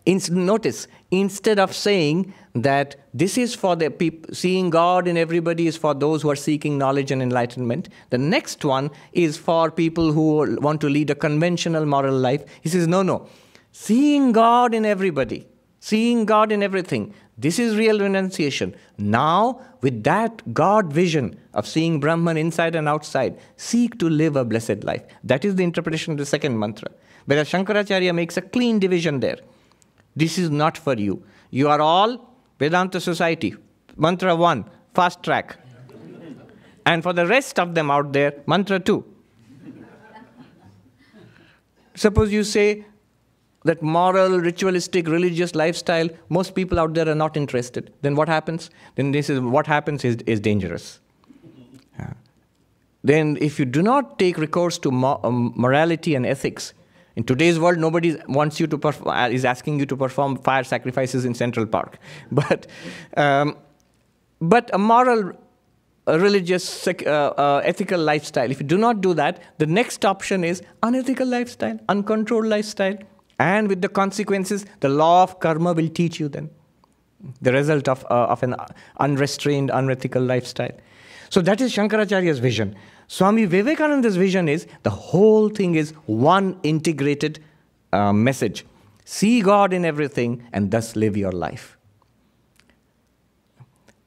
In, 0.07 0.21
notice, 0.31 0.89
instead 1.21 1.59
of 1.59 1.75
saying 1.75 2.35
that 2.55 2.97
this 3.13 3.39
is 3.39 3.55
for 3.55 3.77
the 3.77 3.91
people, 3.91 4.35
seeing 4.35 4.71
God 4.71 5.07
in 5.07 5.17
everybody 5.17 5.67
is 5.67 5.77
for 5.77 5.95
those 5.95 6.23
who 6.23 6.31
are 6.31 6.37
seeking 6.37 6.77
knowledge 6.77 7.11
and 7.11 7.23
enlightenment, 7.23 7.89
the 8.11 8.19
next 8.19 8.65
one 8.65 8.91
is 9.13 9.37
for 9.37 9.71
people 9.71 10.13
who 10.13 10.59
want 10.61 10.81
to 10.81 10.89
lead 10.89 11.11
a 11.11 11.15
conventional 11.15 11.87
moral 11.87 12.17
life. 12.17 12.45
He 12.63 12.69
says, 12.69 12.87
no, 12.89 13.03
no. 13.03 13.29
Seeing 13.73 14.33
God 14.33 14.75
in 14.75 14.85
everybody, 14.85 15.47
seeing 15.81 16.25
God 16.25 16.53
in 16.53 16.63
everything, 16.63 17.15
this 17.37 17.59
is 17.59 17.77
real 17.77 17.99
renunciation. 18.01 18.75
Now, 18.99 19.61
with 19.81 20.05
that 20.05 20.55
God 20.55 20.93
vision 20.93 21.39
of 21.53 21.67
seeing 21.67 21.99
Brahman 21.99 22.37
inside 22.37 22.77
and 22.77 22.89
outside, 22.89 23.39
seek 23.57 23.99
to 23.99 24.09
live 24.09 24.37
a 24.37 24.45
blessed 24.45 24.85
life. 24.85 25.03
That 25.25 25.45
is 25.45 25.57
the 25.57 25.65
interpretation 25.65 26.13
of 26.13 26.19
the 26.19 26.27
second 26.27 26.59
mantra. 26.59 26.91
Whereas 27.27 27.51
Shankaracharya 27.51 28.15
makes 28.15 28.37
a 28.37 28.43
clean 28.43 28.79
division 28.79 29.21
there. 29.21 29.39
This 30.17 30.39
is 30.39 30.51
not 30.51 30.79
for 30.79 30.95
you. 30.95 31.23
You 31.51 31.69
are 31.69 31.81
all 31.81 32.35
Vedanta 32.59 33.01
Society. 33.01 33.55
Mantra 33.97 34.35
1, 34.35 34.65
fast 34.95 35.23
track. 35.23 35.57
And 36.87 37.03
for 37.03 37.13
the 37.13 37.27
rest 37.27 37.59
of 37.59 37.75
them 37.75 37.91
out 37.91 38.13
there, 38.13 38.35
mantra 38.47 38.79
2. 38.79 39.05
Suppose 41.95 42.33
you 42.33 42.45
say 42.45 42.85
that 43.65 43.83
moral, 43.83 44.41
ritualistic, 44.41 45.07
religious 45.09 45.55
lifestyle, 45.55 46.09
most 46.29 46.55
people 46.55 46.79
out 46.79 46.93
there 46.95 47.09
are 47.09 47.15
not 47.15 47.37
interested. 47.37 47.93
Then 48.03 48.15
what 48.15 48.29
happens? 48.29 48.71
Then 48.97 49.13
this 49.13 49.31
is 49.31 49.41
what 49.41 49.67
happens 49.67 50.05
is, 50.05 50.17
is 50.27 50.41
dangerous. 50.41 51.01
Then 53.05 53.37
if 53.39 53.59
you 53.59 53.67
do 53.67 53.83
not 53.83 54.19
take 54.19 54.39
recourse 54.39 54.79
to 54.79 54.91
mo- 54.91 55.21
um, 55.23 55.53
morality 55.55 56.15
and 56.15 56.25
ethics, 56.25 56.73
in 57.17 57.25
today's 57.25 57.59
world, 57.59 57.79
nobody 57.79 58.17
wants 58.29 58.59
you 58.59 58.67
to 58.67 58.77
perf- 58.77 59.07
uh, 59.07 59.31
is 59.31 59.45
asking 59.45 59.79
you 59.79 59.87
to 59.87 59.97
perform 59.97 60.37
fire 60.39 60.65
sacrifices 60.65 61.25
in 61.25 61.35
Central 61.35 61.67
Park. 61.67 61.99
But, 62.31 62.67
um, 63.17 63.57
but 64.41 64.71
a 64.73 64.79
moral, 64.79 65.33
a 66.07 66.19
religious, 66.19 66.87
uh, 66.89 66.93
uh, 66.93 67.63
ethical 67.65 68.01
lifestyle, 68.01 68.51
if 68.51 68.61
you 68.61 68.67
do 68.67 68.79
not 68.79 69.01
do 69.01 69.15
that, 69.15 69.41
the 69.59 69.67
next 69.67 70.05
option 70.05 70.43
is 70.43 70.63
unethical 70.83 71.27
lifestyle, 71.27 71.79
uncontrolled 71.89 72.47
lifestyle. 72.47 72.99
And 73.39 73.69
with 73.69 73.81
the 73.83 73.89
consequences, 73.89 74.67
the 74.81 74.89
law 74.89 75.23
of 75.23 75.41
karma 75.41 75.73
will 75.73 75.89
teach 75.89 76.21
you 76.21 76.29
then 76.29 76.51
the 77.41 77.53
result 77.53 77.89
of, 77.89 78.05
uh, 78.11 78.27
of 78.27 78.43
an 78.43 78.55
unrestrained, 78.99 79.71
unethical 79.73 80.23
lifestyle. 80.23 80.73
So 81.31 81.41
that 81.43 81.61
is 81.61 81.73
Shankaracharya's 81.75 82.39
vision. 82.39 82.77
Swami 83.07 83.45
Vivekananda's 83.45 84.17
vision 84.17 84.49
is 84.49 84.67
the 84.83 84.91
whole 84.91 85.49
thing 85.49 85.75
is 85.75 85.91
one 86.07 86.59
integrated 86.63 87.43
uh, 87.93 88.13
message. 88.13 88.65
See 89.05 89.41
God 89.41 89.73
in 89.73 89.85
everything 89.85 90.43
and 90.53 90.71
thus 90.71 90.97
live 90.97 91.17
your 91.17 91.33
life. 91.33 91.77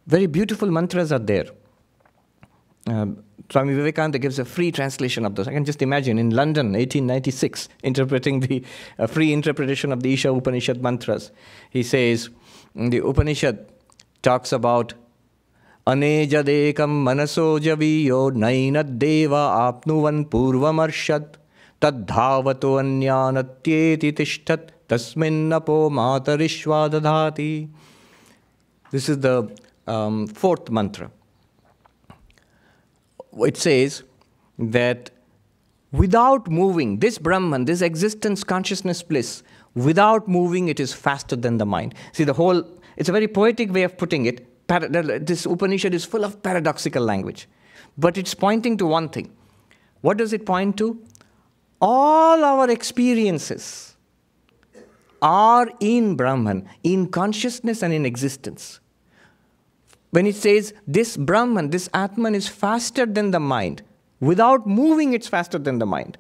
Very 0.08 0.26
beautiful 0.26 0.72
mantras 0.72 1.12
are 1.12 1.20
there. 1.20 1.46
Um, 2.88 3.24
Swami 3.50 3.74
Vivekananda 3.74 4.20
gives 4.20 4.40
a 4.40 4.46
free 4.46 4.72
translation 4.72 5.26
of 5.26 5.36
those. 5.36 5.48
I 5.48 5.54
can 5.54 5.64
just 5.64 5.82
imagine 5.82 6.18
in 6.18 6.32
London, 6.32 6.68
1896, 6.68 7.70
interpreting 7.84 8.42
the 8.42 8.64
uh, 9.00 9.08
free 9.08 9.32
interpretation 9.32 9.94
of 9.94 10.04
the 10.04 10.14
Isha 10.14 10.34
Upanishad 10.34 10.82
mantras. 10.82 11.32
He 11.70 11.84
says, 11.84 12.30
the 12.76 13.06
Upanishad 13.06 13.70
talks 14.22 14.52
about 14.52 14.94
अनेजदेकं 15.93 16.93
मनसो 17.05 17.47
जवीयो 17.67 18.19
नैनद्देव 18.45 19.35
आप्नुवन् 19.37 20.25
पूर्वमर्षत् 20.33 21.37
तद्धावतो 21.83 22.75
अन्यानत्येति 22.83 24.13
तिष्ठत् 24.19 24.71
तस्मिन्नपो 24.91 25.79
मातरिश्वा 25.99 26.87
दधाति 26.89 27.53
This 28.93 29.09
is 29.09 29.21
the 29.21 29.51
um, 29.87 30.27
fourth 30.27 30.71
mantra. 30.71 31.11
It 33.39 33.57
says 33.57 34.03
that 34.59 35.11
without 35.93 36.49
moving, 36.49 36.99
this 36.99 37.17
Brahman, 37.17 37.65
this 37.65 37.81
existence, 37.81 38.45
consciousness, 38.45 39.03
bliss, 39.03 39.43
without 39.75 40.29
moving, 40.29 40.69
it 40.69 40.79
is 40.79 40.93
faster 40.93 41.37
than 41.37 41.57
the 41.57 41.65
mind. 41.65 41.95
See, 42.13 42.25
the 42.25 42.35
whole, 42.35 42.63
it's 42.99 43.09
a 43.09 43.13
very 43.13 43.27
poetic 43.27 43.73
way 43.73 43.83
of 43.83 43.97
putting 43.97 44.27
it 44.27 44.56
this 44.68 45.46
Upanishad 45.46 45.94
is 45.94 46.06
full 46.06 46.24
of 46.24 46.42
paradoxical 46.44 47.04
language, 47.04 47.48
but 47.98 48.18
it's 48.18 48.34
pointing 48.34 48.78
to 48.78 48.86
one 48.86 49.10
thing. 49.10 49.32
What 50.02 50.18
does 50.18 50.34
it 50.34 50.46
point 50.46 50.78
to? 50.78 51.02
All 51.82 52.44
our 52.44 52.70
experiences 52.70 53.96
are 55.22 55.70
in 55.80 56.16
Brahman, 56.16 56.68
in 56.84 57.08
consciousness 57.08 57.82
and 57.82 57.94
in 57.94 58.06
existence. 58.06 58.80
When 60.12 60.26
it 60.26 60.36
says 60.36 60.74
this 60.88 61.18
Brahman, 61.18 61.70
this 61.70 61.90
Atman 61.94 62.36
is 62.36 62.48
faster 62.48 63.06
than 63.06 63.32
the 63.32 63.40
mind, 63.40 63.84
without 64.20 64.68
moving, 64.68 65.14
it's 65.14 65.28
faster 65.28 65.58
than 65.58 65.80
the 65.80 65.86
mind. 65.86 66.18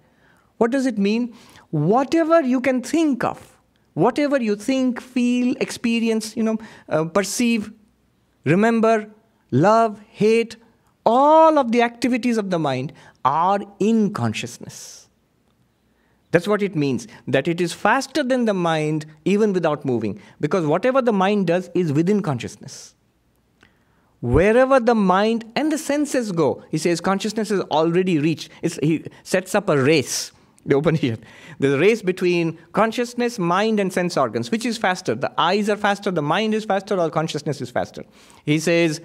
What 0.57 0.71
does 0.71 0.85
it 0.85 0.97
mean? 0.97 1.33
Whatever 1.71 2.41
you 2.41 2.61
can 2.61 2.81
think 2.81 3.23
of, 3.23 3.57
whatever 3.93 4.41
you 4.41 4.55
think, 4.55 5.01
feel, 5.01 5.55
experience, 5.59 6.35
you 6.35 6.43
know, 6.43 6.57
uh, 6.89 7.05
perceive, 7.05 7.71
Remember, 8.47 9.09
love, 9.51 9.99
hate, 10.09 10.55
all 11.05 11.59
of 11.59 11.71
the 11.73 11.81
activities 11.81 12.37
of 12.37 12.49
the 12.49 12.57
mind 12.57 12.93
are 13.25 13.59
in 13.79 14.13
consciousness. 14.13 15.09
That's 16.31 16.47
what 16.47 16.61
it 16.61 16.75
means, 16.75 17.07
that 17.27 17.47
it 17.47 17.59
is 17.59 17.73
faster 17.73 18.23
than 18.23 18.45
the 18.45 18.53
mind 18.53 19.05
even 19.25 19.51
without 19.51 19.83
moving, 19.83 20.21
because 20.39 20.65
whatever 20.65 21.01
the 21.01 21.11
mind 21.11 21.47
does 21.47 21.69
is 21.73 21.91
within 21.91 22.21
consciousness. 22.21 22.95
Wherever 24.21 24.79
the 24.79 24.95
mind 24.95 25.43
and 25.55 25.71
the 25.71 25.77
senses 25.77 26.31
go, 26.31 26.63
he 26.71 26.77
says 26.77 27.01
consciousness 27.01 27.51
is 27.51 27.61
already 27.61 28.17
reached. 28.17 28.49
It's, 28.61 28.79
he 28.81 29.03
sets 29.23 29.55
up 29.55 29.67
a 29.67 29.81
race 29.81 30.31
the 30.67 30.97
here. 30.99 31.17
There's 31.59 31.73
a 31.73 31.79
race 31.79 32.01
between 32.01 32.59
consciousness, 32.73 33.39
mind, 33.39 33.79
and 33.79 33.91
sense 33.91 34.17
organs. 34.17 34.51
Which 34.51 34.65
is 34.65 34.77
faster? 34.77 35.15
The 35.15 35.31
eyes 35.37 35.69
are 35.69 35.77
faster, 35.77 36.11
the 36.11 36.21
mind 36.21 36.53
is 36.53 36.65
faster, 36.65 36.99
or 36.99 37.09
consciousness 37.09 37.61
is 37.61 37.71
faster? 37.71 38.03
He 38.45 38.59
says, 38.59 39.01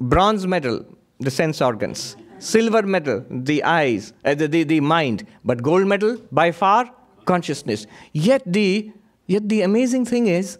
bronze 0.00 0.46
medal, 0.46 0.84
the 1.20 1.30
sense 1.30 1.60
organs. 1.60 2.16
Silver 2.38 2.82
medal, 2.82 3.24
the 3.30 3.62
eyes, 3.62 4.12
uh, 4.24 4.34
the, 4.34 4.48
the, 4.48 4.64
the 4.64 4.80
mind. 4.80 5.26
But 5.44 5.62
gold 5.62 5.86
medal, 5.86 6.18
by 6.32 6.50
far, 6.50 6.90
consciousness. 7.24 7.86
Yet 8.12 8.42
the, 8.46 8.90
yet 9.26 9.48
the 9.48 9.62
amazing 9.62 10.06
thing 10.06 10.26
is, 10.26 10.58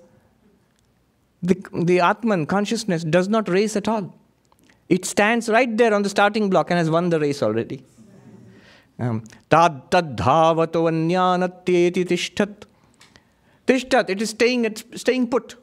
The, 1.45 1.57
the 1.75 1.99
Atman, 1.99 2.47
consciousness, 2.47 3.03
does 3.03 3.29
not 3.29 3.49
race 3.49 3.75
at 3.75 3.89
all. 3.89 4.15
It 4.89 5.05
stands 5.05 5.49
right 5.49 5.77
there 5.77 5.93
on 5.93 6.03
the 6.05 6.09
starting 6.09 6.49
block 6.49 6.71
and 6.71 6.79
has 6.79 6.89
won 6.89 7.11
the 7.11 7.19
race 7.19 7.43
already. 7.43 7.83
Tadhavato 9.51 10.89
anyanatyeti 10.91 12.05
tishtat. 12.05 12.65
Tishtat, 13.67 14.09
it 14.09 14.23
is 14.23 14.31
staying, 14.31 14.67
at, 14.67 14.83
staying 14.95 15.29
put. 15.29 15.57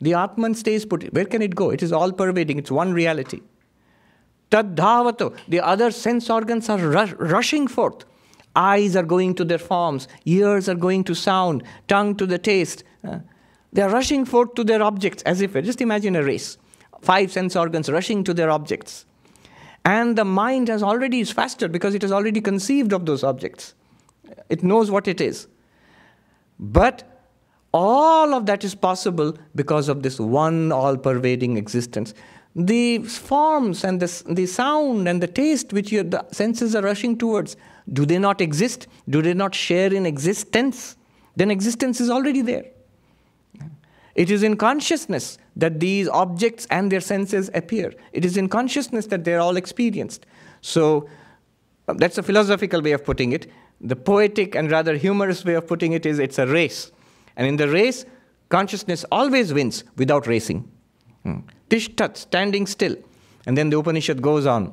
The 0.00 0.14
Atman 0.14 0.54
stays 0.54 0.84
put. 0.84 1.12
Where 1.12 1.24
can 1.24 1.42
it 1.42 1.54
go? 1.54 1.70
It 1.70 1.82
is 1.82 1.92
all 1.92 2.12
pervading, 2.12 2.58
it's 2.58 2.70
one 2.70 2.92
reality. 2.92 3.40
Tadhavato, 4.50 5.36
the 5.48 5.60
other 5.60 5.90
sense 5.90 6.30
organs 6.30 6.68
are 6.68 6.78
rush, 6.78 7.12
rushing 7.14 7.66
forth. 7.66 8.04
Eyes 8.54 8.96
are 8.96 9.02
going 9.02 9.34
to 9.34 9.44
their 9.44 9.58
forms, 9.58 10.08
ears 10.24 10.68
are 10.68 10.74
going 10.74 11.04
to 11.04 11.14
sound, 11.14 11.62
tongue 11.88 12.16
to 12.16 12.26
the 12.26 12.38
taste. 12.38 12.84
Uh, 13.06 13.18
they 13.72 13.82
are 13.82 13.90
rushing 13.90 14.24
forth 14.24 14.54
to 14.54 14.64
their 14.64 14.82
objects 14.82 15.22
as 15.24 15.42
if, 15.42 15.52
just 15.52 15.82
imagine 15.82 16.16
a 16.16 16.22
race. 16.22 16.56
Five 17.02 17.30
sense 17.30 17.54
organs 17.56 17.90
rushing 17.90 18.24
to 18.24 18.32
their 18.32 18.50
objects. 18.50 19.04
And 19.86 20.18
the 20.18 20.24
mind 20.24 20.66
has 20.66 20.82
already 20.82 21.20
is 21.20 21.30
faster 21.30 21.68
because 21.68 21.94
it 21.94 22.02
has 22.02 22.10
already 22.10 22.40
conceived 22.40 22.92
of 22.92 23.06
those 23.06 23.22
objects. 23.22 23.74
It 24.48 24.64
knows 24.64 24.90
what 24.90 25.06
it 25.06 25.20
is. 25.20 25.46
But 26.58 27.04
all 27.72 28.34
of 28.34 28.46
that 28.46 28.64
is 28.64 28.74
possible 28.74 29.38
because 29.54 29.88
of 29.88 30.02
this 30.02 30.18
one 30.18 30.72
all 30.72 30.96
pervading 30.96 31.56
existence. 31.56 32.14
The 32.56 32.98
forms 32.98 33.84
and 33.84 34.00
the, 34.00 34.24
the 34.28 34.46
sound 34.46 35.06
and 35.06 35.22
the 35.22 35.28
taste 35.28 35.72
which 35.72 35.92
your, 35.92 36.02
the 36.02 36.26
senses 36.32 36.74
are 36.74 36.82
rushing 36.82 37.16
towards, 37.16 37.56
do 37.92 38.04
they 38.04 38.18
not 38.18 38.40
exist? 38.40 38.88
Do 39.08 39.22
they 39.22 39.34
not 39.34 39.54
share 39.54 39.94
in 39.94 40.04
existence? 40.04 40.96
Then 41.36 41.52
existence 41.52 42.00
is 42.00 42.10
already 42.10 42.42
there. 42.42 42.64
It 44.16 44.30
is 44.30 44.42
in 44.42 44.56
consciousness 44.56 45.36
that 45.56 45.78
these 45.78 46.08
objects 46.08 46.66
and 46.70 46.90
their 46.90 47.00
senses 47.00 47.50
appear. 47.52 47.92
It 48.12 48.24
is 48.24 48.38
in 48.38 48.48
consciousness 48.48 49.06
that 49.06 49.24
they're 49.24 49.40
all 49.40 49.56
experienced. 49.56 50.24
So 50.62 51.06
that's 51.86 52.16
a 52.16 52.22
philosophical 52.22 52.80
way 52.80 52.92
of 52.92 53.04
putting 53.04 53.32
it. 53.32 53.50
The 53.80 53.94
poetic 53.94 54.54
and 54.54 54.70
rather 54.70 54.96
humorous 54.96 55.44
way 55.44 55.52
of 55.52 55.66
putting 55.66 55.92
it 55.92 56.06
is 56.06 56.18
it's 56.18 56.38
a 56.38 56.46
race. 56.46 56.90
And 57.36 57.46
in 57.46 57.56
the 57.56 57.68
race, 57.68 58.06
consciousness 58.48 59.04
always 59.12 59.52
wins 59.52 59.84
without 59.96 60.26
racing. 60.26 60.66
Hmm. 61.22 61.40
Tishtat, 61.68 62.16
standing 62.16 62.66
still. 62.66 62.96
And 63.44 63.56
then 63.56 63.68
the 63.68 63.78
Upanishad 63.78 64.22
goes 64.22 64.46
on. 64.46 64.72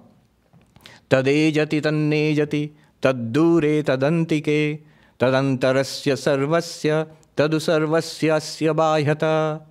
Tadejati 1.10 1.82
tannejati, 1.82 2.72
taddure 3.02 3.84
tadantike, 3.84 4.84
tadantarasya 5.20 6.16
sarvasya, 6.16 7.10
tadu 7.36 7.58
sarvasya 7.58 8.38
asya 8.38 8.74
bhyata. 8.76 9.62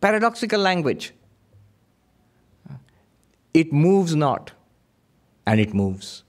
Paradoxical 0.00 0.60
language. 0.60 1.12
It 3.52 3.72
moves 3.72 4.14
not, 4.14 4.52
and 5.46 5.58
it 5.58 5.74
moves. 5.74 6.22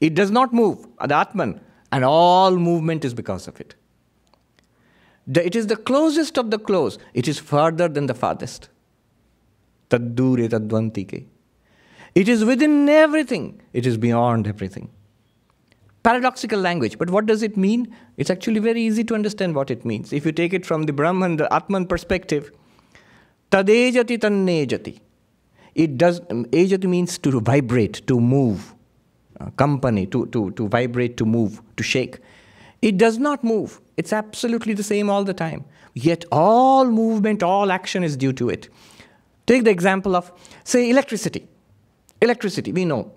It 0.00 0.14
does 0.14 0.30
not 0.30 0.54
move, 0.54 0.86
the 1.06 1.14
Atman, 1.14 1.60
and 1.92 2.04
all 2.04 2.52
movement 2.52 3.04
is 3.04 3.12
because 3.12 3.48
of 3.48 3.60
it. 3.60 3.74
It 5.30 5.54
is 5.54 5.66
the 5.66 5.76
closest 5.76 6.38
of 6.38 6.50
the 6.50 6.58
close. 6.58 6.98
It 7.12 7.28
is 7.28 7.38
further 7.38 7.88
than 7.88 8.06
the 8.06 8.14
farthest. 8.14 8.70
Taddure 9.90 10.48
tadvantike. 10.48 11.26
It 12.14 12.28
is 12.28 12.44
within 12.44 12.88
everything. 12.88 13.60
It 13.72 13.84
is 13.84 13.98
beyond 13.98 14.46
everything. 14.46 14.90
Paradoxical 16.02 16.60
language, 16.60 16.96
but 16.96 17.10
what 17.10 17.26
does 17.26 17.42
it 17.42 17.56
mean? 17.56 17.94
It's 18.16 18.30
actually 18.30 18.60
very 18.60 18.80
easy 18.82 19.04
to 19.04 19.14
understand 19.14 19.54
what 19.54 19.70
it 19.70 19.84
means. 19.84 20.12
If 20.12 20.24
you 20.24 20.32
take 20.32 20.54
it 20.54 20.64
from 20.64 20.84
the 20.84 20.92
Brahman, 20.92 21.36
the 21.36 21.52
Atman 21.52 21.86
perspective, 21.86 22.52
tadejati 23.50 24.18
tannejati. 24.18 25.00
It 25.74 25.98
does, 25.98 26.20
ejati 26.20 26.84
means 26.84 27.18
to 27.18 27.40
vibrate, 27.40 28.06
to 28.06 28.20
move, 28.20 28.74
uh, 29.40 29.46
kampana, 29.50 30.10
to, 30.10 30.26
to, 30.26 30.50
to 30.52 30.68
vibrate, 30.68 31.16
to 31.18 31.24
move, 31.24 31.60
to 31.76 31.82
shake. 31.82 32.18
It 32.80 32.96
does 32.96 33.18
not 33.18 33.44
move. 33.44 33.80
It's 33.96 34.12
absolutely 34.12 34.74
the 34.74 34.82
same 34.82 35.10
all 35.10 35.24
the 35.24 35.34
time. 35.34 35.64
Yet 35.94 36.24
all 36.30 36.86
movement, 36.86 37.42
all 37.42 37.72
action 37.72 38.04
is 38.04 38.16
due 38.16 38.32
to 38.34 38.48
it. 38.48 38.68
Take 39.46 39.64
the 39.64 39.70
example 39.70 40.14
of, 40.14 40.32
say, 40.64 40.90
electricity. 40.90 41.48
Electricity, 42.20 42.72
we 42.72 42.84
know. 42.84 43.12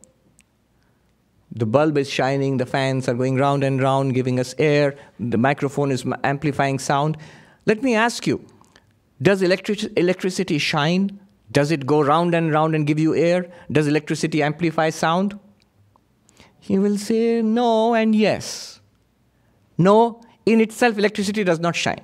The 1.53 1.65
bulb 1.65 1.97
is 1.97 2.09
shining, 2.09 2.57
the 2.57 2.65
fans 2.65 3.09
are 3.09 3.13
going 3.13 3.35
round 3.35 3.63
and 3.63 3.81
round, 3.81 4.13
giving 4.13 4.39
us 4.39 4.55
air, 4.57 4.95
the 5.19 5.37
microphone 5.37 5.91
is 5.91 6.05
amplifying 6.23 6.79
sound. 6.79 7.17
Let 7.65 7.83
me 7.83 7.95
ask 7.95 8.25
you 8.25 8.45
Does 9.21 9.41
electric- 9.41 9.97
electricity 9.97 10.57
shine? 10.57 11.19
Does 11.51 11.69
it 11.71 11.85
go 11.85 12.01
round 12.01 12.33
and 12.33 12.51
round 12.51 12.73
and 12.73 12.87
give 12.87 12.97
you 12.97 13.13
air? 13.13 13.51
Does 13.71 13.87
electricity 13.87 14.41
amplify 14.41 14.89
sound? 14.89 15.37
He 16.59 16.79
will 16.79 16.97
say 16.97 17.41
no 17.41 17.93
and 17.93 18.15
yes. 18.15 18.79
No, 19.77 20.21
in 20.45 20.61
itself, 20.61 20.97
electricity 20.97 21.43
does 21.43 21.59
not 21.59 21.75
shine. 21.75 22.01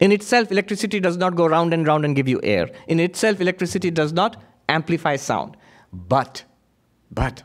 In 0.00 0.12
itself, 0.12 0.52
electricity 0.52 1.00
does 1.00 1.16
not 1.16 1.34
go 1.34 1.46
round 1.46 1.72
and 1.72 1.86
round 1.86 2.04
and 2.04 2.14
give 2.14 2.28
you 2.28 2.40
air. 2.42 2.68
In 2.88 3.00
itself, 3.00 3.40
electricity 3.40 3.90
does 3.90 4.12
not 4.12 4.40
amplify 4.68 5.16
sound. 5.16 5.56
But, 5.92 6.44
but, 7.10 7.42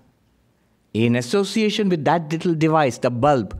in 0.93 1.15
association 1.15 1.89
with 1.89 2.05
that 2.05 2.31
little 2.31 2.55
device, 2.55 2.97
the 2.97 3.09
bulb, 3.09 3.59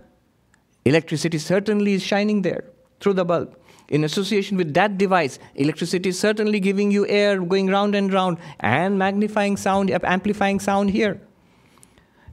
electricity 0.85 1.37
certainly 1.37 1.93
is 1.93 2.03
shining 2.03 2.41
there 2.41 2.63
through 2.99 3.13
the 3.13 3.25
bulb. 3.25 3.55
In 3.89 4.03
association 4.03 4.55
with 4.57 4.73
that 4.75 4.97
device, 4.97 5.39
electricity 5.55 6.09
is 6.09 6.19
certainly 6.19 6.59
giving 6.59 6.91
you 6.91 7.07
air 7.07 7.41
going 7.41 7.67
round 7.67 7.95
and 7.95 8.13
round 8.13 8.37
and 8.59 8.99
magnifying 8.99 9.57
sound, 9.57 9.89
amplifying 9.89 10.59
sound 10.59 10.91
here. 10.91 11.19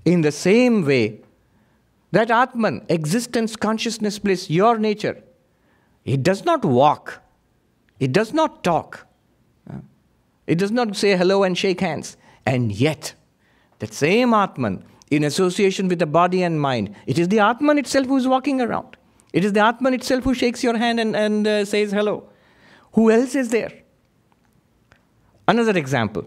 In 0.05 0.21
the 0.21 0.33
same 0.33 0.85
way, 0.85 1.21
that 2.13 2.31
Atman, 2.31 2.87
existence, 2.89 3.57
consciousness, 3.57 4.19
bliss, 4.19 4.49
your 4.49 4.79
nature, 4.79 5.23
it 6.05 6.23
does 6.23 6.45
not 6.45 6.65
walk. 6.65 7.23
It 7.99 8.13
does 8.13 8.33
not 8.33 8.63
talk. 8.63 9.07
It 10.47 10.59
does 10.59 10.71
not 10.71 10.95
say 10.95 11.17
hello 11.17 11.43
and 11.43 11.59
shake 11.59 11.81
hands. 11.81 12.17
And 12.47 12.71
yet, 12.71 13.15
that 13.79 13.93
same 13.93 14.33
Atman, 14.35 14.85
in 15.11 15.25
association 15.25 15.89
with 15.89 15.99
the 15.99 16.07
body 16.07 16.43
and 16.43 16.61
mind, 16.61 16.95
it 17.07 17.19
is 17.19 17.29
the 17.29 17.39
Atman 17.41 17.79
itself 17.79 18.07
who 18.07 18.17
is 18.17 18.27
walking 18.27 18.61
around. 18.61 18.97
It 19.33 19.45
is 19.45 19.53
the 19.53 19.61
Atman 19.61 19.95
itself 19.95 20.25
who 20.25 20.35
shakes 20.35 20.65
your 20.65 20.77
hand 20.77 20.99
and, 20.99 21.15
and 21.15 21.47
uh, 21.47 21.65
says 21.65 21.93
hello. 21.93 22.29
Who 22.93 23.11
else 23.11 23.35
is 23.35 23.51
there? 23.51 23.73
Another 25.47 25.77
example. 25.77 26.25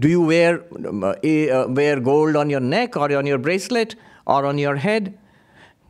Do 0.00 0.08
you 0.08 0.22
wear, 0.22 0.64
um, 0.86 1.04
uh, 1.04 1.12
uh, 1.12 1.66
wear 1.68 2.00
gold 2.00 2.34
on 2.34 2.50
your 2.50 2.60
neck 2.60 2.96
or 2.96 3.16
on 3.16 3.26
your 3.26 3.38
bracelet 3.38 3.94
or 4.26 4.44
on 4.44 4.58
your 4.58 4.76
head? 4.76 5.16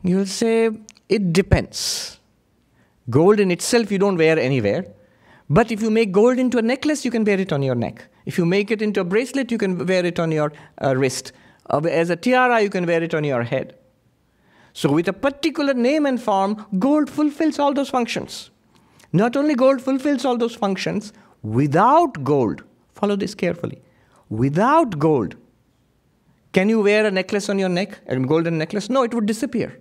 You 0.03 0.17
will 0.17 0.25
say, 0.27 0.69
it 1.09 1.33
depends. 1.33 2.19
Gold 3.09 3.39
in 3.39 3.49
itself 3.49 3.91
you 3.91 3.97
don't 3.97 4.17
wear 4.17 4.37
anywhere. 4.37 4.85
But 5.49 5.71
if 5.71 5.81
you 5.81 5.91
make 5.91 6.11
gold 6.11 6.39
into 6.39 6.57
a 6.57 6.61
necklace, 6.61 7.05
you 7.05 7.11
can 7.11 7.23
wear 7.23 7.39
it 7.39 7.53
on 7.53 7.61
your 7.61 7.75
neck. 7.75 8.07
If 8.25 8.37
you 8.37 8.45
make 8.45 8.71
it 8.71 8.81
into 8.81 9.01
a 9.01 9.03
bracelet, 9.03 9.51
you 9.51 9.57
can 9.57 9.85
wear 9.85 10.03
it 10.05 10.19
on 10.19 10.31
your 10.31 10.51
uh, 10.83 10.95
wrist. 10.95 11.33
Uh, 11.69 11.79
as 11.79 12.09
a 12.09 12.15
tiara, 12.15 12.61
you 12.61 12.69
can 12.69 12.85
wear 12.85 13.03
it 13.03 13.13
on 13.13 13.23
your 13.23 13.43
head. 13.43 13.75
So, 14.73 14.91
with 14.91 15.07
a 15.07 15.13
particular 15.13 15.73
name 15.73 16.05
and 16.05 16.21
form, 16.21 16.65
gold 16.79 17.09
fulfills 17.09 17.59
all 17.59 17.73
those 17.73 17.89
functions. 17.89 18.49
Not 19.13 19.37
only 19.37 19.55
gold 19.55 19.81
fulfills 19.81 20.25
all 20.25 20.37
those 20.37 20.55
functions, 20.55 21.13
without 21.43 22.23
gold, 22.23 22.63
follow 22.93 23.15
this 23.15 23.35
carefully, 23.35 23.81
without 24.29 24.99
gold, 24.99 25.35
can 26.51 26.69
you 26.69 26.81
wear 26.81 27.05
a 27.05 27.11
necklace 27.11 27.49
on 27.49 27.59
your 27.59 27.69
neck, 27.69 27.99
a 28.07 28.19
golden 28.19 28.57
necklace? 28.57 28.89
No, 28.89 29.03
it 29.03 29.13
would 29.13 29.25
disappear. 29.25 29.79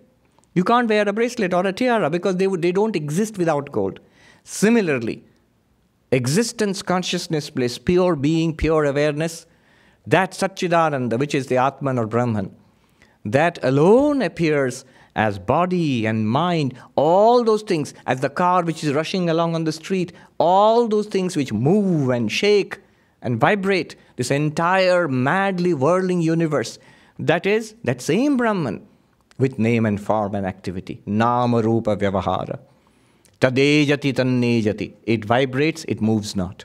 You 0.55 0.63
can't 0.63 0.89
wear 0.89 1.09
a 1.09 1.13
bracelet 1.13 1.55
or 1.55 1.67
a 1.67 1.73
tiara 1.73 2.11
because 2.11 2.37
they, 2.37 2.47
would, 2.47 2.63
they 2.63 2.73
don't 2.73 2.95
exist 2.95 3.39
without 3.39 3.73
gold. 3.73 3.99
Similarly, 4.45 5.25
existence, 6.15 6.83
consciousness, 6.83 7.51
bliss, 7.51 7.79
pure 7.79 8.17
being, 8.17 8.57
pure 8.57 8.85
awareness, 8.85 9.47
that 10.07 10.33
Satchidananda, 10.33 11.19
which 11.19 11.35
is 11.35 11.47
the 11.47 11.57
Atman 11.57 11.99
or 11.99 12.07
Brahman, 12.07 12.55
that 13.25 13.59
alone 13.63 14.23
appears 14.23 14.85
as 15.17 15.39
body 15.39 16.07
and 16.07 16.29
mind, 16.29 16.75
all 16.97 17.45
those 17.45 17.63
things, 17.63 17.95
as 18.07 18.21
the 18.21 18.29
car 18.29 18.65
which 18.65 18.83
is 18.83 18.93
rushing 18.93 19.31
along 19.31 19.55
on 19.55 19.65
the 19.65 19.73
street, 19.73 20.13
all 20.39 20.89
those 20.89 21.07
things 21.07 21.37
which 21.37 21.53
move 21.53 22.11
and 22.11 22.31
shake 22.31 22.81
and 23.23 23.41
vibrate, 23.41 23.97
this 24.17 24.31
entire 24.31 25.09
madly 25.09 25.73
whirling 25.73 26.21
universe, 26.21 26.79
that 27.19 27.47
is 27.47 27.75
that 27.85 28.03
same 28.03 28.37
Brahman 28.37 28.87
with 29.39 29.59
name 29.59 29.87
and 29.87 30.01
form 30.01 30.35
and 30.35 30.47
activity, 30.47 31.01
nama 31.07 31.63
rupa 31.63 31.97
vyavahara. 31.97 32.59
Tadejati 33.45 34.15
tannejati. 34.15 34.95
It 35.03 35.27
vibrates, 35.27 35.85
it 35.87 36.01
moves 36.01 36.35
not. 36.35 36.65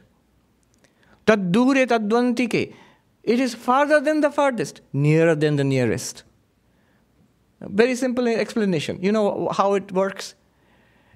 Taddure 1.28 1.86
tadvantike. 1.86 2.74
It 3.24 3.40
is 3.42 3.54
farther 3.54 4.00
than 4.00 4.22
the 4.22 4.32
farthest, 4.32 4.80
nearer 4.94 5.36
than 5.36 5.58
the 5.58 5.66
nearest. 5.66 6.24
Very 7.60 7.96
simple 7.96 8.30
explanation. 8.30 8.98
You 9.02 9.12
know 9.12 9.50
how 9.52 9.74
it 9.74 9.92
works? 9.92 10.36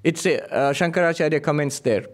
It's 0.04 0.26
a, 0.26 0.54
uh, 0.54 0.74
Shankaracharya 0.74 1.42
comments 1.42 1.80
there. 1.80 2.08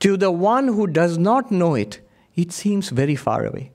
To 0.00 0.16
the 0.16 0.32
one 0.32 0.66
who 0.66 0.88
does 0.88 1.16
not 1.16 1.52
know 1.52 1.76
it, 1.76 2.00
it 2.34 2.50
seems 2.50 2.88
very 2.88 3.14
far 3.14 3.46
away. 3.46 3.70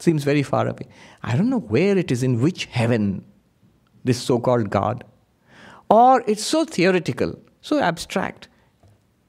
Seems 0.00 0.24
very 0.24 0.42
far 0.42 0.66
away. 0.66 0.88
I 1.22 1.36
don't 1.36 1.48
know 1.48 1.60
where 1.60 1.96
it 1.96 2.10
is, 2.10 2.24
in 2.24 2.40
which 2.40 2.64
heaven, 2.64 3.24
this 4.02 4.20
so 4.20 4.40
called 4.40 4.68
God. 4.68 5.04
Or 5.92 6.24
it's 6.26 6.42
so 6.42 6.64
theoretical, 6.64 7.38
so 7.60 7.78
abstract. 7.78 8.48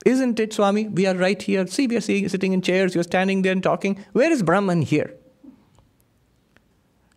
Isn't 0.05 0.39
it, 0.39 0.53
Swami? 0.53 0.87
We 0.87 1.05
are 1.05 1.13
right 1.13 1.41
here. 1.41 1.67
See, 1.67 1.87
we 1.87 1.97
are 1.97 2.01
sitting 2.01 2.53
in 2.53 2.61
chairs, 2.61 2.95
you're 2.95 3.03
standing 3.03 3.41
there 3.41 3.51
and 3.51 3.61
talking. 3.61 4.03
Where 4.13 4.31
is 4.31 4.41
Brahman 4.41 4.81
here? 4.81 5.13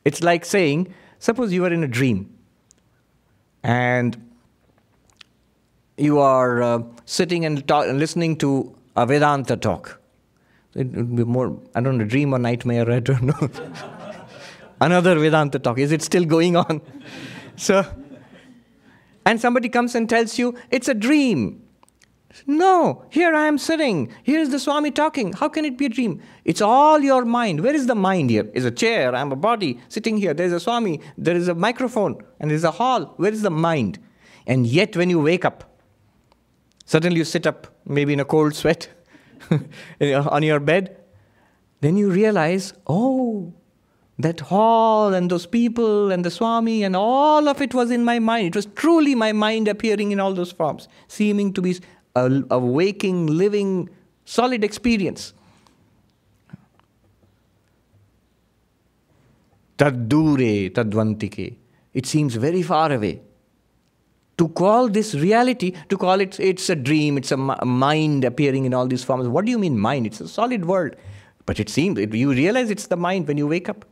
It's 0.04 0.20
like 0.20 0.44
saying, 0.44 0.92
suppose 1.20 1.52
you 1.52 1.64
are 1.64 1.72
in 1.72 1.84
a 1.84 1.86
dream 1.86 2.28
and 3.62 4.20
you 5.96 6.18
are 6.18 6.60
uh, 6.60 6.82
sitting 7.04 7.44
and, 7.44 7.66
talk, 7.68 7.86
and 7.86 8.00
listening 8.00 8.36
to 8.38 8.76
a 8.96 9.06
Vedanta 9.06 9.56
talk. 9.56 10.00
It 10.74 10.90
would 10.90 11.14
be 11.14 11.22
more, 11.22 11.56
I 11.76 11.80
don't 11.80 11.98
know, 11.98 12.04
dream 12.04 12.34
or 12.34 12.40
nightmare, 12.40 12.90
I 12.90 12.98
don't 12.98 13.22
know. 13.22 13.50
Another 14.80 15.16
Vedanta 15.16 15.60
talk. 15.60 15.78
Is 15.78 15.92
it 15.92 16.02
still 16.02 16.24
going 16.24 16.56
on? 16.56 16.82
so, 17.56 17.84
and 19.26 19.40
somebody 19.40 19.68
comes 19.68 19.94
and 19.94 20.08
tells 20.08 20.38
you 20.38 20.54
it's 20.70 20.88
a 20.88 20.94
dream. 20.94 21.62
No, 22.46 23.04
here 23.10 23.34
I 23.34 23.46
am 23.46 23.58
sitting. 23.58 24.12
Here 24.22 24.38
is 24.38 24.50
the 24.50 24.58
Swami 24.58 24.90
talking. 24.90 25.32
How 25.32 25.48
can 25.48 25.64
it 25.64 25.76
be 25.76 25.86
a 25.86 25.88
dream? 25.88 26.22
It's 26.44 26.60
all 26.60 27.00
your 27.00 27.24
mind. 27.24 27.60
Where 27.60 27.74
is 27.74 27.86
the 27.86 27.94
mind 27.94 28.30
here? 28.30 28.48
Is 28.54 28.64
a 28.64 28.70
chair, 28.70 29.14
I'm 29.14 29.32
a 29.32 29.36
body 29.36 29.80
sitting 29.88 30.16
here. 30.16 30.32
There's 30.32 30.52
a 30.52 30.60
Swami, 30.60 31.00
there 31.18 31.34
is 31.34 31.48
a 31.48 31.54
microphone, 31.54 32.22
and 32.38 32.50
there's 32.50 32.64
a 32.64 32.70
hall. 32.70 33.14
Where 33.16 33.32
is 33.32 33.42
the 33.42 33.50
mind? 33.50 33.98
And 34.46 34.66
yet, 34.66 34.96
when 34.96 35.10
you 35.10 35.20
wake 35.20 35.44
up, 35.44 35.78
suddenly 36.84 37.18
you 37.18 37.24
sit 37.24 37.46
up, 37.46 37.66
maybe 37.84 38.12
in 38.12 38.20
a 38.20 38.24
cold 38.24 38.54
sweat, 38.54 38.88
on 40.00 40.42
your 40.42 40.60
bed, 40.60 40.96
then 41.80 41.96
you 41.96 42.10
realize, 42.10 42.74
oh, 42.86 43.54
that 44.18 44.40
hall 44.40 45.12
and 45.12 45.30
those 45.30 45.46
people 45.46 46.10
and 46.10 46.24
the 46.24 46.30
Swami 46.30 46.82
and 46.82 46.96
all 46.96 47.48
of 47.48 47.60
it 47.60 47.74
was 47.74 47.90
in 47.90 48.04
my 48.04 48.18
mind. 48.18 48.48
It 48.48 48.56
was 48.56 48.66
truly 48.66 49.14
my 49.14 49.32
mind 49.32 49.68
appearing 49.68 50.10
in 50.12 50.20
all 50.20 50.32
those 50.32 50.52
forms, 50.52 50.88
seeming 51.06 51.52
to 51.52 51.60
be 51.60 51.78
a, 52.14 52.42
a 52.50 52.58
waking, 52.58 53.26
living, 53.26 53.90
solid 54.24 54.64
experience. 54.64 55.34
Taddure, 59.76 60.70
tadvantike. 60.72 61.56
It 61.92 62.06
seems 62.06 62.34
very 62.36 62.62
far 62.62 62.92
away. 62.92 63.20
To 64.38 64.48
call 64.48 64.88
this 64.88 65.14
reality, 65.14 65.72
to 65.88 65.96
call 65.96 66.20
it, 66.20 66.38
it's 66.40 66.68
a 66.68 66.76
dream, 66.76 67.16
it's 67.18 67.32
a 67.32 67.36
mind 67.36 68.24
appearing 68.24 68.64
in 68.64 68.74
all 68.74 68.86
these 68.86 69.04
forms. 69.04 69.28
What 69.28 69.44
do 69.44 69.50
you 69.50 69.58
mean 69.58 69.78
mind? 69.78 70.06
It's 70.06 70.20
a 70.20 70.28
solid 70.28 70.64
world. 70.64 70.96
But 71.44 71.60
it 71.60 71.68
seems, 71.68 71.98
you 71.98 72.32
realize 72.32 72.70
it's 72.70 72.86
the 72.86 72.96
mind 72.96 73.28
when 73.28 73.38
you 73.38 73.46
wake 73.46 73.68
up. 73.68 73.84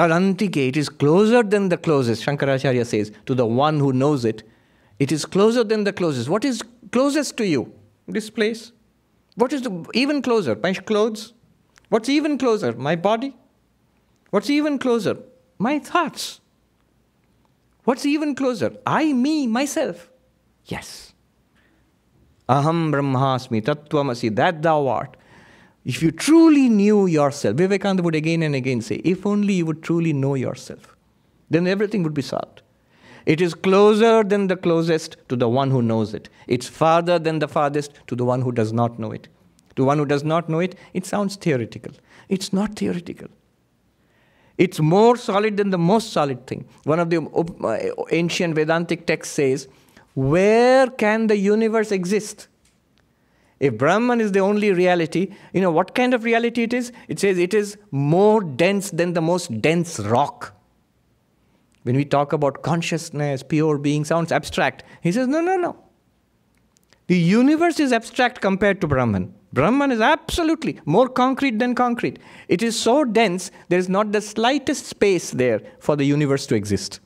Tadantike, 0.00 0.76
is 0.76 0.88
closer 0.88 1.42
than 1.42 1.68
the 1.68 1.76
closest, 1.76 2.24
Shankaracharya 2.24 2.86
says, 2.86 3.12
to 3.26 3.34
the 3.34 3.44
one 3.44 3.78
who 3.78 3.92
knows 3.92 4.24
it 4.24 4.42
it 5.00 5.10
is 5.10 5.24
closer 5.24 5.64
than 5.64 5.84
the 5.84 5.94
closest. 5.94 6.28
What 6.28 6.44
is 6.44 6.62
closest 6.92 7.36
to 7.38 7.46
you? 7.46 7.72
This 8.06 8.28
place. 8.28 8.72
What 9.34 9.52
is 9.54 9.62
the, 9.62 9.86
even 9.94 10.20
closer? 10.20 10.54
My 10.62 10.74
clothes. 10.74 11.32
What's 11.88 12.10
even 12.10 12.36
closer? 12.36 12.74
My 12.74 12.96
body. 12.96 13.34
What's 14.28 14.50
even 14.50 14.78
closer? 14.78 15.16
My 15.58 15.78
thoughts. 15.78 16.40
What's 17.84 18.04
even 18.04 18.34
closer? 18.34 18.76
I, 18.86 19.14
me, 19.14 19.46
myself. 19.46 20.10
Yes. 20.66 21.14
Aham 22.46 22.92
Brahmasmi, 22.92 23.62
Tattvamasi, 23.62 24.36
that 24.36 24.60
thou 24.60 24.86
art. 24.86 25.16
If 25.90 26.04
you 26.04 26.12
truly 26.12 26.68
knew 26.68 27.06
yourself, 27.06 27.56
Vivekananda 27.56 28.04
would 28.04 28.14
again 28.14 28.44
and 28.44 28.54
again 28.54 28.80
say, 28.80 28.96
if 29.12 29.26
only 29.26 29.54
you 29.54 29.66
would 29.66 29.82
truly 29.82 30.12
know 30.12 30.36
yourself, 30.36 30.96
then 31.50 31.66
everything 31.66 32.04
would 32.04 32.14
be 32.14 32.22
solved. 32.22 32.62
It 33.26 33.40
is 33.40 33.54
closer 33.54 34.22
than 34.22 34.46
the 34.46 34.56
closest 34.56 35.16
to 35.28 35.34
the 35.34 35.48
one 35.48 35.72
who 35.72 35.82
knows 35.82 36.14
it. 36.14 36.28
It's 36.46 36.68
farther 36.68 37.18
than 37.18 37.40
the 37.40 37.48
farthest 37.48 37.92
to 38.06 38.14
the 38.14 38.24
one 38.24 38.42
who 38.42 38.52
does 38.52 38.72
not 38.72 39.00
know 39.00 39.10
it. 39.10 39.26
To 39.74 39.84
one 39.84 39.98
who 39.98 40.06
does 40.06 40.22
not 40.22 40.48
know 40.48 40.60
it, 40.60 40.76
it 40.94 41.06
sounds 41.06 41.34
theoretical. 41.34 41.92
It's 42.28 42.52
not 42.52 42.76
theoretical. 42.76 43.26
It's 44.58 44.78
more 44.78 45.16
solid 45.16 45.56
than 45.56 45.70
the 45.70 45.78
most 45.78 46.12
solid 46.12 46.46
thing. 46.46 46.68
One 46.84 47.00
of 47.00 47.10
the 47.10 47.20
uh, 47.20 48.04
ancient 48.12 48.54
Vedantic 48.54 49.06
texts 49.06 49.34
says, 49.34 49.66
Where 50.14 50.86
can 50.86 51.26
the 51.26 51.36
universe 51.36 51.90
exist? 51.90 52.46
If 53.60 53.76
Brahman 53.76 54.22
is 54.22 54.32
the 54.32 54.40
only 54.40 54.72
reality, 54.72 55.34
you 55.52 55.60
know 55.60 55.70
what 55.70 55.94
kind 55.94 56.14
of 56.14 56.24
reality 56.24 56.62
it 56.62 56.72
is? 56.72 56.92
It 57.08 57.20
says 57.20 57.38
it 57.38 57.52
is 57.52 57.76
more 57.90 58.42
dense 58.42 58.90
than 58.90 59.12
the 59.12 59.20
most 59.20 59.60
dense 59.60 60.00
rock. 60.00 60.54
When 61.82 61.94
we 61.94 62.06
talk 62.06 62.32
about 62.32 62.62
consciousness, 62.62 63.42
pure 63.42 63.76
being, 63.76 64.04
sounds 64.04 64.32
abstract. 64.32 64.82
He 65.02 65.12
says, 65.12 65.28
no, 65.28 65.40
no, 65.42 65.56
no. 65.56 65.76
The 67.06 67.18
universe 67.18 67.80
is 67.80 67.92
abstract 67.92 68.40
compared 68.40 68.80
to 68.80 68.86
Brahman. 68.86 69.34
Brahman 69.52 69.90
is 69.90 70.00
absolutely 70.00 70.80
more 70.84 71.08
concrete 71.08 71.58
than 71.58 71.74
concrete. 71.74 72.18
It 72.48 72.62
is 72.62 72.78
so 72.78 73.04
dense, 73.04 73.50
there 73.68 73.78
is 73.78 73.88
not 73.88 74.12
the 74.12 74.20
slightest 74.20 74.86
space 74.86 75.32
there 75.32 75.60
for 75.80 75.96
the 75.96 76.04
universe 76.04 76.46
to 76.46 76.54
exist. 76.54 77.00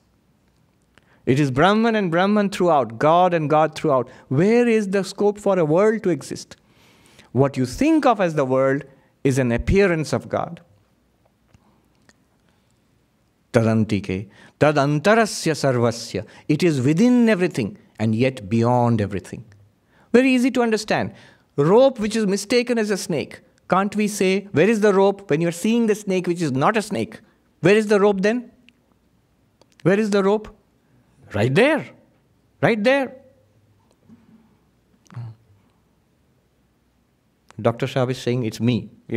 It 1.27 1.41
is 1.41 1.51
Brahman 1.51 1.97
and 1.97 2.11
Brahman 2.11 2.51
throughout, 2.51 2.99
God 2.99 3.33
and 3.33 3.49
God 3.49 3.75
throughout. 3.75 4.09
Where 4.29 4.68
is 4.68 4.89
the 4.91 5.03
scope 5.03 5.39
for 5.39 5.59
a 5.59 5.64
world 5.64 6.03
to 6.03 6.11
exist? 6.11 6.57
What 7.33 7.57
you 7.57 7.66
think 7.66 8.05
of 8.05 8.20
as 8.20 8.35
the 8.35 8.45
world 8.45 8.85
is 9.25 9.39
an 9.39 9.51
appearance 9.51 10.12
of 10.12 10.29
God. 10.29 10.61
Tadantike. 13.53 14.29
Tadantarasya 14.61 15.55
sarvasya. 15.55 16.27
It 16.49 16.62
is 16.62 16.81
within 16.83 17.29
everything 17.29 17.79
and 17.99 18.14
yet 18.14 18.49
beyond 18.49 19.01
everything. 19.01 19.45
Very 20.12 20.31
easy 20.31 20.51
to 20.51 20.62
understand. 20.62 21.12
Rope 21.57 21.99
which 21.99 22.16
is 22.16 22.27
mistaken 22.27 22.79
as 22.79 22.91
a 22.91 22.97
snake. 22.97 23.41
Can't 23.70 23.97
we 23.97 24.09
say, 24.09 24.49
where 24.53 24.68
is 24.68 24.81
the 24.81 24.93
rope 24.93 25.31
when 25.31 25.41
you're 25.41 25.53
seeing 25.53 25.87
the 25.87 25.95
snake 25.95 26.27
which 26.27 26.43
is 26.43 26.53
not 26.53 26.77
a 26.77 26.83
snake? 26.83 27.20
Where 27.61 27.77
is 27.77 27.87
the 27.87 27.99
rope 27.99 28.20
then? 28.20 28.51
Where 29.83 29.99
is 29.99 30.11
the 30.11 30.22
rope? 30.22 30.55
Right 31.35 31.55
there. 31.55 31.89
Right 32.62 32.82
there. 32.82 33.16
Dr. 37.61 37.87
Shah 37.87 38.07
is 38.07 38.18
saying 38.18 38.45
it's 38.45 38.61
me. 38.61 38.91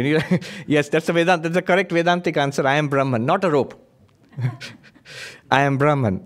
yes, 0.68 0.90
that's 0.90 1.08
the 1.08 1.14
Vedanta. 1.14 1.44
That's 1.44 1.56
the 1.56 1.62
correct 1.62 1.92
Vedantic 1.92 2.38
answer. 2.38 2.68
I 2.68 2.76
am 2.76 2.88
Brahman, 2.88 3.26
not 3.26 3.44
a 3.44 3.50
rope. 3.50 3.74
I 5.52 5.62
am 5.62 5.78
Brahman. 5.78 6.26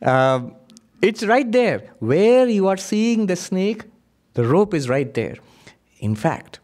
Uh, 0.00 0.50
it's 1.00 1.24
right 1.24 1.50
there. 1.50 1.90
Where 1.98 2.48
you 2.48 2.68
are 2.68 2.76
seeing 2.76 3.26
the 3.26 3.36
snake, 3.36 3.84
the 4.34 4.44
rope 4.44 4.74
is 4.74 4.88
right 4.88 5.12
there. 5.12 5.36
In 5.98 6.14
fact, 6.14 6.60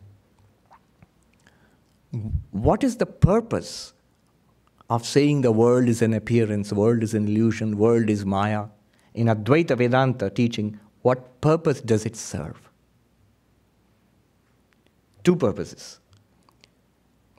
what 2.53 2.85
is 2.85 2.97
the 2.97 3.07
purpose 3.07 3.93
of 4.89 5.07
saying 5.07 5.43
the 5.43 5.53
world 5.53 5.89
is 5.89 6.01
an 6.03 6.15
appearance, 6.15 6.73
world 6.73 7.03
is 7.03 7.15
an 7.15 7.29
illusion, 7.29 7.77
world 7.77 8.09
is 8.09 8.25
Maya? 8.25 8.67
In 9.15 9.27
Advaita 9.27 9.77
Vedanta 9.77 10.31
teaching, 10.31 10.79
what 11.03 11.41
purpose 11.41 11.81
does 11.81 12.07
it 12.07 12.17
serve? 12.17 12.69
Two 15.25 15.37
purposes. 15.37 16.01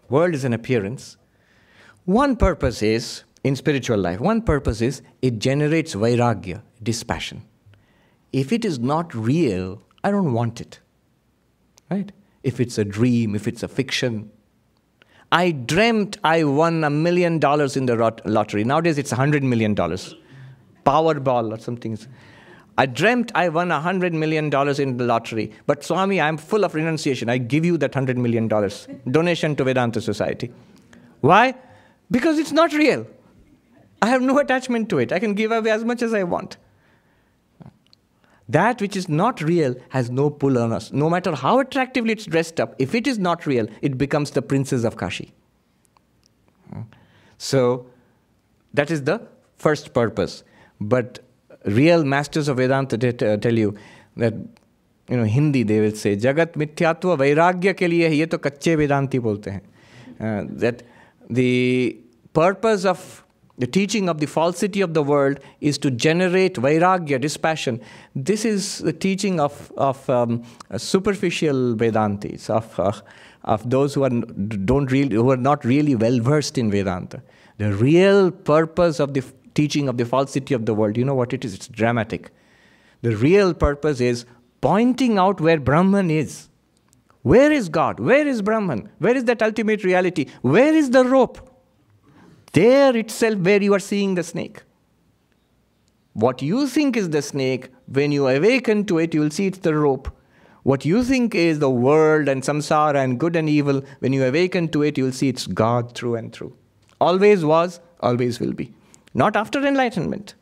World 0.09 0.33
is 0.33 0.43
an 0.43 0.53
appearance. 0.53 1.17
One 2.05 2.35
purpose 2.35 2.81
is 2.81 3.23
in 3.43 3.55
spiritual 3.55 3.97
life. 3.97 4.19
One 4.19 4.41
purpose 4.41 4.81
is 4.81 5.01
it 5.21 5.39
generates 5.39 5.95
vairagya, 5.95 6.61
dispassion. 6.81 7.43
If 8.31 8.51
it 8.51 8.65
is 8.65 8.79
not 8.79 9.13
real, 9.13 9.81
I 10.03 10.11
don't 10.11 10.33
want 10.33 10.61
it. 10.61 10.79
Right? 11.89 12.11
If 12.43 12.59
it's 12.59 12.77
a 12.77 12.85
dream, 12.85 13.35
if 13.35 13.47
it's 13.47 13.63
a 13.63 13.67
fiction. 13.67 14.31
I 15.31 15.51
dreamt 15.51 16.17
I 16.23 16.43
won 16.43 16.83
a 16.83 16.89
million 16.89 17.39
dollars 17.39 17.77
in 17.77 17.85
the 17.85 17.95
lottery. 18.25 18.63
Nowadays 18.63 18.97
it's 18.97 19.11
a 19.11 19.15
hundred 19.15 19.43
million 19.43 19.75
dollars. 19.75 20.15
Powerball 20.85 21.55
or 21.55 21.59
something. 21.59 21.97
I 22.77 22.85
dreamt 22.85 23.31
I 23.35 23.49
won 23.49 23.71
a 23.71 23.79
hundred 23.79 24.13
million 24.13 24.49
dollars 24.49 24.79
in 24.79 24.97
the 24.97 25.03
lottery. 25.03 25.51
But 25.67 25.83
Swami, 25.83 26.19
I'm 26.19 26.37
full 26.37 26.63
of 26.63 26.73
renunciation. 26.73 27.29
I 27.29 27.37
give 27.37 27.63
you 27.63 27.77
that 27.77 27.93
hundred 27.93 28.17
million 28.17 28.47
dollars. 28.47 28.87
Donation 29.11 29.55
to 29.57 29.63
Vedanta 29.63 30.01
Society. 30.01 30.51
Why? 31.21 31.53
Because 32.09 32.39
it's 32.39 32.51
not 32.51 32.73
real. 32.73 33.05
I 34.01 34.07
have 34.07 34.21
no 34.21 34.39
attachment 34.39 34.89
to 34.89 34.97
it. 34.97 35.11
I 35.11 35.19
can 35.19 35.33
give 35.33 35.51
away 35.51 35.69
as 35.69 35.83
much 35.83 36.01
as 36.01 36.13
I 36.13 36.23
want. 36.23 36.57
That 38.49 38.81
which 38.81 38.95
is 38.95 39.07
not 39.07 39.41
real 39.41 39.75
has 39.89 40.09
no 40.09 40.29
pull 40.29 40.57
on 40.57 40.73
us. 40.73 40.91
No 40.91 41.09
matter 41.09 41.35
how 41.35 41.59
attractively 41.59 42.13
it's 42.13 42.25
dressed 42.25 42.59
up, 42.59 42.75
if 42.79 42.95
it 42.95 43.05
is 43.05 43.19
not 43.19 43.45
real, 43.45 43.67
it 43.81 43.97
becomes 43.97 44.31
the 44.31 44.41
princess 44.41 44.83
of 44.83 44.97
Kashi. 44.97 45.31
So, 47.37 47.85
that 48.73 48.91
is 48.91 49.03
the 49.03 49.21
first 49.55 49.93
purpose. 49.93 50.43
But 50.81 51.19
real 51.65 52.03
masters 52.03 52.47
of 52.47 52.57
Vedanta 52.57 52.97
tell 52.97 53.57
you 53.57 53.75
that 54.17 54.33
you 55.09 55.17
know 55.17 55.23
Hindi 55.23 55.63
they 55.63 55.79
will 55.79 55.95
say 55.95 56.15
jagat 56.15 56.53
mithyatva 56.53 57.17
vairagya 57.17 57.73
ke 57.73 57.89
liye 57.91 58.15
ye 58.15 58.25
to 58.25 58.37
kacche 58.37 58.77
Vedanti 58.77 59.19
bolte 59.19 59.51
hain 59.51 59.61
uh, 60.19 60.43
that 60.49 60.83
the 61.29 61.97
purpose 62.33 62.85
of 62.85 63.23
the 63.59 63.67
teaching 63.67 64.07
of 64.07 64.19
the 64.19 64.25
falsity 64.25 64.79
of 64.79 64.93
the 64.93 65.03
world 65.03 65.39
is 65.59 65.77
to 65.79 65.91
generate 65.91 66.55
vairagya, 66.55 67.19
dispassion. 67.19 67.81
This 68.15 68.45
is 68.45 68.79
the 68.79 68.93
teaching 68.93 69.39
of, 69.39 69.71
of 69.77 70.09
um, 70.09 70.43
superficial 70.77 71.75
Vedantis, 71.75 72.49
of, 72.49 72.79
uh, 72.79 72.93
of 73.43 73.69
those 73.69 73.93
who 73.93 74.03
are, 74.03 74.09
don't 74.09 74.89
really, 74.91 75.15
who 75.15 75.29
are 75.29 75.37
not 75.37 75.65
really 75.65 75.93
well 75.93 76.19
versed 76.19 76.57
in 76.57 76.71
Vedanta. 76.71 77.21
The 77.57 77.73
real 77.73 78.31
purpose 78.31 79.01
of 79.01 79.13
the 79.13 79.23
teaching 79.53 79.89
of 79.89 79.97
the 79.97 80.05
falsity 80.05 80.53
of 80.53 80.65
the 80.65 80.73
world, 80.73 80.95
you 80.95 81.03
know 81.03 81.15
what 81.15 81.33
it 81.33 81.43
is? 81.43 81.53
It's 81.53 81.67
dramatic. 81.67 82.31
The 83.01 83.15
real 83.17 83.53
purpose 83.53 83.99
is 83.99 84.25
pointing 84.61 85.17
out 85.17 85.41
where 85.41 85.59
Brahman 85.59 86.09
is. 86.09 86.47
Where 87.23 87.51
is 87.51 87.67
God? 87.67 87.99
Where 87.99 88.25
is 88.25 88.41
Brahman? 88.41 88.89
Where 88.99 89.17
is 89.17 89.25
that 89.25 89.41
ultimate 89.41 89.83
reality? 89.83 90.27
Where 90.41 90.73
is 90.73 90.91
the 90.91 91.03
rope? 91.03 91.48
There 92.53 92.95
itself, 92.95 93.39
where 93.39 93.61
you 93.61 93.73
are 93.73 93.79
seeing 93.79 94.15
the 94.15 94.23
snake. 94.23 94.63
What 96.13 96.41
you 96.41 96.67
think 96.67 96.97
is 96.97 97.09
the 97.11 97.21
snake, 97.21 97.69
when 97.87 98.11
you 98.11 98.27
awaken 98.27 98.85
to 98.85 98.97
it, 98.97 99.13
you 99.13 99.21
will 99.21 99.29
see 99.29 99.47
it's 99.47 99.59
the 99.59 99.75
rope. 99.75 100.09
What 100.63 100.83
you 100.83 101.03
think 101.03 101.35
is 101.35 101.59
the 101.59 101.69
world 101.69 102.27
and 102.27 102.43
samsara 102.43 103.03
and 103.03 103.19
good 103.19 103.35
and 103.35 103.47
evil, 103.47 103.81
when 103.99 104.13
you 104.13 104.25
awaken 104.25 104.67
to 104.69 104.83
it, 104.83 104.97
you 104.97 105.05
will 105.05 105.11
see 105.11 105.29
it's 105.29 105.47
God 105.47 105.95
through 105.95 106.15
and 106.15 106.33
through. 106.33 106.53
Always 106.99 107.45
was, 107.45 107.79
always 108.01 108.39
will 108.39 108.53
be. 108.53 108.73
Not 109.13 109.35
after 109.35 109.65
enlightenment. 109.65 110.35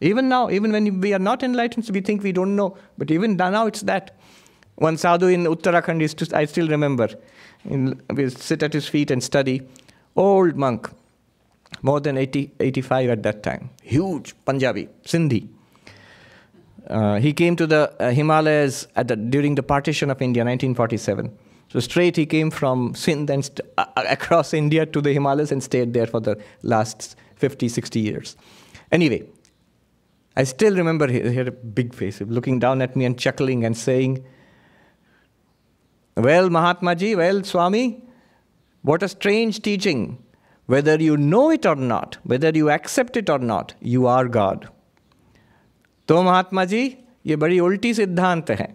Even 0.00 0.28
now, 0.28 0.50
even 0.50 0.72
when 0.72 1.00
we 1.00 1.12
are 1.12 1.18
not 1.18 1.42
enlightened, 1.42 1.88
we 1.92 2.00
think 2.00 2.22
we 2.22 2.32
don't 2.32 2.56
know. 2.56 2.76
But 2.98 3.10
even 3.10 3.36
now, 3.36 3.66
it's 3.66 3.82
that. 3.82 4.16
One 4.76 4.96
sadhu 4.96 5.26
in 5.26 5.44
Uttarakhand, 5.44 6.00
is 6.00 6.14
to, 6.14 6.36
I 6.36 6.46
still 6.46 6.66
remember, 6.66 7.08
in, 7.64 8.00
we 8.12 8.30
sit 8.30 8.62
at 8.62 8.72
his 8.72 8.88
feet 8.88 9.10
and 9.10 9.22
study. 9.22 9.62
Old 10.16 10.56
monk, 10.56 10.90
more 11.82 12.00
than 12.00 12.16
80, 12.16 12.52
85 12.60 13.10
at 13.10 13.22
that 13.24 13.42
time. 13.42 13.70
Huge 13.82 14.34
Punjabi, 14.44 14.88
Sindhi. 15.04 15.48
Uh, 16.88 17.18
he 17.18 17.32
came 17.32 17.56
to 17.56 17.66
the 17.66 17.94
uh, 18.00 18.10
Himalayas 18.10 18.86
the, 18.96 19.16
during 19.16 19.54
the 19.54 19.62
partition 19.62 20.10
of 20.10 20.20
India, 20.20 20.42
1947. 20.42 21.36
So 21.68 21.80
straight 21.80 22.16
he 22.16 22.26
came 22.26 22.50
from 22.50 22.94
Sindh 22.94 23.30
and 23.30 23.44
st- 23.44 23.60
uh, 23.78 23.86
across 23.96 24.52
India 24.52 24.84
to 24.86 25.00
the 25.00 25.12
Himalayas 25.12 25.52
and 25.52 25.62
stayed 25.62 25.94
there 25.94 26.06
for 26.06 26.20
the 26.20 26.40
last 26.62 27.16
50, 27.36 27.68
60 27.68 28.00
years. 28.00 28.36
Anyway, 28.90 29.22
I 30.36 30.44
still 30.44 30.76
remember 30.76 31.06
he, 31.08 31.20
he 31.20 31.34
had 31.34 31.48
a 31.48 31.52
big 31.52 31.94
face, 31.94 32.20
looking 32.20 32.58
down 32.58 32.82
at 32.82 32.94
me 32.94 33.04
and 33.04 33.18
chuckling 33.18 33.64
and 33.64 33.76
saying, 33.76 34.24
Well, 36.16 36.50
Mahatma 36.50 36.94
Ji, 36.94 37.16
well, 37.16 37.42
Swami, 37.42 38.02
what 38.82 39.02
a 39.02 39.08
strange 39.08 39.62
teaching. 39.62 40.21
Whether 40.71 40.95
you 41.01 41.15
know 41.17 41.49
it 41.49 41.65
or 41.65 41.75
not, 41.75 42.17
whether 42.23 42.49
you 42.49 42.69
accept 42.69 43.15
it 43.15 43.29
or 43.29 43.39
not, 43.39 43.73
you 43.79 44.07
are 44.07 44.27
God. 44.27 44.67
तो 46.07 46.21
महात्मा 46.23 46.63
जी 46.65 46.81
ये 47.25 47.35
बड़ी 47.35 47.59
उल्टी 47.59 47.93
सिद्धांत 47.93 48.49
है 48.59 48.67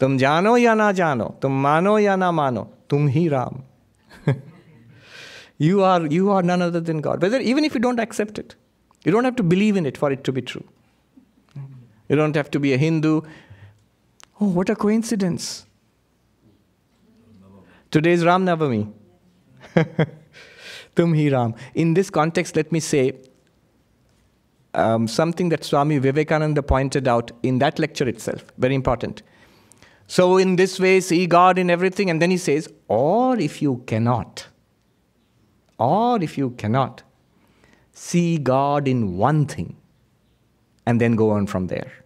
तुम 0.00 0.16
जानो 0.18 0.56
या 0.56 0.74
ना 0.74 0.90
जानो 1.00 1.24
तुम 1.42 1.52
मानो 1.62 1.98
या 1.98 2.16
ना 2.16 2.30
मानो 2.32 2.62
तुम 2.90 3.06
ही 3.16 3.26
Ram 3.28 3.62
you 5.68 5.82
are 5.86 6.06
you 6.16 6.30
are 6.34 6.42
none 6.50 6.62
other 6.66 6.80
than 6.84 7.00
god 7.06 7.24
whether 7.24 7.40
even 7.52 7.66
if 7.68 7.74
you 7.76 7.80
don't 7.86 8.02
accept 8.04 8.38
it 8.42 8.54
you 9.06 9.12
don't 9.14 9.28
have 9.28 9.36
to 9.40 9.44
believe 9.54 9.80
in 9.80 9.88
it 9.90 9.98
for 10.02 10.10
it 10.14 10.22
to 10.28 10.32
be 10.36 10.42
true 10.50 10.64
you 12.08 12.16
don't 12.20 12.38
have 12.40 12.50
to 12.54 12.62
be 12.66 12.72
a 12.76 12.78
hindu 12.82 13.10
oh 14.40 14.48
what 14.58 14.72
a 14.74 14.76
coincidence 14.84 15.48
today 17.96 18.14
is 18.18 18.24
ram 18.30 18.46
navami 18.50 18.80
Tum 20.95 21.13
hi 21.13 21.29
Ram. 21.29 21.55
In 21.73 21.93
this 21.93 22.09
context, 22.09 22.55
let 22.55 22.71
me 22.71 22.79
say 22.79 23.13
um, 24.73 25.07
something 25.07 25.49
that 25.49 25.63
Swami 25.63 25.97
Vivekananda 25.97 26.63
pointed 26.63 27.07
out 27.07 27.31
in 27.43 27.59
that 27.59 27.79
lecture 27.79 28.07
itself. 28.07 28.45
Very 28.57 28.75
important. 28.75 29.21
So, 30.07 30.37
in 30.37 30.55
this 30.55 30.79
way, 30.79 31.01
see 31.01 31.25
God 31.25 31.57
in 31.57 31.69
everything, 31.69 32.09
and 32.09 32.21
then 32.21 32.29
he 32.29 32.37
says, 32.37 32.71
or 32.87 33.39
if 33.39 33.61
you 33.61 33.83
cannot, 33.87 34.47
or 35.79 36.21
if 36.21 36.37
you 36.37 36.51
cannot, 36.51 37.01
see 37.91 38.37
God 38.37 38.87
in 38.87 39.17
one 39.17 39.47
thing, 39.47 39.75
and 40.85 41.01
then 41.01 41.15
go 41.15 41.31
on 41.31 41.47
from 41.47 41.67
there 41.67 42.04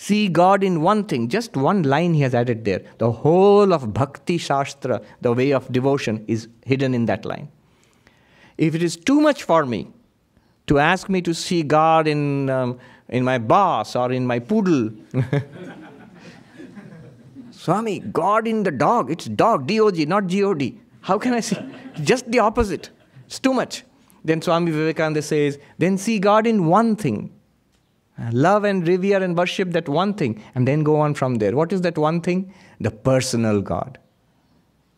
see 0.00 0.28
God 0.28 0.64
in 0.64 0.80
one 0.80 1.04
thing, 1.04 1.28
just 1.28 1.56
one 1.56 1.82
line 1.82 2.14
he 2.14 2.22
has 2.22 2.34
added 2.34 2.64
there. 2.64 2.82
The 2.96 3.12
whole 3.12 3.74
of 3.74 3.92
Bhakti 3.92 4.38
Shastra, 4.38 5.02
the 5.20 5.32
way 5.34 5.50
of 5.52 5.70
devotion, 5.70 6.24
is 6.26 6.48
hidden 6.64 6.94
in 6.94 7.04
that 7.04 7.26
line. 7.26 7.50
If 8.56 8.74
it 8.74 8.82
is 8.82 8.96
too 8.96 9.20
much 9.20 9.42
for 9.42 9.66
me 9.66 9.88
to 10.68 10.78
ask 10.78 11.10
me 11.10 11.20
to 11.22 11.34
see 11.34 11.62
God 11.62 12.06
in, 12.06 12.48
um, 12.48 12.78
in 13.10 13.24
my 13.24 13.36
boss 13.36 13.94
or 13.94 14.10
in 14.10 14.26
my 14.26 14.38
poodle, 14.38 14.90
Swami, 17.50 17.98
God 17.98 18.46
in 18.48 18.62
the 18.62 18.70
dog, 18.70 19.10
it's 19.10 19.26
dog, 19.26 19.66
D 19.66 19.80
O 19.80 19.90
G, 19.90 20.06
not 20.06 20.28
G 20.28 20.42
O 20.42 20.54
D. 20.54 20.80
How 21.02 21.18
can 21.18 21.34
I 21.34 21.40
see? 21.40 21.58
Just 22.02 22.30
the 22.30 22.38
opposite. 22.38 22.88
It's 23.26 23.38
too 23.38 23.52
much. 23.52 23.84
Then 24.24 24.40
Swami 24.40 24.70
Vivekananda 24.70 25.20
says, 25.20 25.58
then 25.76 25.98
see 25.98 26.18
God 26.18 26.46
in 26.46 26.66
one 26.66 26.96
thing 26.96 27.30
Love 28.32 28.64
and 28.64 28.86
revere 28.86 29.22
and 29.22 29.36
worship 29.36 29.70
that 29.72 29.88
one 29.88 30.14
thing, 30.14 30.42
and 30.54 30.68
then 30.68 30.82
go 30.82 31.00
on 31.00 31.14
from 31.14 31.36
there. 31.36 31.56
What 31.56 31.72
is 31.72 31.80
that 31.82 31.96
one 31.96 32.20
thing? 32.20 32.52
The 32.80 32.90
personal 32.90 33.62
God. 33.62 33.98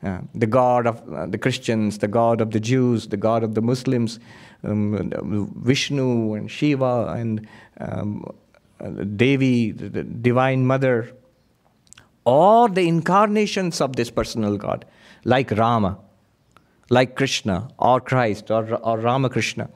Uh, 0.02 0.18
the 0.34 0.48
God 0.48 0.88
of 0.88 1.00
uh, 1.12 1.26
the 1.26 1.38
Christians, 1.38 1.98
the 1.98 2.08
God 2.08 2.40
of 2.40 2.50
the 2.50 2.58
Jews, 2.58 3.06
the 3.06 3.16
God 3.16 3.44
of 3.44 3.54
the 3.54 3.62
Muslims, 3.62 4.18
um, 4.64 5.12
Vishnu 5.58 6.34
and 6.34 6.50
Shiva 6.50 7.14
and 7.16 7.46
um, 7.78 8.24
uh, 8.80 8.88
Devi, 8.88 9.70
the 9.70 10.02
Divine 10.02 10.66
Mother, 10.66 11.12
or 12.24 12.68
the 12.68 12.88
incarnations 12.88 13.80
of 13.80 13.94
this 13.94 14.10
personal 14.10 14.56
God, 14.56 14.84
like 15.24 15.52
Rama, 15.52 15.98
like 16.90 17.14
Krishna, 17.14 17.68
or 17.78 18.00
Christ, 18.00 18.50
or, 18.50 18.74
or 18.74 18.98
Ramakrishna, 18.98 19.70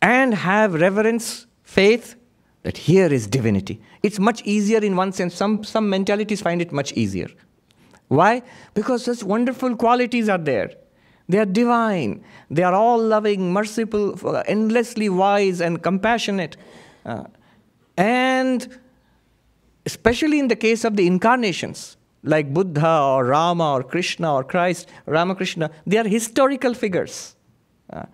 and 0.00 0.34
have 0.34 0.74
reverence 0.74 1.46
faith 1.72 2.16
that 2.62 2.76
here 2.76 3.06
is 3.06 3.26
divinity. 3.26 3.80
It's 4.02 4.18
much 4.18 4.42
easier 4.44 4.78
in 4.78 4.94
one 4.96 5.12
sense. 5.12 5.34
Some, 5.34 5.64
some 5.64 5.88
mentalities 5.88 6.40
find 6.40 6.60
it 6.60 6.72
much 6.72 6.92
easier. 6.92 7.28
Why? 8.08 8.42
Because 8.74 9.04
such 9.04 9.22
wonderful 9.22 9.76
qualities 9.76 10.28
are 10.28 10.38
there. 10.38 10.70
They 11.28 11.38
are 11.38 11.46
divine. 11.46 12.22
They 12.50 12.62
are 12.62 12.74
all 12.74 12.98
loving, 12.98 13.52
merciful, 13.52 14.42
endlessly 14.46 15.08
wise, 15.08 15.60
and 15.60 15.82
compassionate. 15.82 16.56
Uh, 17.06 17.24
and 17.96 18.78
especially 19.86 20.38
in 20.38 20.48
the 20.48 20.56
case 20.56 20.84
of 20.84 20.96
the 20.96 21.06
incarnations, 21.06 21.96
like 22.22 22.52
Buddha 22.52 23.00
or 23.00 23.24
Rama 23.24 23.72
or 23.72 23.82
Krishna 23.82 24.34
or 24.34 24.44
Christ, 24.44 24.88
Ramakrishna, 25.06 25.70
they 25.86 25.96
are 25.96 26.06
historical 26.06 26.74
figures. 26.74 27.34
Uh, 27.90 28.04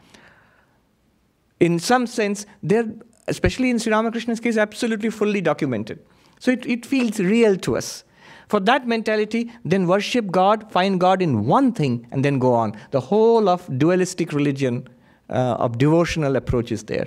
in 1.61 1.78
some 1.78 2.06
sense, 2.06 2.46
they're 2.62 2.94
especially 3.29 3.70
in 3.70 3.79
Sri 3.79 3.93
Ramakrishna's 3.93 4.41
case, 4.41 4.57
absolutely 4.57 5.11
fully 5.11 5.41
documented. 5.41 6.01
So 6.41 6.51
it, 6.51 6.66
it 6.66 6.87
feels 6.87 7.18
real 7.18 7.57
to 7.57 7.76
us. 7.76 8.05
For 8.49 8.61
that 8.61 8.87
mentality, 8.87 9.53
then 9.64 9.87
worship 9.87 10.31
God, 10.31 10.70
find 10.72 10.99
God 10.99 11.20
in 11.20 11.47
one 11.47 11.72
thing, 11.72 12.07
and 12.11 12.24
then 12.24 12.39
go 12.39 12.55
on. 12.55 12.74
The 12.93 13.01
whole 13.01 13.49
of 13.49 13.68
dualistic 13.79 14.33
religion, 14.33 14.89
uh, 15.29 15.57
of 15.59 15.76
devotional 15.76 16.37
approach 16.37 16.72
is 16.72 16.85
there. 16.85 17.07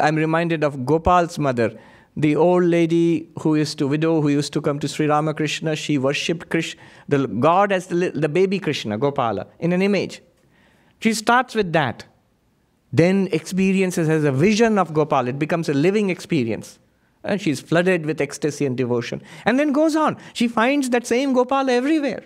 I'm 0.00 0.16
reminded 0.16 0.62
of 0.62 0.84
Gopal's 0.84 1.38
mother, 1.38 1.78
the 2.14 2.36
old 2.36 2.64
lady 2.64 3.30
who 3.38 3.56
used 3.56 3.78
to, 3.78 3.86
widow 3.86 4.20
who 4.20 4.28
used 4.28 4.52
to 4.52 4.60
come 4.60 4.78
to 4.80 4.88
Sri 4.88 5.06
Ramakrishna. 5.06 5.74
She 5.74 5.96
worshipped 5.96 6.50
Krishna, 6.50 6.78
the 7.08 7.26
God 7.26 7.72
as 7.72 7.86
the, 7.86 8.10
the 8.10 8.28
baby 8.28 8.58
Krishna, 8.58 8.98
Gopala, 8.98 9.46
in 9.58 9.72
an 9.72 9.80
image. 9.80 10.20
She 11.00 11.14
starts 11.14 11.54
with 11.54 11.72
that 11.72 12.04
then 12.92 13.28
experiences 13.32 14.08
as 14.08 14.24
a 14.24 14.32
vision 14.32 14.78
of 14.78 14.92
Gopal. 14.92 15.28
It 15.28 15.38
becomes 15.38 15.68
a 15.68 15.74
living 15.74 16.10
experience. 16.10 16.78
And 17.24 17.40
she's 17.40 17.60
flooded 17.60 18.04
with 18.04 18.20
ecstasy 18.20 18.66
and 18.66 18.76
devotion. 18.76 19.22
And 19.44 19.58
then 19.58 19.72
goes 19.72 19.94
on. 19.94 20.16
She 20.34 20.48
finds 20.48 20.90
that 20.90 21.06
same 21.06 21.32
Gopal 21.32 21.70
everywhere. 21.70 22.24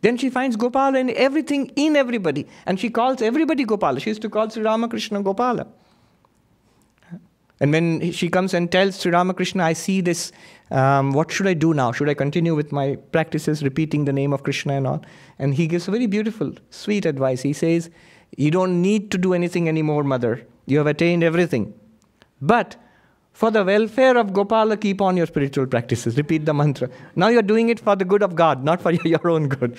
Then 0.00 0.16
she 0.16 0.30
finds 0.30 0.56
Gopal 0.56 0.96
in 0.96 1.10
everything, 1.10 1.70
in 1.76 1.94
everybody. 1.94 2.46
And 2.64 2.80
she 2.80 2.88
calls 2.88 3.20
everybody 3.20 3.66
Gopala. 3.66 4.00
She 4.00 4.10
used 4.10 4.22
to 4.22 4.30
call 4.30 4.48
Sri 4.48 4.62
Ramakrishna 4.62 5.22
Gopala. 5.22 5.66
And 7.60 7.72
when 7.72 8.10
she 8.12 8.30
comes 8.30 8.54
and 8.54 8.72
tells 8.72 8.98
Sri 8.98 9.12
Ramakrishna, 9.12 9.62
I 9.62 9.74
see 9.74 10.00
this, 10.00 10.32
um, 10.70 11.12
what 11.12 11.30
should 11.30 11.46
I 11.46 11.52
do 11.52 11.74
now? 11.74 11.92
Should 11.92 12.08
I 12.08 12.14
continue 12.14 12.54
with 12.54 12.72
my 12.72 12.96
practices, 13.12 13.62
repeating 13.62 14.06
the 14.06 14.12
name 14.14 14.32
of 14.32 14.42
Krishna 14.42 14.72
and 14.72 14.86
all? 14.86 15.04
And 15.38 15.54
he 15.54 15.66
gives 15.66 15.86
a 15.86 15.90
very 15.90 16.06
beautiful, 16.06 16.54
sweet 16.70 17.04
advice. 17.04 17.42
He 17.42 17.52
says, 17.52 17.90
you 18.36 18.50
don't 18.50 18.80
need 18.80 19.10
to 19.10 19.18
do 19.18 19.34
anything 19.34 19.68
anymore, 19.68 20.04
mother. 20.04 20.46
You 20.66 20.78
have 20.78 20.86
attained 20.86 21.22
everything. 21.22 21.74
But 22.40 22.76
for 23.32 23.50
the 23.50 23.64
welfare 23.64 24.16
of 24.16 24.28
Gopala, 24.28 24.80
keep 24.80 25.00
on 25.00 25.16
your 25.16 25.26
spiritual 25.26 25.66
practices. 25.66 26.16
Repeat 26.16 26.44
the 26.44 26.54
mantra. 26.54 26.88
Now 27.16 27.28
you're 27.28 27.42
doing 27.42 27.68
it 27.68 27.80
for 27.80 27.96
the 27.96 28.04
good 28.04 28.22
of 28.22 28.34
God, 28.34 28.64
not 28.64 28.80
for 28.80 28.92
your 29.04 29.26
own 29.28 29.48
good. 29.48 29.76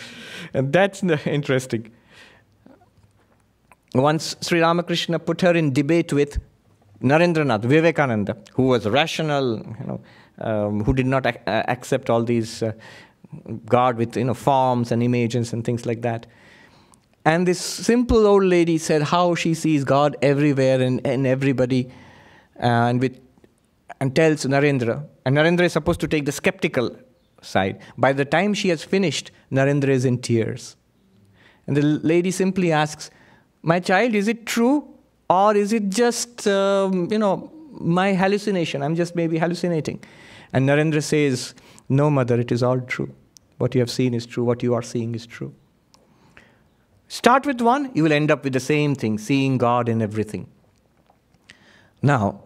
And 0.53 0.73
that's 0.73 1.03
interesting. 1.03 1.91
Once 3.93 4.35
Sri 4.41 4.61
Ramakrishna 4.61 5.19
put 5.19 5.41
her 5.41 5.51
in 5.51 5.73
debate 5.73 6.13
with 6.13 6.39
Narendranath, 7.01 7.63
Vivekananda, 7.63 8.37
who 8.53 8.63
was 8.63 8.87
rational, 8.87 9.57
you 9.57 9.85
know, 9.85 10.01
um, 10.39 10.83
who 10.83 10.93
did 10.93 11.05
not 11.05 11.25
ac- 11.25 11.39
uh, 11.45 11.63
accept 11.67 12.09
all 12.09 12.23
these 12.23 12.63
uh, 12.63 12.71
God 13.65 13.97
with 13.97 14.15
you 14.15 14.23
know 14.23 14.33
forms 14.33 14.91
and 14.91 15.03
images 15.03 15.53
and 15.53 15.63
things 15.63 15.85
like 15.85 16.01
that. 16.01 16.25
And 17.23 17.47
this 17.47 17.59
simple 17.59 18.25
old 18.25 18.43
lady 18.43 18.77
said 18.77 19.03
how 19.03 19.35
she 19.35 19.53
sees 19.53 19.83
God 19.83 20.17
everywhere 20.21 20.81
and, 20.81 21.05
and 21.05 21.27
everybody, 21.27 21.91
uh, 22.59 22.89
and 22.89 22.99
with 22.99 23.19
and 23.99 24.15
tells 24.15 24.45
Narendra. 24.45 25.05
And 25.25 25.37
Narendra 25.37 25.61
is 25.61 25.73
supposed 25.73 25.99
to 25.99 26.07
take 26.07 26.25
the 26.25 26.31
skeptical 26.31 26.97
side. 27.41 27.79
By 27.97 28.13
the 28.13 28.25
time 28.25 28.55
she 28.55 28.69
has 28.69 28.83
finished, 28.83 29.31
Narendra 29.51 29.89
is 29.89 30.05
in 30.05 30.17
tears. 30.17 30.75
And 31.67 31.77
the 31.77 31.83
lady 31.83 32.31
simply 32.31 32.71
asks, 32.71 33.11
My 33.61 33.79
child, 33.79 34.15
is 34.15 34.27
it 34.27 34.47
true? 34.47 34.87
Or 35.29 35.55
is 35.55 35.71
it 35.71 35.89
just, 35.89 36.47
um, 36.47 37.09
you 37.11 37.19
know, 37.19 37.51
my 37.71 38.13
hallucination? 38.13 38.81
I'm 38.81 38.95
just 38.95 39.15
maybe 39.15 39.37
hallucinating. 39.37 40.03
And 40.51 40.67
Narendra 40.67 41.03
says, 41.03 41.53
No, 41.87 42.09
mother, 42.09 42.39
it 42.39 42.51
is 42.51 42.63
all 42.63 42.81
true. 42.81 43.13
What 43.59 43.75
you 43.75 43.81
have 43.81 43.91
seen 43.91 44.15
is 44.15 44.25
true. 44.25 44.43
What 44.43 44.63
you 44.63 44.73
are 44.73 44.81
seeing 44.81 45.13
is 45.13 45.27
true. 45.27 45.53
Start 47.11 47.45
with 47.45 47.59
one, 47.59 47.91
you 47.93 48.03
will 48.03 48.13
end 48.13 48.31
up 48.31 48.45
with 48.45 48.53
the 48.53 48.61
same 48.61 48.95
thing, 48.95 49.17
seeing 49.17 49.57
God 49.57 49.89
in 49.89 50.01
everything. 50.01 50.47
Now, 52.01 52.43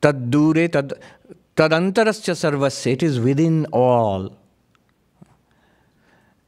tad 0.00 0.30
dure 0.30 0.68
tad 0.68 0.92
tadantarascha 1.56 2.34
sarvasya, 2.42 2.92
it 2.92 3.02
is 3.02 3.18
within 3.18 3.66
all. 3.72 4.36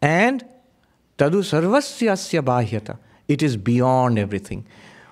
And 0.00 0.44
tadu 1.18 1.42
sarvasya 1.42 2.42
bahyata, 2.42 2.98
it 3.26 3.42
is 3.42 3.56
beyond 3.56 4.20
everything. 4.20 4.64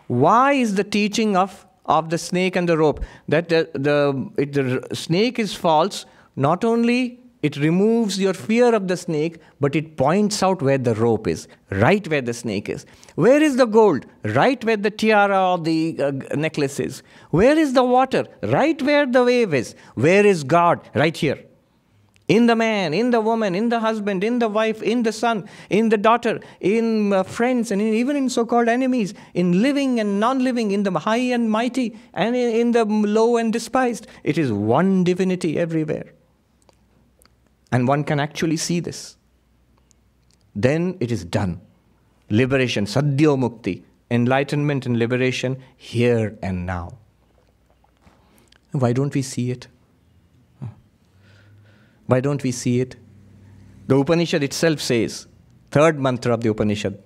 Why 0.07 0.53
is 0.53 0.77
the 0.77 0.85
teaching 0.85 1.37
of 1.37 1.67
of 1.87 2.11
the 2.11 2.19
snake 2.19 2.55
and 2.55 2.69
the 2.69 2.79
rope. 2.79 3.01
That 3.27 3.49
the, 3.49 3.69
the, 3.75 4.31
it, 4.37 4.53
the 4.53 4.95
snake 4.95 5.41
is 5.41 5.55
false, 5.55 6.07
not 6.37 6.65
only 6.65 7.20
it 7.43 7.57
removes 7.57 8.21
your 8.21 8.35
fear 8.35 8.75
of 8.75 8.89
the 8.89 8.97
snake, 8.97 9.39
but 9.61 9.75
it 9.75 9.97
points 9.97 10.43
out 10.43 10.61
where 10.61 10.79
the 10.79 10.95
rope 10.95 11.27
is, 11.27 11.49
right 11.71 12.07
where 12.09 12.21
the 12.21 12.35
snake 12.35 12.69
is. 12.69 12.85
Where 13.15 13.43
is 13.43 13.57
the 13.57 13.67
gold? 13.67 14.07
Right 14.25 14.63
where 14.65 14.77
the 14.77 14.91
tiara 14.91 15.53
or 15.53 15.59
the 15.59 15.97
uh, 16.01 16.11
necklace 16.35 16.79
is. 16.79 17.03
Where 17.31 17.59
is 17.59 17.73
the 17.73 17.85
water? 17.85 18.27
Right 18.43 18.81
where 18.83 19.07
the 19.07 19.25
wave 19.25 19.55
is. 19.55 19.75
Where 19.95 20.27
is 20.27 20.45
God? 20.45 20.81
Right 20.95 21.17
here 21.17 21.39
in 22.31 22.47
the 22.47 22.55
man, 22.55 22.95
in 22.95 23.11
the 23.11 23.21
woman, 23.21 23.57
in 23.57 23.71
the 23.71 23.81
husband, 23.81 24.23
in 24.23 24.39
the 24.39 24.49
wife, 24.49 24.81
in 24.83 25.03
the 25.03 25.13
son, 25.13 25.49
in 25.69 25.89
the 25.89 25.99
daughter, 25.99 26.39
in 26.61 27.13
uh, 27.13 27.25
friends, 27.25 27.73
and 27.73 27.83
in, 27.83 27.93
even 27.93 28.15
in 28.17 28.29
so 28.29 28.47
called 28.47 28.69
enemies, 28.69 29.15
in 29.35 29.61
living 29.63 29.99
and 29.99 30.21
non 30.21 30.45
living, 30.45 30.71
in 30.71 30.85
the 30.85 30.93
high 30.97 31.17
and 31.39 31.51
mighty, 31.51 31.99
and 32.15 32.37
in, 32.37 32.55
in 32.55 32.71
the 32.71 32.85
low 32.85 33.37
and 33.37 33.53
despised. 33.53 34.07
It 34.23 34.39
is 34.39 34.53
one 34.53 35.03
divinity 35.03 35.59
everywhere 35.59 36.13
And 37.72 37.88
one 37.88 38.04
can 38.04 38.20
actually 38.20 38.58
see 38.58 38.80
this. 38.80 39.18
Then 40.56 40.98
it 41.00 41.12
is 41.12 41.26
done. 41.26 41.62
Liberation, 42.30 42.86
sadhyo 42.86 43.38
mukti, 43.38 43.84
enlightenment 44.10 44.86
and 44.86 44.98
liberation 44.98 45.58
here 45.76 46.38
and 46.42 46.66
now. 46.66 46.98
Why 48.72 48.94
don't 48.94 49.14
we 49.14 49.22
see 49.22 49.52
it? 49.52 49.68
Why 52.08 52.20
don't 52.20 52.44
we 52.44 52.52
see 52.52 52.80
it? 52.80 52.96
The 53.88 53.98
Upanishad 53.98 54.44
itself 54.44 54.80
says, 54.80 55.28
third 55.72 56.00
mantra 56.00 56.34
of 56.34 56.42
the 56.42 56.50
Upanishad, 56.50 57.02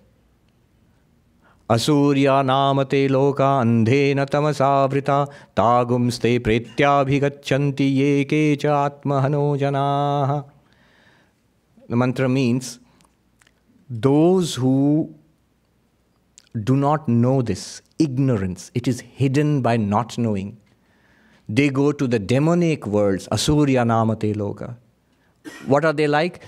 असूर्या 1.72 2.41
नामते 2.41 3.07
लोका 3.07 3.49
अन्धेन 3.62 4.24
तमसावृता 4.34 5.24
तागुंस्ते 5.57 6.38
प्रेत्याभिगच्छन्ति 6.45 7.84
ये 7.84 8.24
के 8.30 8.55
च 8.62 8.66
आत्महनो 8.66 9.41
जनाः 9.57 10.32
the 11.89 11.97
mantra 11.97 12.28
means 12.28 12.78
those 13.91 14.55
who 14.55 15.14
do 16.62 16.76
not 16.76 17.09
know 17.09 17.43
this, 17.43 17.82
ignorance, 17.99 18.70
it 18.74 18.89
is 18.89 19.01
hidden 19.01 19.61
by 19.61 19.76
not 19.76 20.16
knowing. 20.16 20.61
They 21.49 21.68
go 21.68 21.93
to 21.93 22.07
the 22.07 22.18
demonic 22.18 22.87
worlds, 22.87 23.28
Asurya 23.28 23.85
Namate 23.85 24.35
Loka. 24.35 24.76
What 25.66 25.85
are 25.85 25.93
they 25.93 26.07
like? 26.07 26.43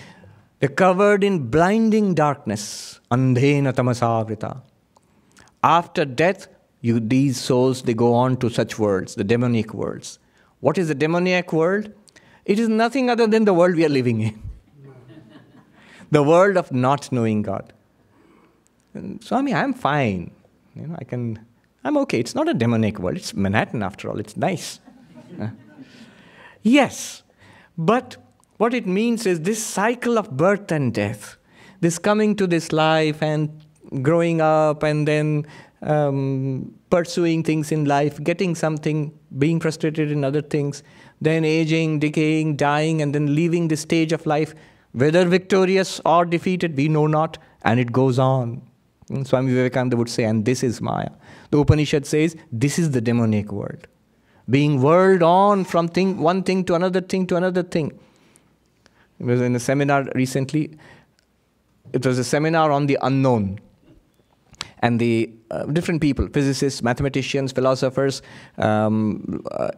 They're 0.61 0.69
covered 0.71 1.23
in 1.23 1.51
blinding 1.51 2.15
darkness. 2.15 3.01
Andhena 3.11 3.75
tamasavrita. 3.75 4.63
After 5.63 6.05
death, 6.05 6.49
you, 6.81 7.01
these 7.01 7.39
souls, 7.39 7.83
they 7.83 7.95
go 7.95 8.15
on 8.15 8.37
to 8.39 8.49
such 8.49 8.79
worlds, 8.79 9.17
the 9.17 9.25
demonic 9.25 9.75
worlds. 9.75 10.19
What 10.61 10.79
is 10.79 10.89
the 10.89 10.95
demoniac 10.95 11.53
world? 11.53 11.93
It 12.45 12.59
is 12.59 12.69
nothing 12.69 13.11
other 13.11 13.27
than 13.27 13.45
the 13.45 13.53
world 13.53 13.75
we 13.75 13.85
are 13.85 13.91
living 13.91 14.21
in. 14.21 14.46
The 16.11 16.23
world 16.23 16.57
of 16.57 16.73
not 16.73 17.11
knowing 17.13 17.43
God. 17.43 17.73
And 18.95 19.23
Swami, 19.23 19.53
I'm 19.53 19.75
fine. 19.75 20.31
You 20.75 20.87
know, 20.87 20.97
I 20.99 21.05
can, 21.05 21.45
I'm 21.85 21.97
okay. 21.99 22.21
It's 22.21 22.35
not 22.35 22.49
a 22.49 22.55
demonic 22.55 22.99
world. 22.99 23.17
It's 23.17 23.35
Manhattan 23.35 23.83
after 23.83 24.09
all. 24.09 24.19
It's 24.19 24.37
nice. 24.37 24.81
Yes, 26.63 27.23
but 27.79 28.17
what 28.57 28.75
it 28.75 28.87
means 28.87 29.25
is 29.25 29.43
this 29.43 29.65
cycle 29.65 30.19
of 30.19 30.37
birth 30.37 30.73
and 30.73 30.93
death, 30.93 31.37
this 31.81 31.99
coming 31.99 32.35
to 32.37 32.47
this 32.47 32.73
life 32.73 33.23
and 33.23 33.65
growing 34.03 34.41
up 34.41 34.83
and 34.83 35.07
then 35.07 35.47
um, 35.83 36.75
pursuing 36.91 37.45
things 37.45 37.71
in 37.71 37.85
life, 37.85 38.23
getting 38.25 38.55
something, 38.55 39.17
being 39.39 39.61
frustrated 39.61 40.11
in 40.11 40.25
other 40.25 40.43
things, 40.43 40.83
then 41.21 41.45
aging, 41.45 42.01
decaying, 42.01 42.57
dying, 42.57 43.01
and 43.01 43.15
then 43.15 43.35
leaving 43.35 43.69
this 43.69 43.83
stage 43.83 44.13
of 44.13 44.27
life, 44.27 44.55
whether 44.97 45.27
victorious 45.27 46.01
or 46.07 46.25
defeated, 46.25 46.75
we 46.75 46.89
know 46.89 47.07
not, 47.07 47.37
and 47.63 47.79
it 47.79 47.93
goes 47.93 48.19
on. 48.19 48.63
And 49.11 49.27
Swami 49.27 49.53
Vivekananda 49.53 49.97
would 49.97 50.09
say, 50.09 50.25
and 50.25 50.47
this 50.47 50.63
is 50.63 50.81
Maya. 50.81 51.11
The 51.51 51.59
Upanishad 51.59 52.07
says, 52.07 52.35
this 52.51 52.79
is 52.79 52.93
the 52.93 53.03
demonic 53.03 53.53
world. 53.53 53.87
Being 54.49 54.81
whirled 54.81 55.23
on 55.23 55.65
from 55.65 55.89
thing, 55.89 56.19
one 56.19 56.43
thing 56.43 56.65
to 56.65 56.75
another 56.75 57.03
thing 57.03 57.27
to 57.27 57.37
another 57.37 57.63
thing. 57.63 57.99
I 59.21 59.25
was 59.25 59.43
in 59.43 59.55
a 59.55 59.61
seminar 59.61 60.09
recently. 60.15 60.79
It 61.93 62.07
was 62.07 62.19
a 62.19 62.25
seminar 62.25 62.71
on 62.73 62.87
the 62.87 62.99
unknown. 63.03 63.61
And 64.79 64.99
the 64.99 65.31
uh, 65.51 65.65
different 65.67 66.01
people, 66.01 66.29
physicists, 66.29 66.83
mathematicians, 66.83 67.53
philosophers, 67.53 68.23
um, 68.57 69.45
uh, 69.51 69.73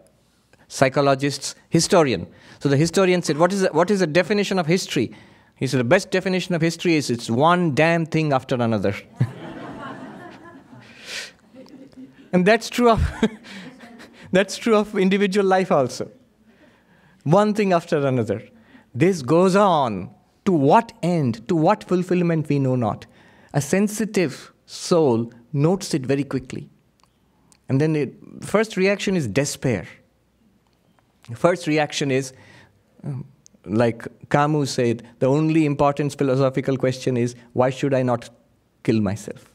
psychologists, 0.68 1.56
historian. 1.70 2.26
So 2.60 2.68
the 2.68 2.76
historian 2.76 3.22
said, 3.22 3.38
what 3.38 3.52
is, 3.52 3.62
the, 3.62 3.68
what 3.68 3.90
is 3.90 4.00
the 4.00 4.06
definition 4.06 4.58
of 4.58 4.66
history? 4.66 5.12
He 5.54 5.66
said, 5.66 5.80
the 5.80 5.84
best 5.84 6.10
definition 6.10 6.54
of 6.54 6.60
history 6.62 6.96
is 6.96 7.10
it's 7.10 7.30
one 7.30 7.74
damn 7.74 8.06
thing 8.06 8.32
after 8.32 8.54
another. 8.56 8.94
and 12.32 12.46
that's 12.46 12.68
true 12.68 12.90
of 12.90 13.12
that's 14.32 14.56
true 14.56 14.76
of 14.76 14.96
individual 14.96 15.46
life 15.46 15.72
also. 15.72 16.10
One 17.24 17.54
thing 17.54 17.72
after 17.72 18.06
another. 18.06 18.42
This 18.94 19.22
goes 19.22 19.54
on. 19.56 20.10
To 20.44 20.52
what 20.52 20.92
end? 21.02 21.46
To 21.48 21.56
what 21.56 21.84
fulfillment 21.84 22.48
we 22.48 22.58
know 22.58 22.74
not. 22.74 23.06
A 23.52 23.60
sensitive 23.60 24.52
soul 24.64 25.32
notes 25.52 25.92
it 25.92 26.06
very 26.06 26.24
quickly. 26.24 26.68
And 27.68 27.80
then 27.80 27.92
the 27.92 28.10
first 28.40 28.76
reaction 28.76 29.14
is 29.14 29.26
despair. 29.26 29.86
First 31.34 31.66
reaction 31.66 32.10
is, 32.10 32.32
like 33.64 34.06
Camus 34.30 34.70
said, 34.70 35.06
the 35.18 35.26
only 35.26 35.66
important 35.66 36.16
philosophical 36.16 36.76
question 36.76 37.16
is, 37.16 37.34
why 37.52 37.70
should 37.70 37.94
I 37.94 38.02
not 38.02 38.30
kill 38.82 39.00
myself? 39.00 39.52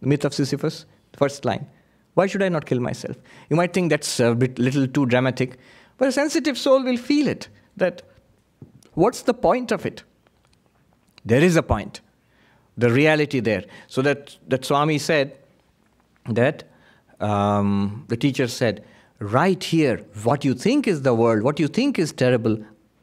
The 0.00 0.08
myth 0.08 0.24
of 0.24 0.34
Sisyphus, 0.34 0.86
first 1.16 1.44
line. 1.44 1.66
Why 2.14 2.26
should 2.26 2.42
I 2.42 2.48
not 2.48 2.66
kill 2.66 2.80
myself? 2.80 3.16
You 3.50 3.56
might 3.56 3.72
think 3.72 3.90
that's 3.90 4.20
a 4.20 4.34
bit 4.34 4.58
little 4.58 4.86
too 4.86 5.06
dramatic, 5.06 5.58
but 5.98 6.08
a 6.08 6.12
sensitive 6.12 6.56
soul 6.58 6.82
will 6.82 6.96
feel 6.96 7.28
it. 7.28 7.48
That 7.76 8.02
What's 8.96 9.22
the 9.22 9.34
point 9.34 9.72
of 9.72 9.84
it? 9.84 10.04
There 11.22 11.42
is 11.42 11.54
a 11.56 11.62
point, 11.62 12.00
the 12.78 12.88
reality 12.88 13.40
there. 13.40 13.64
So 13.88 14.00
that, 14.00 14.38
that 14.48 14.64
Swami 14.64 14.96
said 14.96 15.36
that 16.30 16.64
um, 17.20 18.06
the 18.08 18.16
teacher 18.16 18.48
said, 18.48 18.82
right 19.18 19.62
here, 19.62 19.98
what 20.24 20.44
you 20.44 20.54
think 20.54 20.86
is 20.86 21.02
the 21.02 21.14
world, 21.14 21.42
what 21.42 21.58
you 21.58 21.68
think 21.68 21.98
is 21.98 22.12
terrible, 22.12 22.58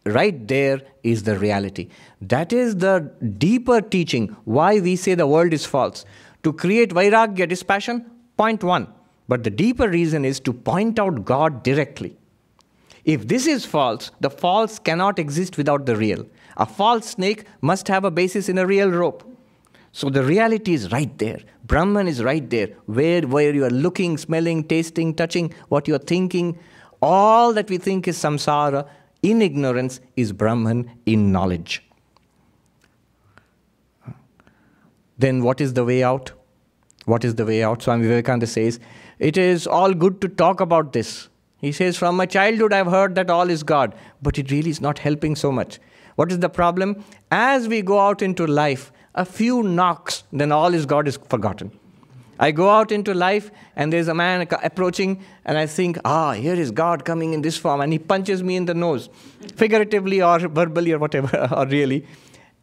right 0.05 0.47
there 0.47 0.82
is 1.03 1.24
the 1.24 1.38
reality. 1.38 1.89
That 2.22 2.53
is 2.53 2.78
the 2.78 3.11
deeper 3.38 3.82
teaching 3.82 4.36
why 4.45 4.80
we 4.80 4.95
say 4.95 5.16
the 5.16 5.28
world 5.28 5.53
is 5.53 5.66
false. 5.66 6.05
To 6.43 6.53
create 6.53 6.89
vairagya, 6.91 7.47
dispassion, 7.47 8.05
point 8.38 8.64
one. 8.64 8.88
But 9.28 9.43
the 9.43 9.49
deeper 9.49 9.88
reason 9.88 10.26
is 10.26 10.39
to 10.41 10.53
point 10.53 10.99
out 10.99 11.24
God 11.24 11.64
directly. 11.64 12.18
If 13.05 13.28
this 13.28 13.47
is 13.47 13.66
false, 13.66 14.11
the 14.20 14.30
false 14.30 14.80
cannot 14.80 15.20
exist 15.20 15.57
without 15.57 15.86
the 15.86 15.95
real. 15.95 16.26
A 16.57 16.66
false 16.66 17.07
snake 17.07 17.45
must 17.61 17.88
have 17.88 18.05
a 18.05 18.11
basis 18.11 18.49
in 18.49 18.57
a 18.57 18.66
real 18.66 18.89
rope. 18.89 19.24
So 19.93 20.09
the 20.09 20.23
reality 20.23 20.73
is 20.73 20.91
right 20.91 21.17
there. 21.19 21.39
Brahman 21.65 22.07
is 22.07 22.23
right 22.23 22.49
there, 22.49 22.69
where, 22.87 23.21
where 23.21 23.53
you 23.53 23.63
are 23.63 23.69
looking, 23.69 24.17
smelling, 24.17 24.63
tasting, 24.63 25.13
touching, 25.13 25.53
what 25.69 25.87
you 25.87 25.93
are 25.95 26.05
thinking. 26.13 26.57
All 27.01 27.53
that 27.53 27.69
we 27.69 27.77
think 27.77 28.07
is 28.07 28.17
samsara 28.17 28.87
in 29.21 29.41
ignorance 29.41 30.01
is 30.15 30.33
Brahman 30.33 30.89
in 31.05 31.31
knowledge. 31.31 31.83
Then 35.17 35.43
what 35.43 35.61
is 35.61 35.73
the 35.73 35.85
way 35.85 36.03
out? 36.03 36.31
What 37.05 37.23
is 37.23 37.35
the 37.35 37.45
way 37.45 37.63
out? 37.63 37.83
Swami 37.83 38.07
Vivekananda 38.07 38.47
says, 38.47 38.79
It 39.19 39.37
is 39.37 39.67
all 39.67 39.93
good 39.93 40.21
to 40.21 40.27
talk 40.27 40.59
about 40.59 40.93
this. 40.93 41.29
He 41.57 41.71
says, 41.71 41.97
From 41.97 42.15
my 42.15 42.25
childhood, 42.25 42.73
I've 42.73 42.87
heard 42.87 43.13
that 43.15 43.29
all 43.29 43.49
is 43.49 43.61
God, 43.61 43.93
but 44.21 44.39
it 44.39 44.49
really 44.49 44.71
is 44.71 44.81
not 44.81 44.99
helping 44.99 45.35
so 45.35 45.51
much. 45.51 45.79
What 46.15 46.31
is 46.31 46.39
the 46.39 46.49
problem? 46.49 47.03
As 47.29 47.67
we 47.67 47.81
go 47.81 47.99
out 47.99 48.21
into 48.21 48.47
life, 48.47 48.91
a 49.16 49.26
few 49.26 49.64
knocks, 49.64 50.24
then 50.32 50.51
all 50.51 50.74
is 50.74 50.86
God 50.86 51.07
is 51.07 51.18
forgotten. 51.18 51.72
I 52.39 52.51
go 52.51 52.70
out 52.70 52.91
into 52.91 53.14
life 53.14 53.51
and 53.76 53.93
there's 53.93 54.07
a 54.07 54.14
man 54.14 54.47
approaching, 54.64 55.24
and 55.45 55.57
I 55.57 55.66
think, 55.66 55.97
ah, 56.03 56.34
here 56.34 56.55
is 56.55 56.72
God 56.72 57.05
coming 57.05 57.34
in 57.34 57.41
this 57.41 57.57
form, 57.57 57.82
and 57.82 57.93
he 57.93 57.99
punches 57.99 58.43
me 58.43 58.55
in 58.55 58.66
the 58.66 58.74
nose, 58.74 59.09
figuratively 59.55 60.22
or 60.22 60.39
verbally 60.39 60.91
or 60.93 60.99
whatever, 60.99 61.47
or 61.55 61.68
really. 61.68 62.05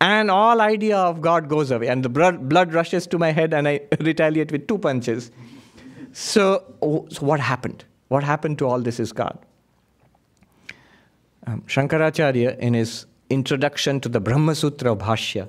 And 0.00 0.30
all 0.30 0.60
idea 0.60 0.96
of 0.96 1.20
God 1.20 1.48
goes 1.48 1.70
away, 1.70 1.88
and 1.88 2.04
the 2.04 2.08
blood, 2.08 2.72
rushes 2.72 3.06
to 3.08 3.18
my 3.18 3.32
head, 3.32 3.54
and 3.54 3.68
I 3.68 3.80
retaliate 4.00 4.50
with 4.50 4.66
two 4.66 4.78
punches. 4.78 5.30
So, 6.12 6.64
so 7.10 7.24
what 7.24 7.38
happened? 7.38 7.84
What 8.08 8.24
happened 8.24 8.58
to 8.58 8.66
all 8.66 8.80
this 8.80 8.98
is 8.98 9.12
God. 9.12 9.38
Um, 11.46 11.62
Shankaracharya, 11.62 12.58
in 12.58 12.74
his 12.74 13.06
introduction 13.28 14.00
to 14.00 14.08
the 14.08 14.20
Brahma 14.20 14.54
Sutra 14.54 14.96
Bhashya, 14.96 15.48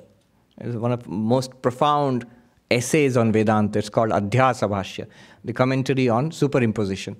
is 0.60 0.76
one 0.76 0.92
of 0.92 1.08
most 1.08 1.62
profound 1.62 2.26
essays 2.70 3.16
on 3.16 3.32
Vedanta. 3.32 3.78
It's 3.78 3.88
called 3.88 4.10
Adhyasa 4.10 4.68
Bhashya, 4.68 5.06
the 5.44 5.52
commentary 5.52 6.08
on 6.08 6.30
superimposition. 6.30 7.16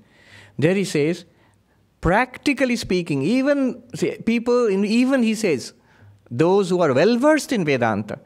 There 0.59 0.75
he 0.75 0.85
says, 0.85 1.25
practically 2.01 2.77
speaking, 2.77 3.23
even 3.23 3.83
see, 3.95 4.19
people, 4.19 4.71
even 4.71 5.23
he 5.23 5.35
says, 5.35 5.73
those 6.31 6.71
who 6.71 6.81
are 6.81 6.93
well 6.93 7.17
versed 7.19 7.53
in 7.53 7.65
Vedanta, 7.65 8.19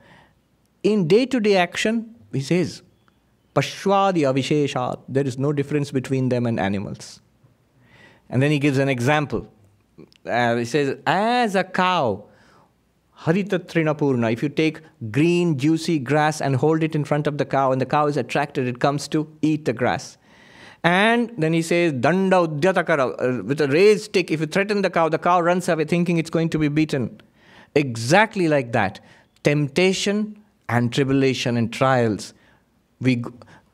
in 0.82 1.08
day 1.08 1.26
to 1.26 1.40
day 1.40 1.56
action, 1.56 2.14
he 2.32 2.40
says, 2.40 2.82
Pashwadi 3.54 4.20
avisheshat, 4.20 5.00
there 5.08 5.26
is 5.26 5.38
no 5.38 5.52
difference 5.52 5.90
between 5.90 6.28
them 6.28 6.46
and 6.46 6.60
animals. 6.60 7.20
And 8.28 8.42
then 8.42 8.50
he 8.50 8.58
gives 8.58 8.78
an 8.78 8.88
example. 8.88 9.50
Uh, 10.26 10.56
he 10.56 10.64
says, 10.64 10.98
as 11.06 11.54
a 11.54 11.64
cow, 11.64 12.24
Harita 13.20 13.58
Trinapurna, 13.58 14.32
if 14.32 14.42
you 14.42 14.48
take 14.48 14.80
green, 15.10 15.58
juicy 15.58 15.98
grass 15.98 16.40
and 16.40 16.56
hold 16.56 16.82
it 16.82 16.94
in 16.94 17.04
front 17.04 17.26
of 17.26 17.38
the 17.38 17.44
cow, 17.44 17.72
and 17.72 17.80
the 17.80 17.86
cow 17.86 18.06
is 18.06 18.16
attracted, 18.16 18.68
it 18.68 18.78
comes 18.78 19.08
to 19.08 19.26
eat 19.42 19.64
the 19.64 19.72
grass. 19.72 20.18
And 20.84 21.32
then 21.36 21.52
he 21.52 21.62
says, 21.62 21.92
Danda 21.94 22.46
Udyatakara, 22.46 23.40
uh, 23.40 23.42
with 23.42 23.60
a 23.60 23.68
raised 23.68 24.04
stick, 24.04 24.30
if 24.30 24.40
you 24.40 24.46
threaten 24.46 24.82
the 24.82 24.90
cow, 24.90 25.08
the 25.08 25.18
cow 25.18 25.40
runs 25.40 25.68
away 25.68 25.84
thinking 25.84 26.18
it's 26.18 26.30
going 26.30 26.50
to 26.50 26.58
be 26.58 26.68
beaten. 26.68 27.20
Exactly 27.74 28.48
like 28.48 28.72
that. 28.72 29.00
Temptation 29.42 30.40
and 30.68 30.92
tribulation 30.92 31.56
and 31.56 31.72
trials. 31.72 32.34
We, 33.00 33.24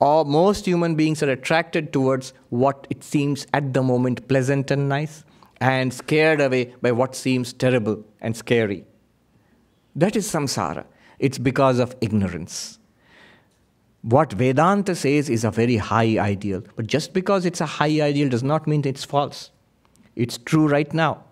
all, 0.00 0.24
most 0.24 0.64
human 0.64 0.94
beings 0.94 1.22
are 1.22 1.30
attracted 1.30 1.92
towards 1.92 2.32
what 2.48 2.86
it 2.90 3.04
seems 3.04 3.46
at 3.52 3.74
the 3.74 3.82
moment 3.82 4.26
pleasant 4.28 4.70
and 4.70 4.88
nice, 4.88 5.24
and 5.60 5.92
scared 5.92 6.40
away 6.40 6.74
by 6.80 6.92
what 6.92 7.14
seems 7.14 7.52
terrible 7.52 8.04
and 8.20 8.36
scary. 8.36 8.84
That 9.94 10.16
is 10.16 10.30
samsara. 10.30 10.84
It's 11.18 11.38
because 11.38 11.78
of 11.78 11.94
ignorance. 12.00 12.78
What 14.02 14.32
Vedanta 14.32 14.96
says 14.96 15.30
is 15.30 15.44
a 15.44 15.50
very 15.50 15.76
high 15.76 16.18
ideal, 16.18 16.62
but 16.74 16.88
just 16.88 17.12
because 17.12 17.46
it's 17.46 17.60
a 17.60 17.66
high 17.66 18.00
ideal 18.00 18.28
does 18.28 18.42
not 18.42 18.66
mean 18.66 18.82
it's 18.84 19.04
false. 19.04 19.50
It's 20.16 20.38
true 20.38 20.66
right 20.66 20.92
now. 20.92 21.24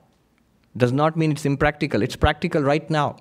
Does 0.77 0.93
not 0.93 1.17
mean 1.17 1.33
it's 1.33 1.45
impractical. 1.45 2.01
It's 2.01 2.15
practical 2.15 2.63
right 2.63 2.89
now. 2.89 3.17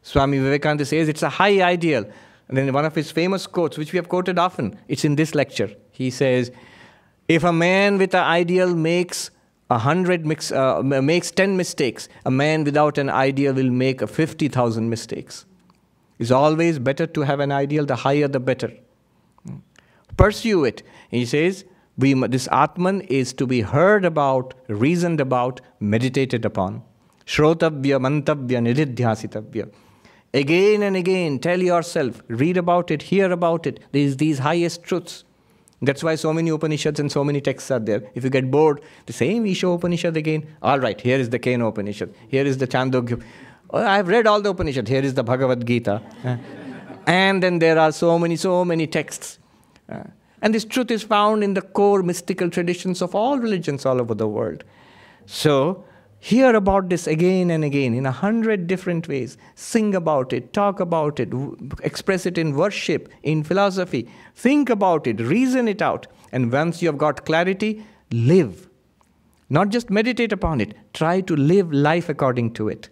Swami 0.00 0.38
Vivekananda 0.38 0.86
says 0.86 1.08
it's 1.08 1.22
a 1.22 1.28
high 1.28 1.62
ideal. 1.62 2.10
And 2.48 2.56
then 2.56 2.72
one 2.72 2.84
of 2.84 2.94
his 2.94 3.10
famous 3.10 3.46
quotes, 3.46 3.76
which 3.76 3.92
we 3.92 3.98
have 3.98 4.08
quoted 4.08 4.38
often, 4.38 4.78
it's 4.88 5.04
in 5.04 5.16
this 5.16 5.34
lecture. 5.34 5.70
He 5.90 6.10
says, 6.10 6.50
If 7.28 7.44
a 7.44 7.52
man 7.52 7.98
with 7.98 8.14
an 8.14 8.24
ideal 8.24 8.74
makes 8.74 9.30
a 9.72 9.78
hundred 9.78 10.52
uh, 10.52 10.82
makes 10.82 11.30
10 11.30 11.56
mistakes, 11.56 12.08
a 12.26 12.30
man 12.30 12.64
without 12.64 12.98
an 12.98 13.08
ideal 13.08 13.54
will 13.54 13.70
make 13.70 14.06
50,000 14.06 14.88
mistakes. 14.88 15.46
It's 16.18 16.30
always 16.30 16.78
better 16.78 17.06
to 17.06 17.22
have 17.22 17.40
an 17.40 17.50
ideal, 17.50 17.86
the 17.86 17.96
higher 17.96 18.28
the 18.28 18.40
better. 18.40 18.72
Pursue 20.16 20.64
it. 20.64 20.82
He 21.10 21.24
says, 21.24 21.64
we, 21.96 22.14
this 22.26 22.48
Atman 22.52 23.00
is 23.02 23.32
to 23.34 23.46
be 23.46 23.62
heard 23.62 24.04
about, 24.04 24.54
reasoned 24.68 25.20
about, 25.20 25.60
meditated 25.80 26.44
upon. 26.44 26.82
Shrotavya, 27.26 27.98
mantavya, 28.06 28.60
nididhyasitavya. 28.66 29.72
Again 30.34 30.82
and 30.82 30.96
again, 30.96 31.38
tell 31.38 31.60
yourself, 31.60 32.22
read 32.28 32.56
about 32.56 32.90
it, 32.90 33.02
hear 33.02 33.30
about 33.30 33.66
it. 33.66 33.80
These, 33.92 34.16
these 34.18 34.38
highest 34.38 34.82
truths. 34.82 35.24
That's 35.82 36.02
why 36.04 36.14
so 36.14 36.32
many 36.32 36.50
Upanishads 36.50 37.00
and 37.00 37.10
so 37.10 37.24
many 37.24 37.40
texts 37.40 37.70
are 37.72 37.80
there. 37.80 38.04
If 38.14 38.22
you 38.22 38.30
get 38.30 38.50
bored, 38.50 38.80
the 39.06 39.12
same 39.12 39.44
Isha 39.46 39.66
Upanishad 39.66 40.16
again. 40.16 40.46
All 40.62 40.78
right, 40.78 40.98
here 41.00 41.18
is 41.18 41.30
the 41.30 41.40
Kena 41.40 41.68
Upanishad. 41.68 42.14
Here 42.28 42.46
is 42.46 42.58
the 42.58 42.68
Chandogya. 42.68 43.20
Oh, 43.70 43.84
I've 43.84 44.06
read 44.06 44.28
all 44.28 44.40
the 44.40 44.50
Upanishads. 44.50 44.88
Here 44.88 45.02
is 45.02 45.14
the 45.14 45.24
Bhagavad 45.24 45.66
Gita. 45.66 46.00
and 47.06 47.42
then 47.42 47.58
there 47.58 47.78
are 47.78 47.90
so 47.90 48.16
many, 48.16 48.36
so 48.36 48.64
many 48.64 48.86
texts. 48.86 49.40
Uh, 49.88 50.04
and 50.40 50.54
this 50.54 50.64
truth 50.64 50.90
is 50.92 51.02
found 51.02 51.42
in 51.42 51.54
the 51.54 51.62
core 51.62 52.02
mystical 52.02 52.48
traditions 52.48 53.02
of 53.02 53.14
all 53.14 53.38
religions 53.38 53.84
all 53.84 54.00
over 54.00 54.14
the 54.14 54.28
world. 54.28 54.62
So, 55.26 55.84
Hear 56.24 56.54
about 56.54 56.88
this 56.88 57.08
again 57.08 57.50
and 57.50 57.64
again 57.64 57.94
in 57.94 58.06
a 58.06 58.12
hundred 58.12 58.68
different 58.68 59.08
ways. 59.08 59.36
Sing 59.56 59.92
about 59.96 60.32
it, 60.32 60.52
talk 60.52 60.78
about 60.78 61.18
it, 61.18 61.32
express 61.82 62.26
it 62.26 62.38
in 62.38 62.54
worship, 62.54 63.08
in 63.24 63.42
philosophy. 63.42 64.08
Think 64.36 64.70
about 64.70 65.08
it, 65.08 65.18
reason 65.18 65.66
it 65.66 65.82
out. 65.82 66.06
And 66.30 66.52
once 66.52 66.80
you 66.80 66.86
have 66.86 66.96
got 66.96 67.26
clarity, 67.26 67.84
live. 68.12 68.68
Not 69.50 69.70
just 69.70 69.90
meditate 69.90 70.30
upon 70.30 70.60
it, 70.60 70.74
try 70.94 71.22
to 71.22 71.34
live 71.34 71.72
life 71.72 72.08
according 72.08 72.52
to 72.52 72.68
it. 72.68 72.88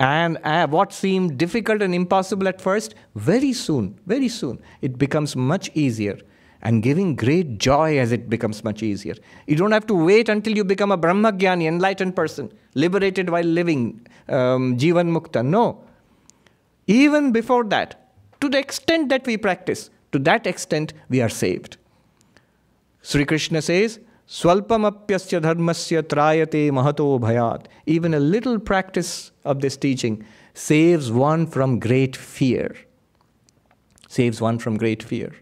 And 0.00 0.36
uh, 0.42 0.66
what 0.66 0.92
seemed 0.92 1.38
difficult 1.38 1.80
and 1.80 1.94
impossible 1.94 2.48
at 2.48 2.60
first, 2.60 2.96
very 3.14 3.52
soon, 3.52 4.00
very 4.04 4.28
soon, 4.28 4.60
it 4.82 4.98
becomes 4.98 5.36
much 5.36 5.70
easier 5.74 6.18
and 6.62 6.82
giving 6.82 7.14
great 7.14 7.58
joy 7.58 7.98
as 7.98 8.12
it 8.12 8.28
becomes 8.28 8.64
much 8.64 8.82
easier. 8.82 9.14
You 9.46 9.56
don't 9.56 9.72
have 9.72 9.86
to 9.86 9.94
wait 9.94 10.28
until 10.28 10.56
you 10.56 10.64
become 10.64 10.90
a 10.90 10.98
Brahmagyani, 10.98 11.66
enlightened 11.66 12.16
person, 12.16 12.52
liberated 12.74 13.30
while 13.30 13.44
living, 13.44 14.06
um, 14.28 14.76
Jivan 14.76 15.16
Mukta. 15.16 15.44
No. 15.44 15.84
Even 16.86 17.32
before 17.32 17.64
that, 17.64 18.10
to 18.40 18.48
the 18.48 18.58
extent 18.58 19.08
that 19.10 19.26
we 19.26 19.36
practice, 19.36 19.90
to 20.12 20.18
that 20.20 20.46
extent 20.46 20.94
we 21.08 21.20
are 21.20 21.28
saved. 21.28 21.76
Sri 23.02 23.24
Krishna 23.24 23.62
says, 23.62 24.00
Swalpamapyasya 24.28 25.40
dharmasya 25.40 26.02
trayate 26.02 26.70
mahato 26.70 27.18
bhayat. 27.18 27.66
Even 27.86 28.12
a 28.12 28.20
little 28.20 28.58
practice 28.58 29.30
of 29.44 29.60
this 29.60 29.76
teaching 29.76 30.24
saves 30.52 31.10
one 31.10 31.46
from 31.46 31.78
great 31.78 32.14
fear. 32.14 32.74
Saves 34.08 34.40
one 34.40 34.58
from 34.58 34.76
great 34.76 35.02
fear. 35.02 35.32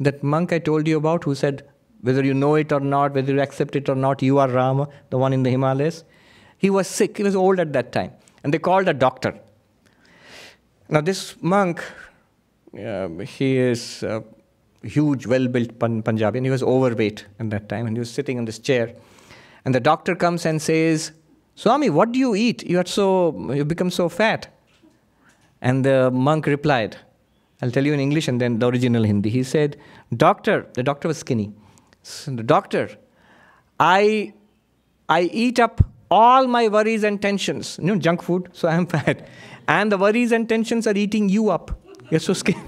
That 0.00 0.22
monk 0.22 0.52
I 0.52 0.58
told 0.58 0.86
you 0.86 0.96
about 0.98 1.24
who 1.24 1.34
said, 1.34 1.66
whether 2.02 2.24
you 2.24 2.34
know 2.34 2.54
it 2.54 2.72
or 2.72 2.80
not, 2.80 3.14
whether 3.14 3.32
you 3.32 3.40
accept 3.40 3.74
it 3.76 3.88
or 3.88 3.94
not, 3.94 4.22
you 4.22 4.38
are 4.38 4.48
Rama, 4.48 4.88
the 5.10 5.18
one 5.18 5.32
in 5.32 5.42
the 5.42 5.50
Himalayas. 5.50 6.04
He 6.58 6.70
was 6.70 6.86
sick, 6.86 7.16
he 7.16 7.22
was 7.22 7.34
old 7.34 7.58
at 7.58 7.72
that 7.72 7.92
time. 7.92 8.12
And 8.44 8.52
they 8.52 8.58
called 8.58 8.88
a 8.88 8.94
doctor. 8.94 9.38
Now, 10.88 11.00
this 11.00 11.34
monk, 11.42 11.82
uh, 12.78 13.08
he 13.08 13.56
is 13.56 14.02
a 14.02 14.22
huge, 14.82 15.26
well 15.26 15.48
built 15.48 15.78
Punjabi, 15.78 16.38
and 16.38 16.46
he 16.46 16.50
was 16.50 16.62
overweight 16.62 17.26
at 17.40 17.50
that 17.50 17.68
time, 17.68 17.86
and 17.86 17.96
he 17.96 17.98
was 17.98 18.10
sitting 18.10 18.38
in 18.38 18.44
this 18.44 18.58
chair. 18.58 18.94
And 19.64 19.74
the 19.74 19.80
doctor 19.80 20.14
comes 20.14 20.46
and 20.46 20.62
says, 20.62 21.12
Swami, 21.56 21.90
what 21.90 22.12
do 22.12 22.18
you 22.18 22.34
eat? 22.36 22.62
You 22.64 22.78
are 22.78 22.86
so, 22.86 23.52
you 23.52 23.64
become 23.64 23.90
so 23.90 24.08
fat. 24.08 24.48
And 25.60 25.84
the 25.84 26.10
monk 26.10 26.46
replied, 26.46 26.98
I'll 27.62 27.70
tell 27.70 27.86
you 27.86 27.94
in 27.94 28.00
English 28.00 28.28
and 28.28 28.40
then 28.40 28.58
the 28.58 28.68
original 28.68 29.02
Hindi. 29.02 29.30
He 29.30 29.42
said, 29.42 29.76
Doctor, 30.14 30.66
the 30.74 30.82
doctor 30.82 31.08
was 31.08 31.18
skinny. 31.18 31.52
So, 32.02 32.36
doctor, 32.36 32.90
I, 33.80 34.34
I 35.08 35.22
eat 35.22 35.58
up 35.58 35.80
all 36.10 36.46
my 36.46 36.68
worries 36.68 37.02
and 37.02 37.20
tensions. 37.20 37.78
You 37.80 37.86
know, 37.86 37.96
junk 37.96 38.22
food, 38.22 38.50
so 38.52 38.68
I'm 38.68 38.86
fat. 38.94 39.26
And 39.66 39.90
the 39.90 39.98
worries 39.98 40.32
and 40.32 40.48
tensions 40.48 40.86
are 40.86 40.96
eating 40.96 41.28
you 41.28 41.50
up. 41.50 41.80
You're 42.10 42.20
so 42.20 42.34
skinny. 42.34 42.60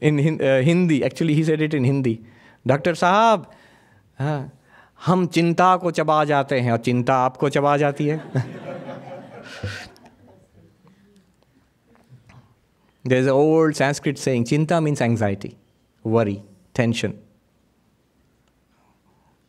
in 0.00 0.40
uh, 0.40 0.62
Hindi, 0.62 1.04
actually, 1.04 1.34
he 1.34 1.44
said 1.44 1.60
it 1.60 1.74
in 1.74 1.84
Hindi. 1.84 2.24
Doctor 2.66 2.92
Sahab, 2.92 3.46
uh, 4.18 4.44
हम 5.06 5.26
चिंता 5.26 5.76
को 5.76 5.90
चबा 5.90 6.24
जाते 6.24 6.58
हैं 6.60 6.72
और 6.72 6.78
चिंता 6.78 7.14
आपको 7.16 7.48
चबा 7.48 7.76
जाती 7.76 8.06
है। 8.06 8.18
देर 13.04 13.18
इज़ 13.18 13.28
ओल्ड 13.28 13.74
संस्कृत 13.74 14.16
से 14.18 14.42
chinta 14.42 14.80
means 14.80 15.02
anxiety 15.02 15.52
worry 16.04 16.40
tension 16.74 17.12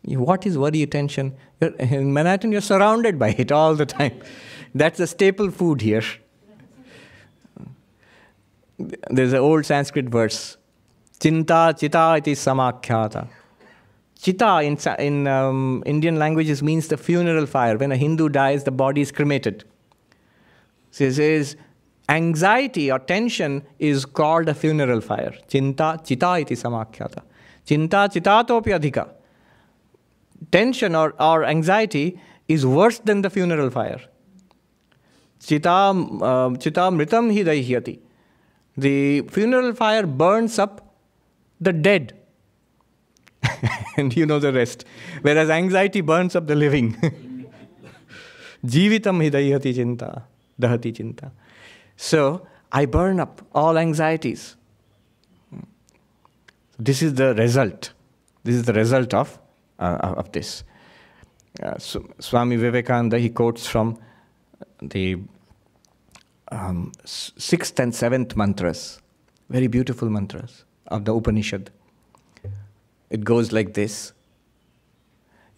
what 0.04 0.48
is 0.48 0.58
worry 0.58 0.86
tension 0.86 1.32
man 1.64 2.28
I 2.28 2.38
think 2.38 2.54
you're 2.54 2.62
surrounded 2.62 3.18
by 3.20 3.36
it 3.40 3.52
all 3.52 3.78
the 3.78 3.88
time 3.98 4.12
that's 4.78 5.02
a 5.02 5.06
staple 5.06 5.50
food 5.50 5.82
here 5.82 6.04
there 8.80 9.26
is 9.26 9.36
a 9.36 9.40
old 9.40 9.66
Sanskrit 9.66 10.10
words 10.14 10.40
chinta 11.22 11.72
chita 11.72 12.16
iti 12.16 12.36
समाख्या 12.36 13.08
था 13.08 13.28
Chita 14.22 14.62
in, 14.62 14.78
in 15.00 15.28
um, 15.28 15.82
Indian 15.86 16.20
languages 16.20 16.62
means 16.62 16.88
the 16.90 16.98
funeral 16.98 17.48
fire. 17.48 17.78
When 17.78 17.92
a 17.92 17.98
Hindu 17.98 18.30
dies, 18.30 18.64
the 18.64 18.72
body 18.72 19.02
is 19.02 19.12
cremated. 19.12 19.64
So 20.92 21.06
it 21.06 21.14
says, 21.14 21.56
anxiety 22.08 22.92
or 22.92 23.00
tension 23.00 23.64
is 23.80 24.06
called 24.06 24.48
a 24.48 24.54
funeral 24.54 25.02
fire. 25.02 25.34
Chinta 25.48 26.06
chita 26.06 26.38
iti 26.40 26.56
samakhyata. 26.56 27.24
Chinta 27.66 28.08
chitatopi 28.14 28.80
adhika. 28.80 29.10
Tension 30.52 30.96
or, 30.96 31.16
or 31.20 31.44
anxiety 31.46 32.20
is 32.48 32.64
worse 32.64 33.00
than 33.00 33.24
the 33.24 33.30
funeral 33.30 33.72
fire. 33.72 34.02
Chita, 35.40 35.70
uh, 35.70 36.56
chita 36.58 36.82
mritam 36.82 37.34
hi. 37.34 37.98
The 38.78 39.22
funeral 39.22 39.74
fire 39.74 40.06
burns 40.06 40.60
up 40.60 40.96
the 41.60 41.74
dead. 41.74 42.21
and 43.98 44.16
you 44.16 44.26
know 44.26 44.40
the 44.40 44.52
rest. 44.52 44.86
Whereas 45.22 45.50
anxiety 45.50 46.02
burns 46.02 46.36
up 46.36 46.48
the 46.48 46.56
living. 46.56 46.94
Jivitam 48.66 49.22
hidayati 49.22 49.74
chinta, 49.74 50.24
dahati 50.60 50.94
chinta. 50.94 51.32
So 51.96 52.48
I 52.72 52.86
burn 52.86 53.20
up 53.20 53.42
all 53.54 53.78
anxieties. 53.78 54.56
This 56.80 57.02
is 57.02 57.16
the 57.16 57.36
result. 57.36 57.94
This 58.44 58.56
is 58.56 58.64
the 58.64 58.74
result 58.74 59.14
of, 59.14 59.38
uh, 59.80 60.16
of 60.18 60.32
this. 60.32 60.64
Uh, 61.62 61.78
so 61.78 62.08
Swami 62.20 62.56
Vivekananda, 62.56 63.20
he 63.20 63.30
quotes 63.30 63.68
from 63.68 64.00
the 64.82 65.18
um, 66.52 66.92
sixth 67.06 67.80
and 67.80 67.94
seventh 67.94 68.36
mantras, 68.36 69.00
very 69.50 69.68
beautiful 69.68 70.10
mantras 70.10 70.66
of 70.88 71.06
the 71.06 71.14
Upanishad. 71.14 71.72
It 73.12 73.26
goes 73.26 73.52
like 73.52 73.74
this. 73.74 74.14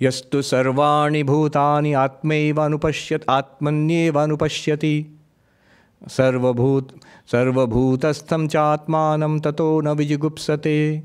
Yastu 0.02 0.40
sarvani 0.42 1.24
bhutani 1.24 1.92
atmeva 2.04 2.64
anupashyat 2.68 3.26
atmanyeva 3.26 4.24
anupashyati 4.26 5.12
sarvabhut 6.08 7.00
sarvabhutastham 7.30 8.48
chatmanam 8.56 9.40
tato 9.42 9.82
navijigupsate. 9.82 11.04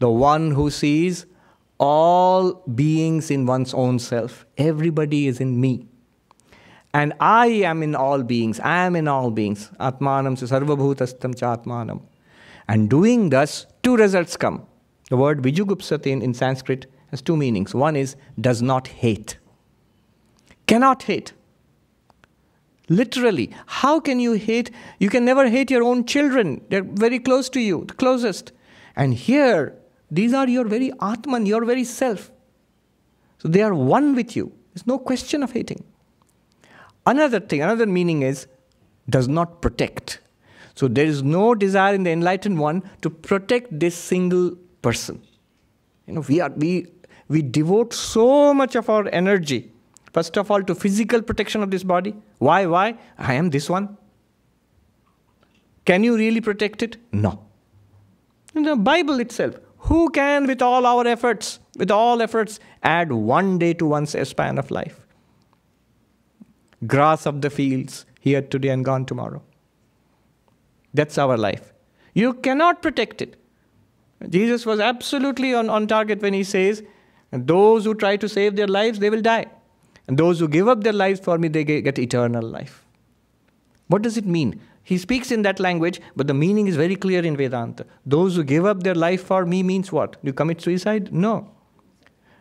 The 0.00 0.10
one 0.10 0.50
who 0.50 0.68
sees 0.70 1.24
all 1.78 2.52
beings 2.82 3.30
in 3.30 3.46
one's 3.46 3.72
own 3.72 3.98
self. 3.98 4.44
Everybody 4.58 5.28
is 5.28 5.40
in 5.40 5.58
me. 5.58 5.86
And 6.92 7.14
I 7.20 7.46
am 7.72 7.82
in 7.82 7.94
all 7.94 8.22
beings. 8.22 8.60
I 8.60 8.84
am 8.84 8.96
in 8.96 9.08
all 9.08 9.30
beings. 9.30 9.70
Atmanam 9.80 10.36
sarvabhutastham 10.36 11.34
chatmanam. 11.36 12.02
And 12.68 12.90
doing 12.90 13.30
thus, 13.30 13.66
two 13.82 13.96
results 13.96 14.36
come 14.36 14.66
the 15.10 15.16
word 15.16 15.42
vijugupsate 15.42 16.06
in, 16.06 16.22
in 16.22 16.32
sanskrit 16.32 16.86
has 17.10 17.22
two 17.22 17.36
meanings 17.36 17.74
one 17.74 17.96
is 17.96 18.16
does 18.40 18.62
not 18.62 18.88
hate 18.88 19.36
cannot 20.66 21.04
hate 21.04 21.32
Literally. 22.90 23.52
How 23.66 24.00
can 24.00 24.18
you 24.18 24.32
hate? 24.32 24.72
You 24.98 25.10
can 25.10 25.24
never 25.24 25.48
hate 25.48 25.70
your 25.70 25.84
own 25.84 26.04
children. 26.04 26.60
They're 26.70 26.82
very 26.82 27.20
close 27.20 27.48
to 27.50 27.60
you, 27.60 27.84
the 27.86 27.94
closest. 27.94 28.50
And 28.96 29.14
here, 29.14 29.76
these 30.10 30.34
are 30.34 30.48
your 30.48 30.64
very 30.64 30.90
Atman, 31.00 31.46
your 31.46 31.64
very 31.64 31.84
self. 31.84 32.32
So 33.38 33.46
they 33.46 33.62
are 33.62 33.72
one 33.72 34.16
with 34.16 34.34
you. 34.34 34.52
There's 34.74 34.88
no 34.88 34.98
question 34.98 35.44
of 35.44 35.52
hating. 35.52 35.84
Another 37.06 37.38
thing, 37.38 37.62
another 37.62 37.86
meaning 37.86 38.22
is 38.22 38.48
does 39.08 39.28
not 39.28 39.62
protect. 39.62 40.18
So 40.74 40.88
there 40.88 41.06
is 41.06 41.22
no 41.22 41.54
desire 41.54 41.94
in 41.94 42.02
the 42.02 42.10
enlightened 42.10 42.58
one 42.58 42.82
to 43.02 43.10
protect 43.10 43.78
this 43.78 43.94
single 43.94 44.56
person. 44.82 45.22
You 46.06 46.14
know, 46.14 46.24
we 46.28 46.40
are 46.40 46.50
we 46.50 46.86
we 47.28 47.42
devote 47.42 47.92
so 47.94 48.54
much 48.54 48.74
of 48.74 48.90
our 48.90 49.08
energy 49.08 49.72
First 50.12 50.36
of 50.36 50.50
all, 50.50 50.62
to 50.64 50.74
physical 50.74 51.22
protection 51.22 51.62
of 51.62 51.70
this 51.70 51.84
body. 51.84 52.14
Why? 52.38 52.66
Why? 52.66 52.98
I 53.18 53.34
am 53.34 53.50
this 53.50 53.70
one. 53.70 53.96
Can 55.84 56.04
you 56.04 56.16
really 56.16 56.40
protect 56.40 56.82
it? 56.82 56.96
No. 57.12 57.44
In 58.54 58.64
the 58.64 58.76
Bible 58.76 59.20
itself, 59.20 59.54
who 59.78 60.10
can, 60.10 60.46
with 60.46 60.60
all 60.60 60.84
our 60.84 61.06
efforts, 61.06 61.60
with 61.76 61.90
all 61.90 62.20
efforts, 62.20 62.58
add 62.82 63.12
one 63.12 63.58
day 63.58 63.72
to 63.74 63.86
one's 63.86 64.16
span 64.28 64.58
of 64.58 64.70
life? 64.70 65.06
Grass 66.86 67.26
of 67.26 67.40
the 67.40 67.50
fields, 67.50 68.04
here 68.20 68.42
today 68.42 68.70
and 68.70 68.84
gone 68.84 69.04
tomorrow. 69.04 69.42
That's 70.92 71.18
our 71.18 71.36
life. 71.36 71.72
You 72.14 72.34
cannot 72.34 72.82
protect 72.82 73.22
it. 73.22 73.39
Jesus 74.28 74.66
was 74.66 74.80
absolutely 74.80 75.54
on, 75.54 75.70
on 75.70 75.86
target 75.86 76.20
when 76.20 76.34
he 76.34 76.44
says, 76.44 76.82
Those 77.32 77.84
who 77.84 77.94
try 77.94 78.16
to 78.16 78.28
save 78.28 78.56
their 78.56 78.66
lives, 78.66 78.98
they 78.98 79.10
will 79.10 79.22
die. 79.22 79.46
And 80.06 80.18
those 80.18 80.40
who 80.40 80.48
give 80.48 80.68
up 80.68 80.82
their 80.82 80.92
lives 80.92 81.20
for 81.20 81.38
me, 81.38 81.48
they 81.48 81.64
get 81.64 81.98
eternal 81.98 82.42
life. 82.42 82.84
What 83.88 84.02
does 84.02 84.16
it 84.16 84.26
mean? 84.26 84.60
He 84.82 84.98
speaks 84.98 85.30
in 85.30 85.42
that 85.42 85.60
language, 85.60 86.00
but 86.16 86.26
the 86.26 86.34
meaning 86.34 86.66
is 86.66 86.76
very 86.76 86.96
clear 86.96 87.24
in 87.24 87.36
Vedanta. 87.36 87.86
Those 88.04 88.36
who 88.36 88.44
give 88.44 88.64
up 88.64 88.82
their 88.82 88.94
life 88.94 89.22
for 89.22 89.46
me 89.46 89.62
means 89.62 89.92
what? 89.92 90.16
You 90.22 90.32
commit 90.32 90.60
suicide? 90.60 91.12
No. 91.12 91.50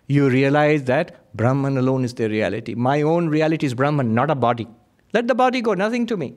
You 0.08 0.30
realize 0.30 0.84
that 0.86 1.36
Brahman 1.36 1.78
alone 1.78 2.04
is 2.04 2.14
the 2.14 2.28
reality. 2.28 2.74
My 2.74 3.04
own 3.04 3.30
reality 3.30 3.66
is 3.68 3.74
Brahman, 3.76 4.16
not 4.16 4.32
a 4.32 4.36
body. 4.36 4.68
Let 5.14 5.28
the 5.28 5.36
body 5.36 5.62
go, 5.62 5.76
nothing 5.76 6.08
to 6.08 6.18
me. 6.18 6.36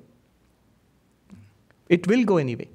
It 1.89 2.07
will 2.07 2.25
go 2.25 2.37
anyway. 2.37 2.69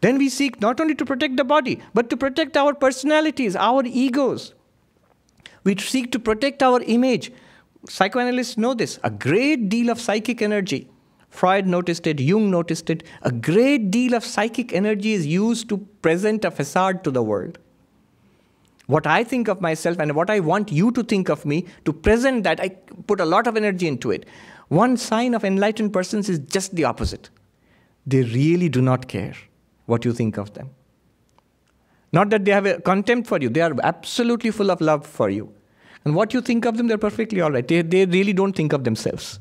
Then 0.00 0.18
we 0.18 0.28
seek 0.28 0.60
not 0.60 0.80
only 0.80 0.94
to 0.94 1.04
protect 1.04 1.36
the 1.36 1.44
body, 1.44 1.80
but 1.92 2.08
to 2.10 2.16
protect 2.16 2.56
our 2.56 2.74
personalities, 2.74 3.54
our 3.54 3.82
egos. 3.84 4.54
We 5.64 5.76
seek 5.76 6.10
to 6.12 6.18
protect 6.18 6.62
our 6.62 6.80
image 6.82 7.32
psychoanalysts 7.88 8.58
know 8.58 8.74
this. 8.74 8.98
A 9.02 9.10
great 9.10 9.68
deal 9.68 9.90
of 9.90 10.00
psychic 10.00 10.42
energy, 10.42 10.88
Freud 11.28 11.66
noticed 11.66 12.06
it, 12.06 12.20
Jung 12.20 12.50
noticed 12.50 12.90
it, 12.90 13.04
a 13.22 13.32
great 13.32 13.90
deal 13.90 14.14
of 14.14 14.24
psychic 14.24 14.72
energy 14.72 15.12
is 15.12 15.26
used 15.26 15.68
to 15.68 15.78
present 16.02 16.44
a 16.44 16.50
facade 16.50 17.04
to 17.04 17.10
the 17.10 17.22
world. 17.22 17.58
What 18.86 19.06
I 19.06 19.22
think 19.22 19.46
of 19.48 19.60
myself 19.60 19.98
and 20.00 20.16
what 20.16 20.30
I 20.30 20.40
want 20.40 20.72
you 20.72 20.90
to 20.92 21.04
think 21.04 21.28
of 21.28 21.46
me, 21.46 21.66
to 21.84 21.92
present 21.92 22.42
that, 22.44 22.60
I 22.60 22.70
put 23.06 23.20
a 23.20 23.24
lot 23.24 23.46
of 23.46 23.56
energy 23.56 23.86
into 23.86 24.10
it. 24.10 24.26
One 24.68 24.96
sign 24.96 25.34
of 25.34 25.44
enlightened 25.44 25.92
persons 25.92 26.28
is 26.28 26.40
just 26.40 26.74
the 26.74 26.84
opposite. 26.84 27.30
They 28.06 28.22
really 28.22 28.68
do 28.68 28.82
not 28.82 29.06
care 29.06 29.34
what 29.90 30.04
you 30.04 30.12
think 30.12 30.38
of 30.38 30.54
them. 30.54 30.70
Not 32.12 32.30
that 32.30 32.44
they 32.44 32.50
have 32.50 32.66
a 32.66 32.80
contempt 32.80 33.28
for 33.28 33.38
you, 33.38 33.48
they 33.48 33.60
are 33.60 33.74
absolutely 33.82 34.50
full 34.50 34.70
of 34.70 34.80
love 34.80 35.06
for 35.06 35.30
you. 35.30 35.52
And 36.04 36.14
what 36.14 36.32
you 36.32 36.40
think 36.40 36.64
of 36.64 36.76
them, 36.76 36.88
they're 36.88 36.98
perfectly 36.98 37.40
all 37.40 37.50
right. 37.50 37.66
They, 37.66 37.82
they 37.82 38.06
really 38.06 38.32
don't 38.32 38.56
think 38.56 38.72
of 38.72 38.84
themselves. 38.84 39.38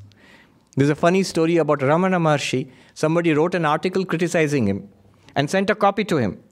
There's 0.75 0.89
a 0.89 0.95
funny 0.95 1.23
story 1.23 1.57
about 1.57 1.79
Ramana 1.79 2.19
Maharshi. 2.19 2.69
Somebody 2.93 3.33
wrote 3.33 3.55
an 3.55 3.65
article 3.65 4.05
criticizing 4.05 4.67
him 4.67 4.89
and 5.35 5.49
sent 5.49 5.69
a 5.69 5.75
copy 5.75 6.03
to 6.05 6.17
him. 6.17 6.43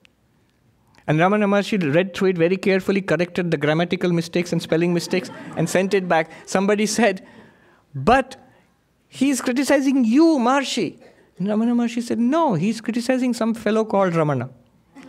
And 1.07 1.19
Ramana 1.19 1.45
Maharshi 1.45 1.93
read 1.93 2.13
through 2.13 2.29
it 2.29 2.37
very 2.37 2.57
carefully, 2.57 3.01
corrected 3.01 3.51
the 3.51 3.57
grammatical 3.57 4.11
mistakes 4.11 4.51
and 4.51 4.61
spelling 4.61 4.93
mistakes, 4.93 5.29
and 5.55 5.69
sent 5.69 5.93
it 5.93 6.07
back. 6.07 6.31
Somebody 6.45 6.85
said, 6.85 7.25
But 7.95 8.35
he's 9.07 9.39
criticizing 9.41 10.03
you, 10.03 10.37
Maharshi. 10.39 10.99
And 11.37 11.47
Ramana 11.47 11.73
Maharshi 11.73 12.01
said, 12.01 12.19
No, 12.19 12.55
he's 12.55 12.81
criticizing 12.81 13.33
some 13.33 13.53
fellow 13.53 13.85
called 13.85 14.13
Ramana. 14.13 14.49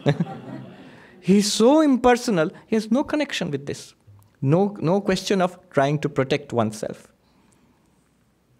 he's 1.20 1.52
so 1.52 1.80
impersonal, 1.80 2.50
he 2.66 2.76
has 2.76 2.90
no 2.90 3.04
connection 3.04 3.50
with 3.50 3.66
this. 3.66 3.94
No, 4.40 4.76
no 4.80 5.00
question 5.00 5.42
of 5.42 5.58
trying 5.70 5.98
to 6.00 6.08
protect 6.08 6.52
oneself. 6.52 7.08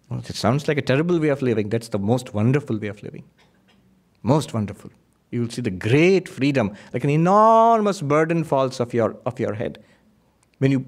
Well, 0.09 0.19
it 0.19 0.35
sounds 0.35 0.67
like 0.67 0.77
a 0.77 0.81
terrible 0.81 1.19
way 1.19 1.29
of 1.29 1.41
living. 1.41 1.69
That's 1.69 1.89
the 1.89 1.99
most 1.99 2.33
wonderful 2.33 2.77
way 2.79 2.87
of 2.87 3.01
living. 3.03 3.23
Most 4.23 4.53
wonderful. 4.53 4.89
You 5.31 5.41
will 5.41 5.49
see 5.49 5.61
the 5.61 5.69
great 5.69 6.27
freedom, 6.27 6.75
like 6.91 7.03
an 7.03 7.11
enormous 7.11 8.01
burden 8.01 8.43
falls 8.43 8.79
off 8.79 8.93
your, 8.93 9.17
off 9.25 9.39
your 9.39 9.53
head. 9.53 9.83
When 10.57 10.71
you 10.71 10.85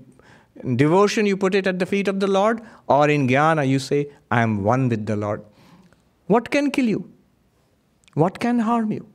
In 0.63 0.75
devotion, 0.77 1.25
you 1.25 1.37
put 1.37 1.55
it 1.55 1.67
at 1.67 1.79
the 1.79 1.85
feet 1.85 2.07
of 2.07 2.19
the 2.19 2.27
Lord, 2.27 2.61
or 2.87 3.09
in 3.09 3.27
jnana, 3.27 3.67
you 3.67 3.79
say, 3.79 4.09
I 4.29 4.41
am 4.41 4.63
one 4.63 4.89
with 4.89 5.05
the 5.05 5.15
Lord. 5.15 5.43
What 6.33 6.49
can 6.55 6.71
kill 6.71 6.85
you? 6.85 6.99
What 8.13 8.39
can 8.39 8.59
harm 8.59 8.91
you? 8.91 9.07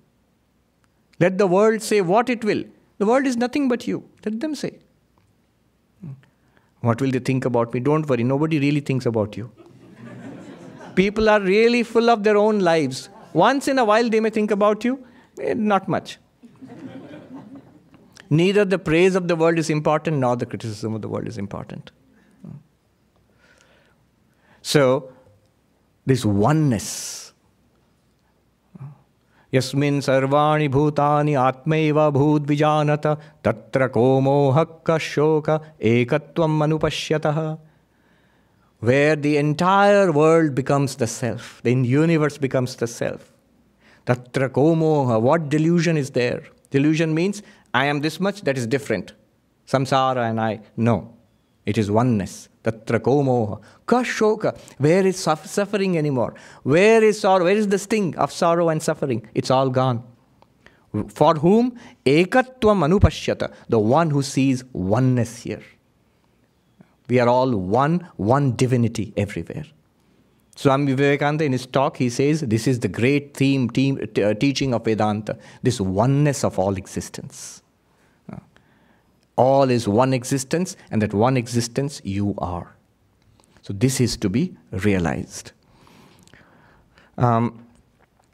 Let 1.18 1.38
the 1.38 1.46
world 1.46 1.82
say 1.82 2.00
what 2.00 2.28
it 2.28 2.44
will. 2.44 2.64
The 2.98 3.06
world 3.06 3.26
is 3.26 3.36
nothing 3.36 3.68
but 3.68 3.86
you. 3.86 4.02
Let 4.24 4.40
them 4.40 4.54
say. 4.54 4.72
What 6.80 7.00
will 7.00 7.10
they 7.10 7.18
think 7.30 7.46
about 7.46 7.72
me? 7.72 7.80
Don't 7.80 8.06
worry, 8.08 8.22
nobody 8.22 8.58
really 8.58 8.80
thinks 8.80 9.06
about 9.06 9.36
you. 9.36 9.50
People 10.94 11.28
are 11.28 11.40
really 11.40 11.82
full 11.82 12.10
of 12.10 12.22
their 12.22 12.36
own 12.36 12.60
lives. 12.60 13.08
Once 13.32 13.68
in 13.68 13.78
a 13.78 13.84
while, 13.84 14.08
they 14.10 14.20
may 14.20 14.30
think 14.30 14.50
about 14.50 14.84
you, 14.84 14.94
eh, 15.40 15.54
not 15.54 15.88
much. 15.88 16.18
Neither 18.28 18.64
the 18.64 18.78
praise 18.78 19.14
of 19.14 19.28
the 19.28 19.36
world 19.36 19.58
is 19.58 19.70
important 19.70 20.18
nor 20.18 20.36
the 20.36 20.46
criticism 20.46 20.94
of 20.94 21.02
the 21.02 21.08
world 21.08 21.28
is 21.28 21.38
important. 21.38 21.92
So, 24.62 25.12
this 26.05 26.25
oneness. 26.25 27.17
यस्मिन् 29.53 29.99
सर्वाणि 30.01 30.67
भूतानि 30.67 31.33
आत्मैव 31.33 31.99
भूद्विजानत 32.11 33.07
तत्र 33.45 33.87
को 33.87 34.19
मोहः 34.21 34.63
कशोक 34.87 35.49
एकत्वम् 35.81 36.61
अनुपश्यतः 36.63 37.57
where 38.81 39.15
the 39.15 39.37
entire 39.37 40.11
world 40.11 40.55
becomes 40.55 40.95
the 40.95 41.07
self, 41.07 41.61
the 41.63 41.71
universe 41.71 42.37
becomes 42.37 42.75
the 42.77 42.87
self. 42.87 43.31
Tatra 44.07 44.49
komoha, 44.49 45.21
what 45.21 45.49
delusion 45.49 45.97
is 45.97 46.09
there? 46.11 46.43
Delusion 46.71 47.13
means 47.13 47.43
I 47.73 47.85
am 47.85 48.01
this 48.01 48.19
much, 48.19 48.41
that 48.41 48.57
is 48.57 48.65
different. 48.65 49.13
Samsara 49.67 50.29
and 50.29 50.41
I. 50.41 50.61
No. 50.75 51.13
It 51.65 51.77
is 51.77 51.91
oneness. 51.91 52.49
Tatra 52.66 52.98
komoha. 52.98 53.60
Kashoka. 53.86 54.58
Where 54.78 55.06
is 55.06 55.18
suffering 55.18 55.96
anymore? 55.96 56.34
Where 56.64 57.02
is 57.04 57.20
sorrow? 57.20 57.44
Where 57.44 57.56
is 57.56 57.68
the 57.68 57.78
sting 57.78 58.16
of 58.16 58.32
sorrow 58.32 58.68
and 58.68 58.82
suffering? 58.82 59.28
It's 59.34 59.50
all 59.50 59.70
gone. 59.70 60.02
For 61.08 61.34
whom? 61.34 61.78
Ekatvam 62.04 62.84
anupashyata. 62.86 63.52
The 63.68 63.78
one 63.78 64.10
who 64.10 64.22
sees 64.22 64.64
oneness 64.72 65.42
here. 65.42 65.62
We 67.08 67.20
are 67.20 67.28
all 67.28 67.52
one, 67.54 68.08
one 68.16 68.56
divinity 68.56 69.12
everywhere. 69.16 69.64
Swami 70.56 70.94
Vivekananda, 70.94 71.44
in 71.44 71.52
his 71.52 71.66
talk, 71.66 71.98
he 71.98 72.08
says 72.08 72.40
this 72.40 72.66
is 72.66 72.80
the 72.80 72.88
great 72.88 73.36
theme, 73.36 73.68
uh, 73.68 74.34
teaching 74.34 74.74
of 74.74 74.84
Vedanta 74.84 75.38
this 75.62 75.80
oneness 75.80 76.42
of 76.44 76.58
all 76.58 76.76
existence. 76.76 77.62
All 79.36 79.70
is 79.70 79.86
one 79.86 80.14
existence, 80.14 80.76
and 80.90 81.02
that 81.02 81.12
one 81.12 81.36
existence 81.36 82.00
you 82.04 82.34
are. 82.38 82.74
So, 83.62 83.72
this 83.72 84.00
is 84.00 84.16
to 84.18 84.28
be 84.28 84.56
realized. 84.70 85.52
Um, 87.18 87.66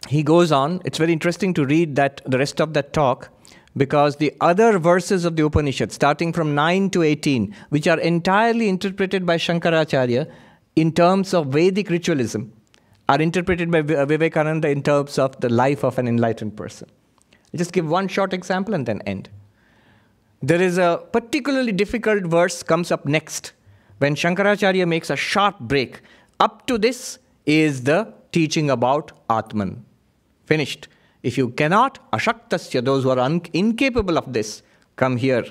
he 0.08 0.22
goes 0.22 0.52
on, 0.52 0.80
it's 0.84 0.98
very 0.98 1.12
interesting 1.12 1.54
to 1.54 1.64
read 1.64 1.96
that 1.96 2.20
the 2.26 2.38
rest 2.38 2.60
of 2.60 2.74
that 2.74 2.92
talk 2.92 3.30
because 3.76 4.16
the 4.16 4.34
other 4.40 4.78
verses 4.78 5.24
of 5.24 5.36
the 5.36 5.44
Upanishad, 5.44 5.92
starting 5.92 6.32
from 6.32 6.54
9 6.54 6.90
to 6.90 7.02
18, 7.02 7.54
which 7.70 7.86
are 7.86 7.98
entirely 8.00 8.68
interpreted 8.68 9.24
by 9.24 9.36
Shankaracharya 9.36 10.30
in 10.76 10.92
terms 10.92 11.32
of 11.32 11.46
Vedic 11.48 11.88
ritualism, 11.88 12.52
are 13.08 13.20
interpreted 13.20 13.70
by 13.70 13.82
Vivekananda 13.82 14.68
in 14.68 14.82
terms 14.82 15.18
of 15.18 15.40
the 15.40 15.48
life 15.48 15.84
of 15.84 15.98
an 15.98 16.06
enlightened 16.06 16.56
person. 16.56 16.88
I'll 17.52 17.58
just 17.58 17.72
give 17.72 17.88
one 17.88 18.08
short 18.08 18.32
example 18.32 18.74
and 18.74 18.86
then 18.86 19.00
end. 19.02 19.28
There 20.43 20.60
is 20.60 20.77
a 20.77 21.05
particularly 21.12 21.70
difficult 21.70 22.24
verse 22.24 22.62
comes 22.64 22.90
up 22.90 23.06
next 23.06 23.52
when 23.98 24.16
Shankaracharya 24.16 24.86
makes 24.89 25.09
a 25.09 25.16
sharp 25.16 25.59
break. 25.60 26.01
Up 26.40 26.66
to 26.66 26.78
this 26.78 27.19
is 27.47 27.85
the 27.85 28.12
teaching 28.32 28.69
about 28.70 29.12
Atman. 29.31 29.85
Finished. 30.47 30.89
If 31.23 31.39
you 31.39 31.51
cannot, 31.51 32.10
ashaktasya, 32.10 32.85
those 32.85 33.05
who 33.05 33.10
are 33.10 33.20
un- 33.20 33.43
incapable 33.52 34.19
of 34.19 34.32
this, 34.32 34.62
come 34.97 35.16
here. 35.16 35.44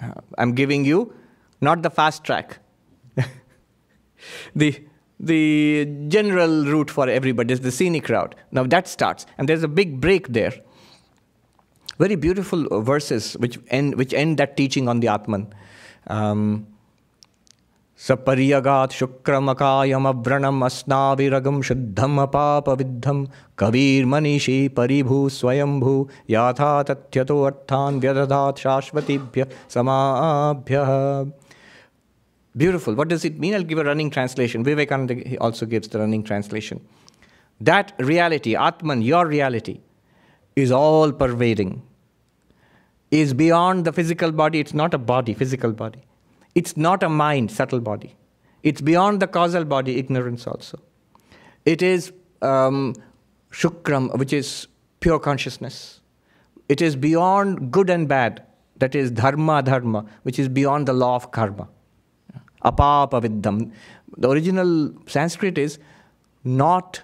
Uh, 0.00 0.12
I'm 0.38 0.54
giving 0.54 0.84
you 0.84 1.12
not 1.60 1.82
the 1.82 1.90
fast 1.90 2.22
track, 2.22 2.58
the, 4.54 4.84
the 5.18 5.88
general 6.08 6.64
route 6.64 6.90
for 6.90 7.08
everybody 7.08 7.52
is 7.52 7.60
the 7.60 7.72
scenic 7.72 8.08
route. 8.08 8.36
Now 8.52 8.64
that 8.64 8.86
starts, 8.86 9.26
and 9.38 9.48
there's 9.48 9.62
a 9.64 9.68
big 9.68 10.00
break 10.00 10.28
there 10.28 10.52
Very 12.01 12.15
beautiful 12.15 12.81
verses 12.81 13.33
which 13.33 13.59
end, 13.69 13.95
which 13.95 14.13
end 14.13 14.37
that 14.37 14.55
teaching 14.55 14.87
on 14.87 14.99
the 14.99 15.07
Atman. 15.07 15.53
Um, 16.07 16.67
सपर्यगात् 17.97 18.93
शुक्रमकायमव्रणम् 18.93 20.63
अस्नाविरगं 20.63 21.61
शुद्धम् 21.69 22.19
अपापविद्धं 22.19 23.23
कवीर्मनीषी 23.57 24.67
परिभू 24.77 25.17
स्वयंभू 25.37 25.95
याथा 26.29 26.71
तथ्यतोऽर्थान् 26.89 27.99
व्यदधात् 28.01 28.59
शाश्वतीभ्य 28.59 29.47
समाभ्यः 29.73 30.93
Beautiful. 32.57 32.95
What 32.95 33.07
does 33.07 33.23
it 33.23 33.37
mean? 33.37 33.53
I'll 33.53 33.63
give 33.63 33.77
a 33.77 33.83
running 33.83 34.09
translation. 34.09 34.63
Vivekananda 34.63 35.37
also 35.37 35.67
gives 35.67 35.89
the 35.89 35.99
running 35.99 36.23
translation. 36.23 36.81
That 37.61 37.93
reality, 37.99 38.55
Atman, 38.55 39.03
your 39.03 39.27
reality, 39.27 39.79
is 40.55 40.71
all 40.71 41.11
pervading, 41.11 41.83
is 43.12 43.34
beyond 43.34 43.84
the 43.84 43.92
physical 43.92 44.32
body. 44.32 44.58
It's 44.58 44.74
not 44.74 44.94
a 44.94 44.98
body, 44.98 45.34
physical 45.34 45.72
body. 45.72 46.02
It's 46.54 46.76
not 46.76 47.02
a 47.02 47.08
mind, 47.08 47.50
subtle 47.50 47.80
body. 47.80 48.16
It's 48.62 48.80
beyond 48.80 49.20
the 49.20 49.26
causal 49.26 49.64
body, 49.64 49.98
ignorance 49.98 50.46
also. 50.46 50.80
It 51.66 51.82
is 51.82 52.12
um, 52.40 52.94
shukram, 53.50 54.18
which 54.18 54.32
is 54.32 54.66
pure 55.00 55.18
consciousness. 55.18 56.00
It 56.68 56.80
is 56.80 56.96
beyond 56.96 57.70
good 57.70 57.90
and 57.90 58.08
bad, 58.08 58.44
that 58.78 58.94
is 58.94 59.10
dharma 59.10 59.62
dharma, 59.62 60.06
which 60.22 60.38
is 60.38 60.48
beyond 60.48 60.88
the 60.88 60.94
law 60.94 61.16
of 61.16 61.30
karma. 61.32 61.68
Apapa 62.64 63.20
viddham. 63.20 63.72
The 64.16 64.30
original 64.30 64.94
Sanskrit 65.06 65.58
is 65.58 65.78
not, 66.44 67.02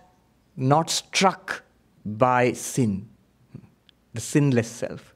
not 0.56 0.89
struck 0.89 1.62
by 2.05 2.52
sin, 2.52 3.09
the 4.14 4.20
sinless 4.20 4.68
self. 4.68 5.14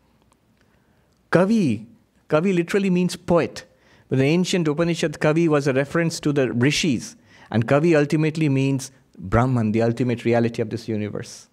Kavi, 1.33 1.87
Kavi 2.29 2.55
literally 2.55 2.91
means 2.91 3.17
poet. 3.17 3.65
But 4.09 4.19
the 4.19 4.25
ancient 4.25 4.69
Upanishad 4.69 5.19
Kavi 5.19 5.49
was 5.49 5.67
a 5.67 5.73
reference 5.73 6.21
to 6.21 6.33
the 6.33 6.53
rishis, 6.53 7.17
and 7.51 7.67
Kavi 7.67 7.97
ultimately 7.99 8.51
means 8.51 8.93
Brahman, 9.19 9.73
the 9.73 9.81
ultimate 9.81 10.27
reality 10.27 10.61
of 10.61 10.69
this 10.69 10.87
universe. 10.87 11.49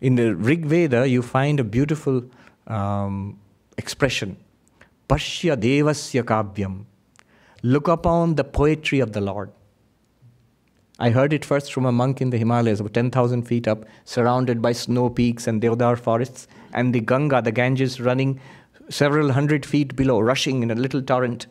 In 0.00 0.14
the 0.14 0.36
Rig 0.36 0.66
Veda, 0.66 1.08
you 1.08 1.22
find 1.22 1.58
a 1.58 1.64
beautiful 1.64 2.22
um, 2.68 3.38
expression 3.76 4.36
Pashya 5.08 5.56
Devasya 5.56 6.22
Kavyam. 6.22 6.84
Look 7.62 7.88
upon 7.88 8.36
the 8.36 8.44
poetry 8.44 9.00
of 9.00 9.12
the 9.12 9.20
Lord. 9.20 9.50
I 10.98 11.10
heard 11.10 11.32
it 11.32 11.44
first 11.44 11.72
from 11.72 11.84
a 11.84 11.92
monk 11.92 12.22
in 12.22 12.30
the 12.30 12.38
Himalayas, 12.38 12.80
about 12.80 12.94
10,000 12.94 13.42
feet 13.42 13.68
up, 13.68 13.84
surrounded 14.04 14.62
by 14.62 14.72
snow 14.72 15.10
peaks 15.10 15.46
and 15.46 15.60
deodar 15.60 15.98
forests, 15.98 16.48
and 16.76 16.94
the 16.94 17.00
Ganga, 17.00 17.42
the 17.42 17.50
Ganges, 17.50 18.00
running 18.00 18.38
several 18.88 19.32
hundred 19.32 19.66
feet 19.66 19.96
below, 19.96 20.20
rushing 20.20 20.62
in 20.62 20.70
a 20.70 20.74
little 20.74 21.02
torrent. 21.02 21.46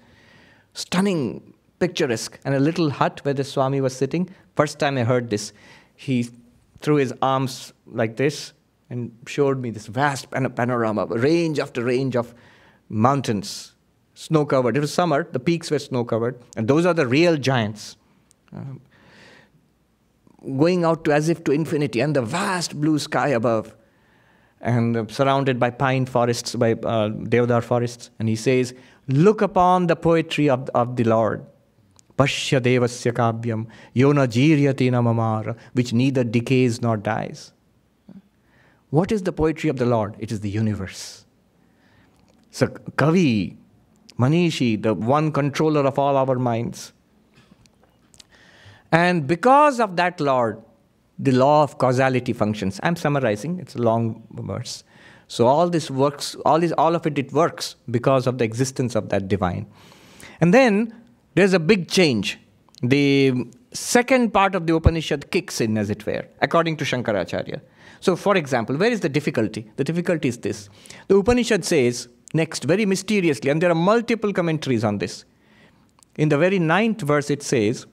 Stunning, 0.73 1.53
picturesque. 1.79 2.39
And 2.45 2.55
a 2.55 2.59
little 2.59 2.91
hut 2.91 3.19
where 3.23 3.33
the 3.33 3.43
Swami 3.43 3.81
was 3.81 3.95
sitting. 3.95 4.29
First 4.55 4.79
time 4.79 4.97
I 4.97 5.03
heard 5.03 5.29
this, 5.29 5.51
he 5.95 6.29
threw 6.79 6.97
his 6.97 7.13
arms 7.21 7.73
like 7.87 8.15
this 8.15 8.53
and 8.89 9.11
showed 9.25 9.59
me 9.59 9.71
this 9.71 9.87
vast 9.87 10.29
panorama, 10.29 11.07
range 11.07 11.59
after 11.59 11.83
range 11.83 12.15
of 12.15 12.35
mountains, 12.87 13.73
snow 14.13 14.45
covered. 14.45 14.77
It 14.77 14.81
was 14.81 14.93
summer, 14.93 15.23
the 15.23 15.39
peaks 15.39 15.71
were 15.71 15.79
snow 15.79 16.05
covered, 16.05 16.39
and 16.55 16.67
those 16.67 16.85
are 16.85 16.93
the 16.93 17.07
real 17.07 17.35
giants. 17.35 17.97
Um, 18.53 18.79
going 20.45 20.85
out 20.85 21.03
to 21.05 21.11
as 21.11 21.29
if 21.29 21.43
to 21.45 21.51
infinity, 21.51 21.99
and 21.99 22.15
the 22.15 22.21
vast 22.21 22.79
blue 22.79 22.99
sky 22.99 23.29
above 23.29 23.75
and 24.65 25.09
surrounded 25.11 25.59
by 25.59 25.69
pine 25.69 26.07
forests, 26.07 26.55
by 26.55 26.73
uh, 26.73 27.09
Deodar 27.09 27.63
forests. 27.63 28.09
And 28.19 28.27
he 28.27 28.35
says, 28.35 28.73
Look 29.07 29.41
upon 29.41 29.85
the 29.87 29.95
poetry 29.95 30.49
of, 30.49 30.69
of 30.73 30.95
the 30.95 31.03
Lord. 31.03 31.45
Pashya 32.17 32.59
devasya 32.59 33.13
kabyam 33.13 33.67
yona 33.95 34.27
jiryati 34.27 34.89
namamara, 34.89 35.55
which 35.73 35.93
neither 35.93 36.23
decays 36.23 36.81
nor 36.81 36.97
dies. 36.97 37.51
What 38.89 39.11
is 39.11 39.21
the 39.23 39.31
poetry 39.31 39.69
of 39.69 39.77
the 39.77 39.85
Lord? 39.85 40.15
It 40.17 40.31
is 40.31 40.39
the 40.39 40.49
universe. 40.49 41.25
So, 42.49 42.67
Kavi, 42.67 43.57
Manishi, 44.17 44.81
the 44.81 44.93
one 44.93 45.31
controller 45.31 45.81
of 45.81 45.99
all 45.99 46.17
our 46.17 46.39
minds. 46.39 46.93
And 48.91 49.27
because 49.27 49.79
of 49.79 49.97
that 49.97 50.19
Lord, 50.21 50.63
the 51.17 51.31
law 51.31 51.63
of 51.63 51.77
causality 51.77 52.33
functions. 52.33 52.79
I'm 52.83 52.95
summarizing, 52.95 53.59
it's 53.59 53.75
a 53.75 53.81
long 53.81 54.23
verse. 54.31 54.83
So 55.27 55.47
all 55.47 55.69
this 55.69 55.89
works, 55.89 56.35
all, 56.45 56.59
this, 56.59 56.71
all 56.77 56.95
of 56.95 57.05
it, 57.07 57.17
it 57.17 57.33
works 57.33 57.75
because 57.89 58.27
of 58.27 58.37
the 58.37 58.43
existence 58.43 58.95
of 58.95 59.09
that 59.09 59.27
divine. 59.27 59.65
And 60.41 60.53
then 60.53 60.93
there's 61.35 61.53
a 61.53 61.59
big 61.59 61.89
change. 61.89 62.37
The 62.81 63.33
second 63.71 64.33
part 64.33 64.55
of 64.55 64.67
the 64.67 64.75
Upanishad 64.75 65.31
kicks 65.31 65.61
in, 65.61 65.77
as 65.77 65.89
it 65.89 66.05
were, 66.05 66.25
according 66.41 66.77
to 66.77 66.85
Shankaracharya. 66.85 67.61
So, 68.01 68.15
for 68.15 68.35
example, 68.35 68.77
where 68.77 68.91
is 68.91 68.99
the 68.99 69.09
difficulty? 69.09 69.71
The 69.77 69.83
difficulty 69.83 70.27
is 70.27 70.37
this. 70.37 70.69
The 71.07 71.17
Upanishad 71.17 71.65
says, 71.65 72.07
next, 72.33 72.65
very 72.65 72.85
mysteriously, 72.85 73.49
and 73.49 73.61
there 73.61 73.71
are 73.71 73.75
multiple 73.75 74.31
commentaries 74.33 74.83
on 74.83 74.99
this. 74.99 75.25
In 76.17 76.29
the 76.29 76.37
very 76.37 76.59
ninth 76.59 77.01
verse, 77.01 77.29
it 77.29 77.41
says, 77.41 77.87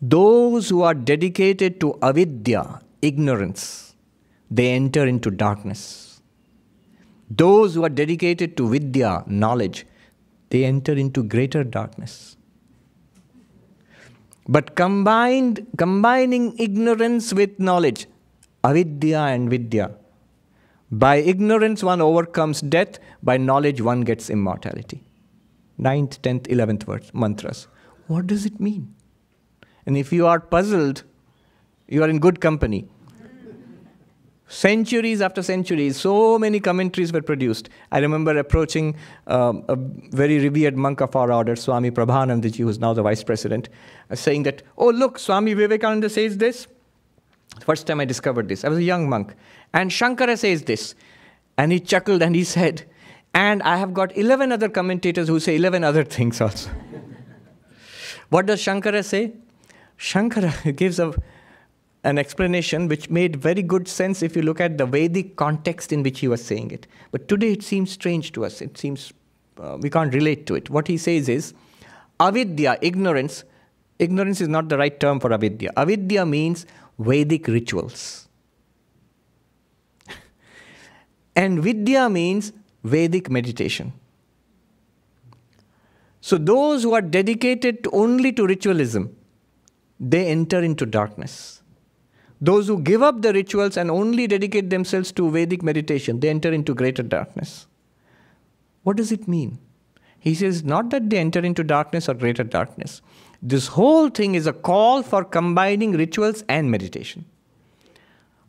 Those 0.00 0.68
who 0.68 0.82
are 0.82 0.94
dedicated 0.94 1.80
to 1.80 1.98
avidya, 2.02 2.80
ignorance, 3.02 3.96
they 4.50 4.70
enter 4.70 5.06
into 5.06 5.30
darkness. 5.30 6.20
Those 7.30 7.74
who 7.74 7.84
are 7.84 7.88
dedicated 7.88 8.56
to 8.56 8.68
vidya, 8.68 9.24
knowledge, 9.26 9.86
they 10.50 10.64
enter 10.64 10.92
into 10.92 11.22
greater 11.22 11.64
darkness. 11.64 12.36
But 14.46 14.76
combined, 14.76 15.66
combining 15.76 16.56
ignorance 16.58 17.34
with 17.34 17.58
knowledge, 17.58 18.06
avidya 18.64 19.18
and 19.18 19.50
vidya. 19.50 19.90
By 20.90 21.16
ignorance, 21.16 21.82
one 21.82 22.00
overcomes 22.00 22.62
death. 22.62 22.98
By 23.22 23.36
knowledge, 23.36 23.82
one 23.82 24.02
gets 24.02 24.30
immortality. 24.30 25.02
Ninth, 25.76 26.22
tenth, 26.22 26.48
eleventh 26.48 26.84
verse, 26.84 27.10
mantras. 27.12 27.66
What 28.06 28.26
does 28.26 28.46
it 28.46 28.58
mean? 28.58 28.94
And 29.88 29.96
if 29.96 30.12
you 30.12 30.26
are 30.26 30.38
puzzled, 30.38 31.02
you 31.88 32.02
are 32.02 32.10
in 32.10 32.18
good 32.18 32.42
company. 32.42 32.86
Centuries 34.46 35.22
after 35.22 35.42
centuries, 35.42 35.96
so 35.96 36.38
many 36.38 36.60
commentaries 36.60 37.10
were 37.10 37.22
produced. 37.22 37.70
I 37.90 38.00
remember 38.00 38.36
approaching 38.36 38.96
um, 39.28 39.64
a 39.66 39.76
very 39.76 40.40
revered 40.40 40.76
monk 40.76 41.00
of 41.00 41.16
our 41.16 41.32
order, 41.32 41.56
Swami 41.56 41.90
Prabhanandaji, 41.90 42.58
who 42.58 42.68
is 42.68 42.78
now 42.78 42.92
the 42.92 43.02
vice 43.02 43.24
president, 43.24 43.70
uh, 44.10 44.14
saying 44.14 44.42
that, 44.42 44.62
oh, 44.76 44.90
look, 44.90 45.18
Swami 45.18 45.54
Vivekananda 45.54 46.10
says 46.10 46.36
this. 46.36 46.66
First 47.60 47.86
time 47.86 47.98
I 47.98 48.04
discovered 48.04 48.46
this, 48.46 48.66
I 48.66 48.68
was 48.68 48.78
a 48.78 48.82
young 48.82 49.08
monk. 49.08 49.34
And 49.72 49.90
Shankara 49.90 50.36
says 50.36 50.64
this. 50.64 50.94
And 51.56 51.72
he 51.72 51.80
chuckled 51.80 52.20
and 52.20 52.36
he 52.36 52.44
said, 52.44 52.84
and 53.32 53.62
I 53.62 53.78
have 53.78 53.94
got 53.94 54.14
11 54.14 54.52
other 54.52 54.68
commentators 54.68 55.28
who 55.28 55.40
say 55.40 55.56
11 55.56 55.82
other 55.82 56.04
things 56.04 56.42
also. 56.42 56.68
what 58.28 58.44
does 58.44 58.62
Shankara 58.62 59.02
say? 59.02 59.32
Shankara 59.98 60.76
gives 60.76 60.98
a 60.98 61.12
an 62.04 62.16
explanation 62.16 62.88
which 62.88 63.10
made 63.10 63.36
very 63.36 63.62
good 63.62 63.88
sense 63.88 64.22
if 64.22 64.36
you 64.36 64.42
look 64.42 64.60
at 64.60 64.78
the 64.78 64.86
Vedic 64.86 65.36
context 65.36 65.92
in 65.92 66.02
which 66.02 66.20
he 66.20 66.28
was 66.28 66.44
saying 66.44 66.70
it. 66.70 66.86
But 67.10 67.28
today 67.28 67.52
it 67.52 67.62
seems 67.62 67.90
strange 67.90 68.32
to 68.32 68.44
us. 68.44 68.62
It 68.62 68.78
seems 68.78 69.12
uh, 69.60 69.76
we 69.80 69.90
can't 69.90 70.14
relate 70.14 70.46
to 70.46 70.54
it. 70.54 70.70
What 70.70 70.86
he 70.86 70.96
says 70.96 71.28
is 71.28 71.54
avidya, 72.20 72.78
ignorance. 72.80 73.44
Ignorance 73.98 74.40
is 74.40 74.48
not 74.48 74.68
the 74.68 74.78
right 74.78 74.98
term 74.98 75.18
for 75.18 75.32
avidya. 75.32 75.72
Avidya 75.76 76.24
means 76.24 76.66
Vedic 76.98 77.48
rituals. 77.48 78.28
and 81.36 81.60
vidya 81.60 82.08
means 82.08 82.52
Vedic 82.84 83.28
meditation. 83.28 83.92
So 86.20 86.38
those 86.38 86.84
who 86.84 86.94
are 86.94 87.02
dedicated 87.02 87.86
only 87.92 88.32
to 88.32 88.46
ritualism, 88.46 89.16
they 90.00 90.26
enter 90.26 90.60
into 90.60 90.86
darkness 90.86 91.58
those 92.40 92.68
who 92.68 92.80
give 92.80 93.02
up 93.02 93.22
the 93.22 93.32
rituals 93.32 93.76
and 93.76 93.90
only 93.90 94.26
dedicate 94.26 94.70
themselves 94.70 95.10
to 95.12 95.30
Vedic 95.30 95.62
meditation, 95.62 96.20
they 96.20 96.28
enter 96.28 96.52
into 96.52 96.74
greater 96.74 97.02
darkness. 97.02 97.66
What 98.84 98.96
does 98.96 99.10
it 99.10 99.26
mean? 99.26 99.58
He 100.20 100.34
says, 100.34 100.64
not 100.64 100.90
that 100.90 101.10
they 101.10 101.18
enter 101.18 101.40
into 101.40 101.64
darkness 101.64 102.08
or 102.08 102.14
greater 102.14 102.44
darkness. 102.44 103.02
This 103.42 103.68
whole 103.68 104.08
thing 104.08 104.34
is 104.34 104.46
a 104.46 104.52
call 104.52 105.02
for 105.02 105.24
combining 105.24 105.92
rituals 105.92 106.44
and 106.48 106.70
meditation. 106.70 107.24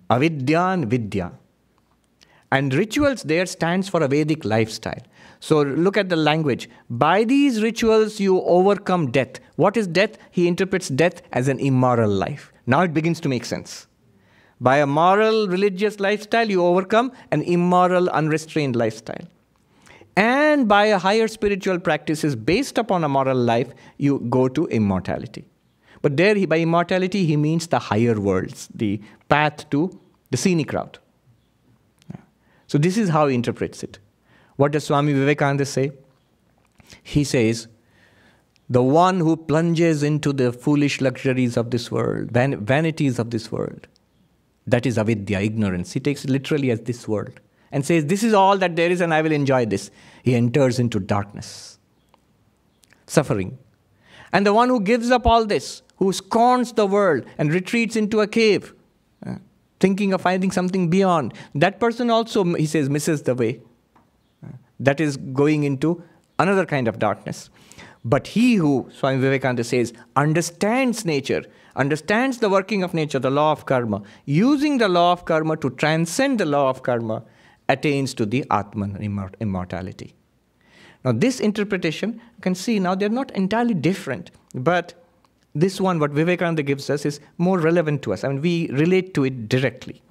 Avidya 0.09 0.61
and 0.61 0.89
Vidya. 0.89 1.31
And 2.51 2.73
rituals 2.73 3.23
there 3.23 3.45
stands 3.45 3.89
for 3.89 4.01
a 4.01 4.07
Vedic 4.07 4.45
lifestyle. 4.45 5.03
So 5.39 5.61
look 5.61 5.97
at 5.97 6.09
the 6.09 6.15
language. 6.15 6.69
By 6.89 7.23
these 7.23 7.61
rituals, 7.61 8.19
you 8.19 8.41
overcome 8.41 9.11
death. 9.11 9.39
What 9.55 9.77
is 9.77 9.87
death? 9.87 10.17
He 10.31 10.47
interprets 10.47 10.89
death 10.89 11.21
as 11.31 11.47
an 11.47 11.59
immoral 11.59 12.09
life. 12.09 12.51
Now 12.67 12.81
it 12.81 12.93
begins 12.93 13.19
to 13.21 13.29
make 13.29 13.45
sense. 13.45 13.87
By 14.61 14.77
a 14.77 14.85
moral, 14.85 15.47
religious 15.47 15.99
lifestyle, 16.01 16.49
you 16.49 16.63
overcome 16.65 17.13
an 17.31 17.41
immoral, 17.43 18.09
unrestrained 18.09 18.75
lifestyle. 18.75 19.25
And 20.17 20.67
by 20.67 20.85
a 20.87 20.97
higher 20.97 21.29
spiritual 21.29 21.79
practices 21.79 22.35
based 22.35 22.77
upon 22.77 23.05
a 23.05 23.09
moral 23.09 23.37
life, 23.37 23.73
you 23.97 24.19
go 24.29 24.49
to 24.49 24.67
immortality. 24.67 25.45
But 26.01 26.17
there, 26.17 26.45
by 26.47 26.59
immortality, 26.59 27.25
he 27.25 27.37
means 27.37 27.67
the 27.67 27.79
higher 27.79 28.19
worlds, 28.19 28.67
the 28.73 29.01
path 29.29 29.69
to 29.69 29.97
the 30.31 30.37
scenic 30.37 30.73
route. 30.73 30.99
So, 32.67 32.77
this 32.77 32.97
is 32.97 33.09
how 33.09 33.27
he 33.27 33.35
interprets 33.35 33.81
it. 33.81 33.97
What 34.59 34.73
does 34.73 34.83
Swami 34.83 35.13
Vivekananda 35.13 35.65
say? 35.65 35.93
He 37.01 37.23
says, 37.23 37.69
the 38.69 38.83
one 38.83 39.21
who 39.21 39.37
plunges 39.37 40.03
into 40.03 40.33
the 40.33 40.51
foolish 40.51 40.99
luxuries 40.99 41.55
of 41.55 41.71
this 41.71 41.89
world, 41.89 42.31
van- 42.31 42.65
vanities 42.65 43.19
of 43.19 43.29
this 43.31 43.53
world. 43.53 43.87
That 44.67 44.85
is 44.85 44.97
avidya, 44.97 45.39
ignorance. 45.39 45.93
He 45.93 46.01
takes 46.01 46.25
it 46.25 46.29
literally 46.29 46.71
as 46.71 46.81
this 46.81 47.07
world 47.07 47.39
and 47.71 47.85
says, 47.85 48.07
This 48.07 48.21
is 48.21 48.33
all 48.33 48.57
that 48.57 48.75
there 48.75 48.91
is, 48.91 48.99
and 48.99 49.13
I 49.13 49.21
will 49.21 49.31
enjoy 49.31 49.65
this. 49.65 49.91
He 50.23 50.35
enters 50.35 50.77
into 50.77 50.99
darkness, 50.99 51.79
suffering. 53.07 53.57
And 54.33 54.45
the 54.45 54.53
one 54.53 54.67
who 54.67 54.81
gives 54.81 55.09
up 55.09 55.25
all 55.25 55.45
this, 55.45 55.83
who 55.95 56.11
scorns 56.11 56.73
the 56.73 56.85
world 56.85 57.23
and 57.37 57.53
retreats 57.53 57.95
into 57.95 58.19
a 58.19 58.27
cave, 58.27 58.73
uh, 59.25 59.35
thinking 59.79 60.11
of 60.11 60.19
finding 60.19 60.51
something 60.51 60.89
beyond, 60.89 61.33
that 61.55 61.79
person 61.79 62.09
also, 62.09 62.43
he 62.55 62.65
says, 62.65 62.89
misses 62.89 63.23
the 63.23 63.33
way. 63.33 63.61
That 64.79 64.99
is 64.99 65.17
going 65.17 65.63
into 65.63 66.03
another 66.37 66.65
kind 66.65 66.87
of 66.87 66.99
darkness. 66.99 67.49
But 68.05 68.27
he 68.27 68.55
who, 68.55 68.89
Swami 68.93 69.19
Vivekananda 69.19 69.63
says, 69.63 69.91
understands 70.15 71.03
nature, 71.03 71.43
understands 71.75 72.37
the 72.37 72.49
working 72.49 72.81
of 72.81 72.93
nature, 72.93 73.19
the 73.19 73.29
law 73.29 73.51
of 73.51 73.65
karma, 73.65 74.01
using 74.25 74.77
the 74.77 74.87
law 74.87 75.11
of 75.11 75.25
karma 75.25 75.57
to 75.57 75.69
transcend 75.71 76.39
the 76.39 76.45
law 76.45 76.69
of 76.69 76.81
karma, 76.81 77.23
attains 77.67 78.13
to 78.15 78.25
the 78.25 78.45
Atman 78.49 78.97
immortality. 79.39 80.15
Now, 81.03 81.11
this 81.11 81.39
interpretation, 81.39 82.13
you 82.13 82.41
can 82.41 82.55
see 82.55 82.79
now 82.79 82.95
they're 82.95 83.09
not 83.09 83.31
entirely 83.31 83.73
different, 83.73 84.31
but 84.55 84.93
this 85.55 85.79
one, 85.79 85.99
what 85.99 86.11
Vivekananda 86.11 86.63
gives 86.63 86.89
us, 86.89 87.05
is 87.05 87.19
more 87.37 87.59
relevant 87.59 88.01
to 88.03 88.13
us. 88.13 88.23
I 88.23 88.29
mean, 88.29 88.41
we 88.41 88.69
relate 88.71 89.13
to 89.15 89.25
it 89.25 89.49
directly. 89.49 90.01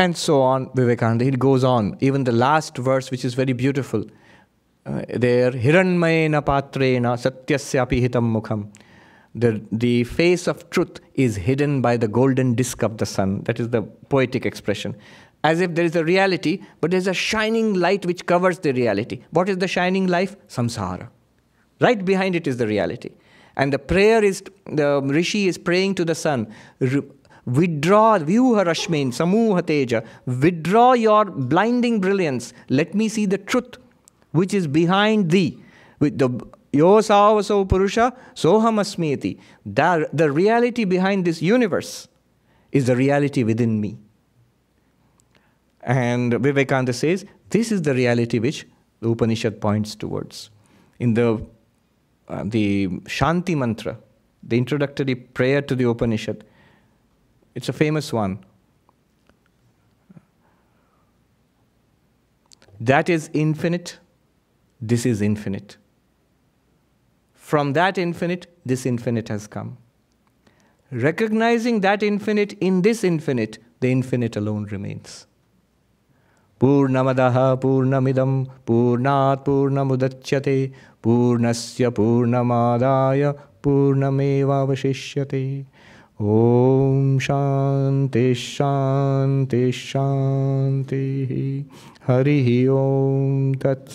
And 0.00 0.16
so 0.16 0.40
on, 0.40 0.70
Vivekananda. 0.74 1.26
It 1.26 1.38
goes 1.38 1.62
on. 1.62 1.98
Even 2.00 2.24
the 2.24 2.32
last 2.32 2.78
verse, 2.78 3.10
which 3.10 3.22
is 3.22 3.34
very 3.34 3.52
beautiful, 3.52 4.06
uh, 4.86 5.02
there, 5.14 5.50
Hiranmayena 5.52 6.42
patrena 6.42 7.10
satyasyapi 7.24 8.00
hitam 8.04 8.34
mukham. 8.34 8.72
The, 9.34 9.62
the 9.70 10.04
face 10.04 10.46
of 10.46 10.70
truth 10.70 11.00
is 11.16 11.36
hidden 11.36 11.82
by 11.82 11.98
the 11.98 12.08
golden 12.08 12.54
disk 12.54 12.82
of 12.82 12.96
the 12.96 13.04
sun. 13.04 13.42
That 13.42 13.60
is 13.60 13.68
the 13.68 13.82
poetic 13.82 14.46
expression. 14.46 14.96
As 15.44 15.60
if 15.60 15.74
there 15.74 15.84
is 15.84 15.94
a 15.94 16.02
reality, 16.02 16.62
but 16.80 16.90
there's 16.90 17.06
a 17.06 17.12
shining 17.12 17.74
light 17.74 18.06
which 18.06 18.24
covers 18.24 18.60
the 18.60 18.72
reality. 18.72 19.20
What 19.32 19.50
is 19.50 19.58
the 19.58 19.68
shining 19.68 20.06
light? 20.06 20.34
Samsara. 20.48 21.10
Right 21.78 22.02
behind 22.02 22.34
it 22.36 22.46
is 22.46 22.56
the 22.56 22.66
reality. 22.66 23.10
And 23.54 23.70
the 23.70 23.78
prayer 23.78 24.24
is, 24.24 24.42
the 24.64 25.02
rishi 25.02 25.46
is 25.46 25.58
praying 25.58 25.96
to 25.96 26.06
the 26.06 26.14
sun, 26.14 26.50
Withdraw, 27.50 28.18
Vyuha 28.18 28.64
Rashmin, 28.64 29.08
Samuha 29.08 29.66
Teja, 29.66 30.04
withdraw 30.26 30.92
your 30.92 31.24
blinding 31.24 32.00
brilliance. 32.00 32.52
Let 32.68 32.94
me 32.94 33.08
see 33.08 33.26
the 33.26 33.38
truth 33.38 33.76
which 34.32 34.54
is 34.54 34.66
behind 34.66 35.30
thee. 35.30 35.62
With 35.98 36.18
the 36.18 36.28
Yosavaso 36.72 37.68
Purusha, 37.68 38.16
Soham 38.34 38.78
Asmiti. 38.78 39.38
The, 39.66 40.08
the 40.12 40.30
reality 40.30 40.84
behind 40.84 41.24
this 41.24 41.42
universe 41.42 42.08
is 42.72 42.86
the 42.86 42.96
reality 42.96 43.42
within 43.42 43.80
me. 43.80 43.98
And 45.82 46.34
Vivekananda 46.34 46.92
says, 46.92 47.24
this 47.48 47.72
is 47.72 47.82
the 47.82 47.94
reality 47.94 48.38
which 48.38 48.66
the 49.00 49.08
Upanishad 49.08 49.60
points 49.60 49.94
towards. 49.94 50.50
In 50.98 51.14
the, 51.14 51.44
uh, 52.28 52.44
the 52.44 52.88
Shanti 52.88 53.56
mantra, 53.56 53.98
the 54.42 54.56
introductory 54.56 55.14
prayer 55.14 55.62
to 55.62 55.74
the 55.74 55.88
Upanishad, 55.88 56.44
it's 57.54 57.68
a 57.68 57.72
famous 57.72 58.12
one. 58.12 58.44
That 62.80 63.08
is 63.08 63.28
infinite, 63.34 63.98
this 64.80 65.04
is 65.04 65.20
infinite. 65.20 65.76
From 67.34 67.72
that 67.74 67.98
infinite, 67.98 68.46
this 68.64 68.86
infinite 68.86 69.28
has 69.28 69.46
come. 69.46 69.76
Recognizing 70.90 71.80
that 71.80 72.02
infinite 72.02 72.54
in 72.54 72.82
this 72.82 73.04
infinite, 73.04 73.58
the 73.80 73.90
infinite 73.90 74.36
alone 74.36 74.64
remains. 74.66 75.26
Purnamadaha 76.60 77.60
Purnamidam 77.60 78.50
Purnat 78.66 79.44
Purnamudachyate 79.44 80.72
Purnasya 81.02 81.90
Purnamadaya 81.90 83.38
Purnameva 83.62 84.66
Vashishyate 86.20 86.22
Om 86.22 87.18
Shanti 87.18 88.34
Shanti 88.34 89.72
Shanti 89.72 91.64
Hari 92.00 92.68
Om 92.68 93.54
Tat 93.54 93.88